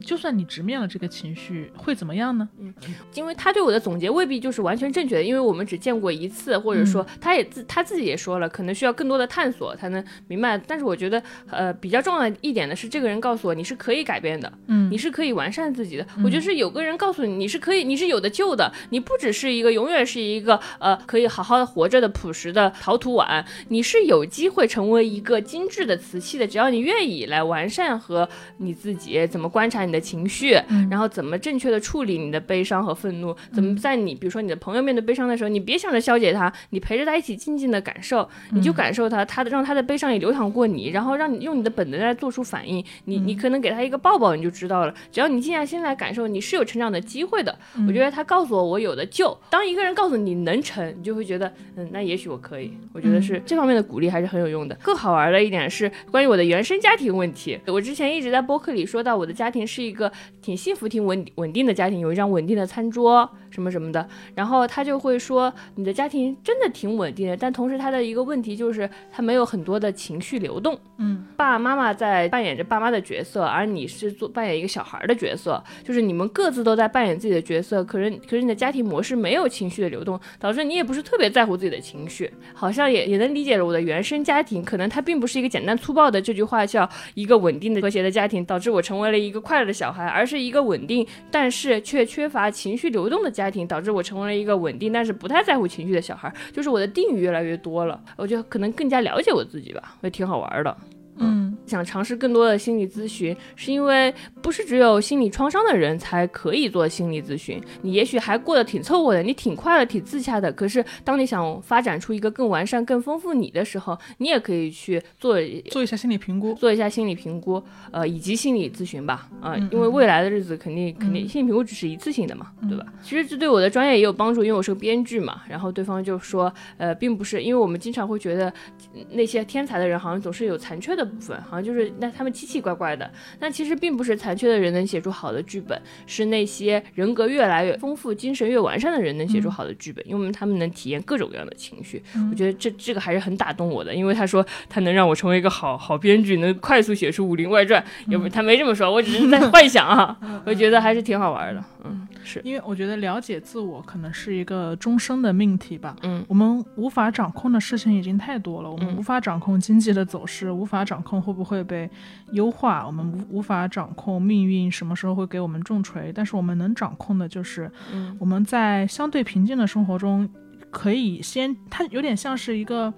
[0.00, 2.48] 就算你直面了这个情绪，会怎么样呢？
[2.58, 2.72] 嗯
[3.14, 10.56] 因为他对我的总结未必就是完全正确的，因为我们只见过一次，或者说他也自他自己也说了，可能需要更多的探索才能明白。
[10.58, 16.06] 但是我觉得，呃，比较重要的一点的是，这个人告诉我你是可以改变的，嗯你是可以完善自己的。
[16.24, 28.28] 我觉得是有个人告诉你你是可以，你是有的救的，你不只是一个永远是一个呃可以好好的活着的朴实的陶土碗，你是有机会成为一个精致的瓷器的，只要你愿意来完善和
[28.58, 30.52] 你自己怎么观察你的情绪，
[30.88, 44.94] 然后怎么正确的处理你的悲伤和愤怒，怎么在你比如说你的朋友面对悲伤的时候，你别想着消解他，你陪着他一起静静的感受，你就感受他，他的让他的悲伤也流淌过你，然后让你用你的本能来做出反应，你你可能给他一个抱抱，你就知道了。
[45.10, 47.58] 只要你静下心来感受，你是有成长的机会的。
[47.88, 49.36] 我觉得他告诉我我有的救。
[49.50, 52.72] 当一个人告诉你能成，你就会觉得嗯，那也许我可以。
[52.92, 54.76] 我觉得是这方面的鼓励还是很有用的。
[54.82, 57.58] 更好玩的一点是关于我的原生家庭问题。
[57.66, 60.12] 我之前一直在播客里说到，我的家庭是是一个
[60.42, 63.28] 挺幸福、挺稳稳定的家庭，有一张稳定的餐桌。
[63.50, 64.06] 什么什么的。
[64.34, 70.78] 然后他就会说，你的家庭真的挺稳定的，但同时他的一个问题就是他没有很多的情绪流动。
[70.98, 100.76] 嗯，爸爸妈妈在扮演着爸妈的角色，而你是做扮演一个小孩的角色，就是你们各自都在扮演自己的角色，可是可是你的家庭模式没有情绪的流动，导致你也不是特别在乎自己的情绪，好像也也能理解了我的原生家庭，可能它并不是一个简单粗暴的这句话叫一个稳定的和谐的家庭，导致我成为了一个快乐的小孩，而是一个稳定但是却缺乏情绪流动的家家庭，导致我成为了一个稳定但是不太在乎情绪的小孩，就是我的定语越来越多了，我就可能更加了解我自己吧，也挺好玩的。
[101.16, 107.62] 嗯想尝试更多的心理咨询，是因为不是只有心理创伤的人才可以做心理咨询。
[107.82, 110.52] 你也许还过得挺凑合的，你挺快乐、挺自洽的。
[110.52, 115.36] 可是当你想发展出一个更完善、更丰富你的时候，你也可以去做
[115.70, 116.52] 做一下心理评估。
[116.54, 122.84] 做一下心理评估，呃，以及心理咨询吧，啊、嗯因为未来的日子肯定肯定心理评估只是一次性的嘛，对吧？
[123.02, 125.42] 其实这对我的专业也有帮助，因为我是个编剧嘛。
[125.48, 128.48] 然后对方就说，呃，并不是，因为我们经常会觉得
[128.94, 133.10] 呃那些天才的人好像总是有残缺的部分，好像像就是那他们奇奇怪怪的。
[133.38, 142.02] 但其实并不是残缺的人能写出好的剧本，是那些人格越来越丰富、精神越完善的人能写出好的剧本，因为他们能体验各种各样的情绪。
[142.30, 150.16] 我觉得这这个还是很打动我的，因为他说他能让我成为一个好好编剧，能快速写出《武林外传》，也不他没这么说，我只是在幻想啊。
[150.46, 155.96] 我觉得还是挺好玩的，嗯，是因为我觉得了解自我可能是一个终生的命题吧。
[156.02, 161.90] 嗯，我们无法掌控的事情已经太多了，我们无法掌控经济的走势，无法掌控会不会被
[162.32, 168.16] 优化，我们无无法掌控命运什么时候会给我们重锤，但是我们能掌控的就是，嗯。
[168.20, 170.28] 我们在相对平静的生活中，
[170.70, 172.92] 可以先，它有点像是一个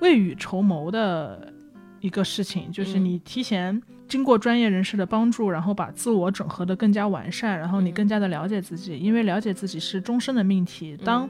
[0.00, 1.52] 未雨绸缪的
[2.00, 3.04] 一个事情，就是嗯。
[3.04, 7.94] 你提前经过专业人士的帮助，然后把自我整合的更加完善，然后你嗯。
[7.94, 10.96] 更加的了解自己，因为了解自己是终身的命题。
[11.04, 11.28] 当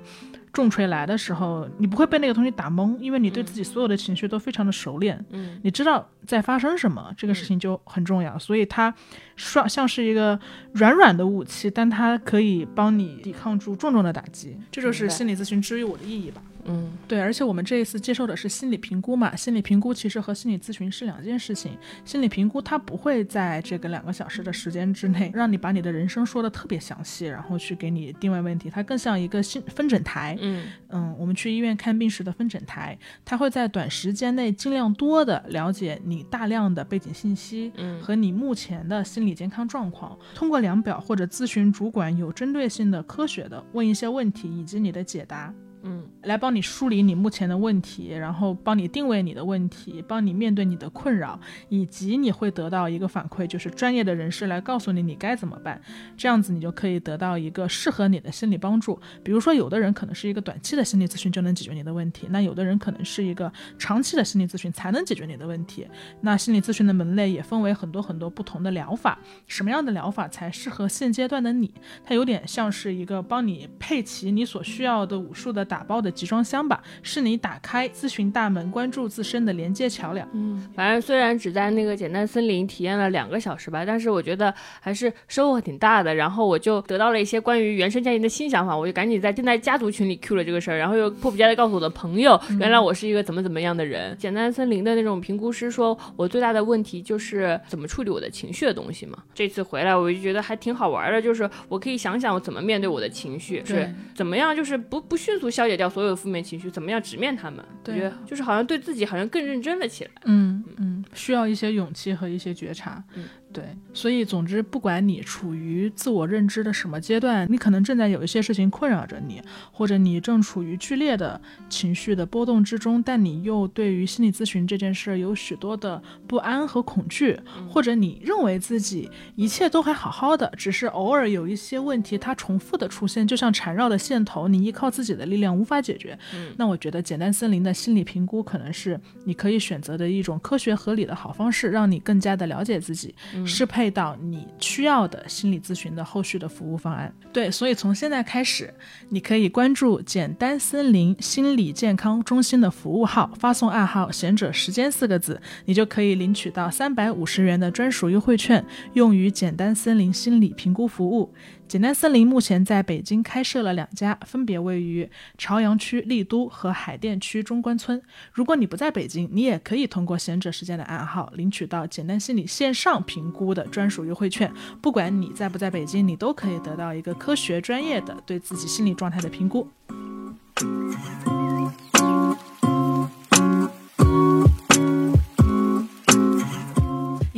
[0.59, 8.37] 重锤来的时候，你不会被那个东西打懵，因为你对自己所有的情绪都非常的熟练，嗯你知道在发生什么，这个事情就很重要。
[8.41, 8.93] 所以它
[9.37, 10.37] 像像是一个
[10.73, 14.59] 软软的武器，但它可以帮你抵抗住重重的打击。
[14.73, 16.43] 这就是心理咨询之于我的意义吧。
[16.65, 21.73] 嗯对，而且我们这一次接受的是心理评估嘛，心理评估其实和心理咨询是两件事情。
[22.05, 30.37] 心理评估它不会在这个两个小时的时间之内让你把你的人生说的特别详细，然后去给你定位问题，它更像一个心分诊台。
[30.41, 45.53] 嗯嗯，我们去医院看病时的分诊台，它会在短时间内尽量多的了解你大量的背景信息嗯和你目前的心理健康状况，通过量表或者咨询主管有针对性的、科学的问一些问题以及你的解答。
[45.83, 51.39] 嗯来帮你梳理你目前的问题，然后帮你定位你的问题，帮你面对你的困扰，
[51.69, 55.81] 以及你会得到一个反馈，就是专业的人士来告诉你你该怎么办。
[56.17, 58.99] 这样子你就可以得到一个适合你的心理帮助。
[59.23, 65.87] 比如说，有的人可能是一个短期的心理咨询就能解决你的问题，那有的人可能是一个长期的心理咨询才能解决你的问题。
[66.21, 71.73] 那心理咨询的门类也分为很多很多不同的疗法，什么样的疗法才适合现阶段的你？
[72.05, 80.27] 它有点像是一个帮你配齐你所需要的武术的打包的集装箱吧，是你打开咨询大门、关注自身的连接桥梁。
[80.33, 86.15] 嗯，反正虽然只在那个简单森林体验了两个小时吧，但是我觉得还是收获挺大的。
[86.15, 94.17] 然后我就得到了一些关于原生家庭的新想法，我就赶紧在正在家族群里 Q 了这个事儿，然后又迫不及待的告诉我的朋友，原来我是一个怎么怎么样的人。
[94.19, 99.19] 简单森林的那种评估师说，我最大的问题就是怎么处理我的情绪的东西嘛。
[99.35, 107.59] 这次回来我就觉得还挺好玩的，就是我可以想想我怎么面对我的情绪，是怎么样，就是不不迅速消解掉所有的负面情绪，怎么样直面他们。
[107.59, 110.11] 我对觉得就是好像对自己好像更认真了起来。
[110.25, 113.03] 嗯嗯，需要一些勇气和一些觉察。
[113.17, 113.65] 嗯，对，
[113.95, 119.43] 所以总之，不管你处于自我认知的什么阶段，你可能正在有一些事情困扰着你，
[119.73, 136.17] 或者你正处于剧烈的情绪的波动之中，但你又对于心理咨询这件事儿有许多的不安和恐惧，或者你认为自己一切都还好好的，只是偶尔有一些问题它重复的出现，就像缠绕的线头，你依靠自己的力量无法解决。
[136.57, 143.15] 那我觉得简单森林的心理评估可能是你可以选择的一种科学合理的好方式，让你更加的了解自己，
[143.47, 147.13] 适配到你需要的心理咨询的后续的服务方案。
[147.33, 148.73] 对，所以从现在开始，
[149.09, 161.33] 你可以关注简单森林心理健康中心的服务号，发送暗号“贤者时间”四个字，你就可以领取到三百五十元的专属优惠券，用于简单森林心理评估服务。
[161.67, 165.07] 简单森林目前在北京开设了两家，分别位于
[165.37, 168.01] 朝阳区丽都和海淀区中关村。
[168.33, 174.53] 如果你不在北京，你也可以通过贤者时间的暗号领取到简单心理线上评估的专属优惠券。
[174.81, 179.69] 不管你在不在北京，你都可以得到一个科学专业的对自己心理状态的评估。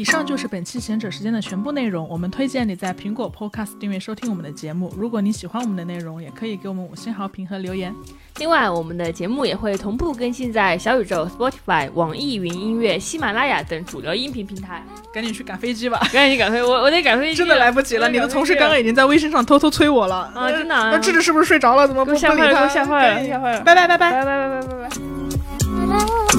[0.01, 2.09] 以上就是本期贤者时间的全部内容。
[2.09, 4.91] 我们推荐你在苹果 Podcast 订阅收听我们的节目。
[4.97, 7.95] 如果你喜欢我们的内容，也可以给我们五星好评和留言。
[8.39, 14.83] 另外，我们的节目也会同步更新在小宇宙、Spotify、网易云音乐、喜马拉雅等主流音频平台。
[15.13, 16.01] 赶紧去赶飞机吧！
[16.11, 18.09] 赶紧赶飞，我我得赶飞机，真的来不及了。
[18.09, 21.87] 你的同事刚刚已经在微信上偷偷催我了啊，真的啊，那智智是不是睡着了？
[21.87, 22.63] 怎么不吓坏了，给不理他？
[22.63, 23.61] 我吓坏了，吓坏了。
[23.61, 24.11] 拜拜拜拜。
[24.11, 24.89] 拜拜拜拜拜
[25.99, 26.30] 拜。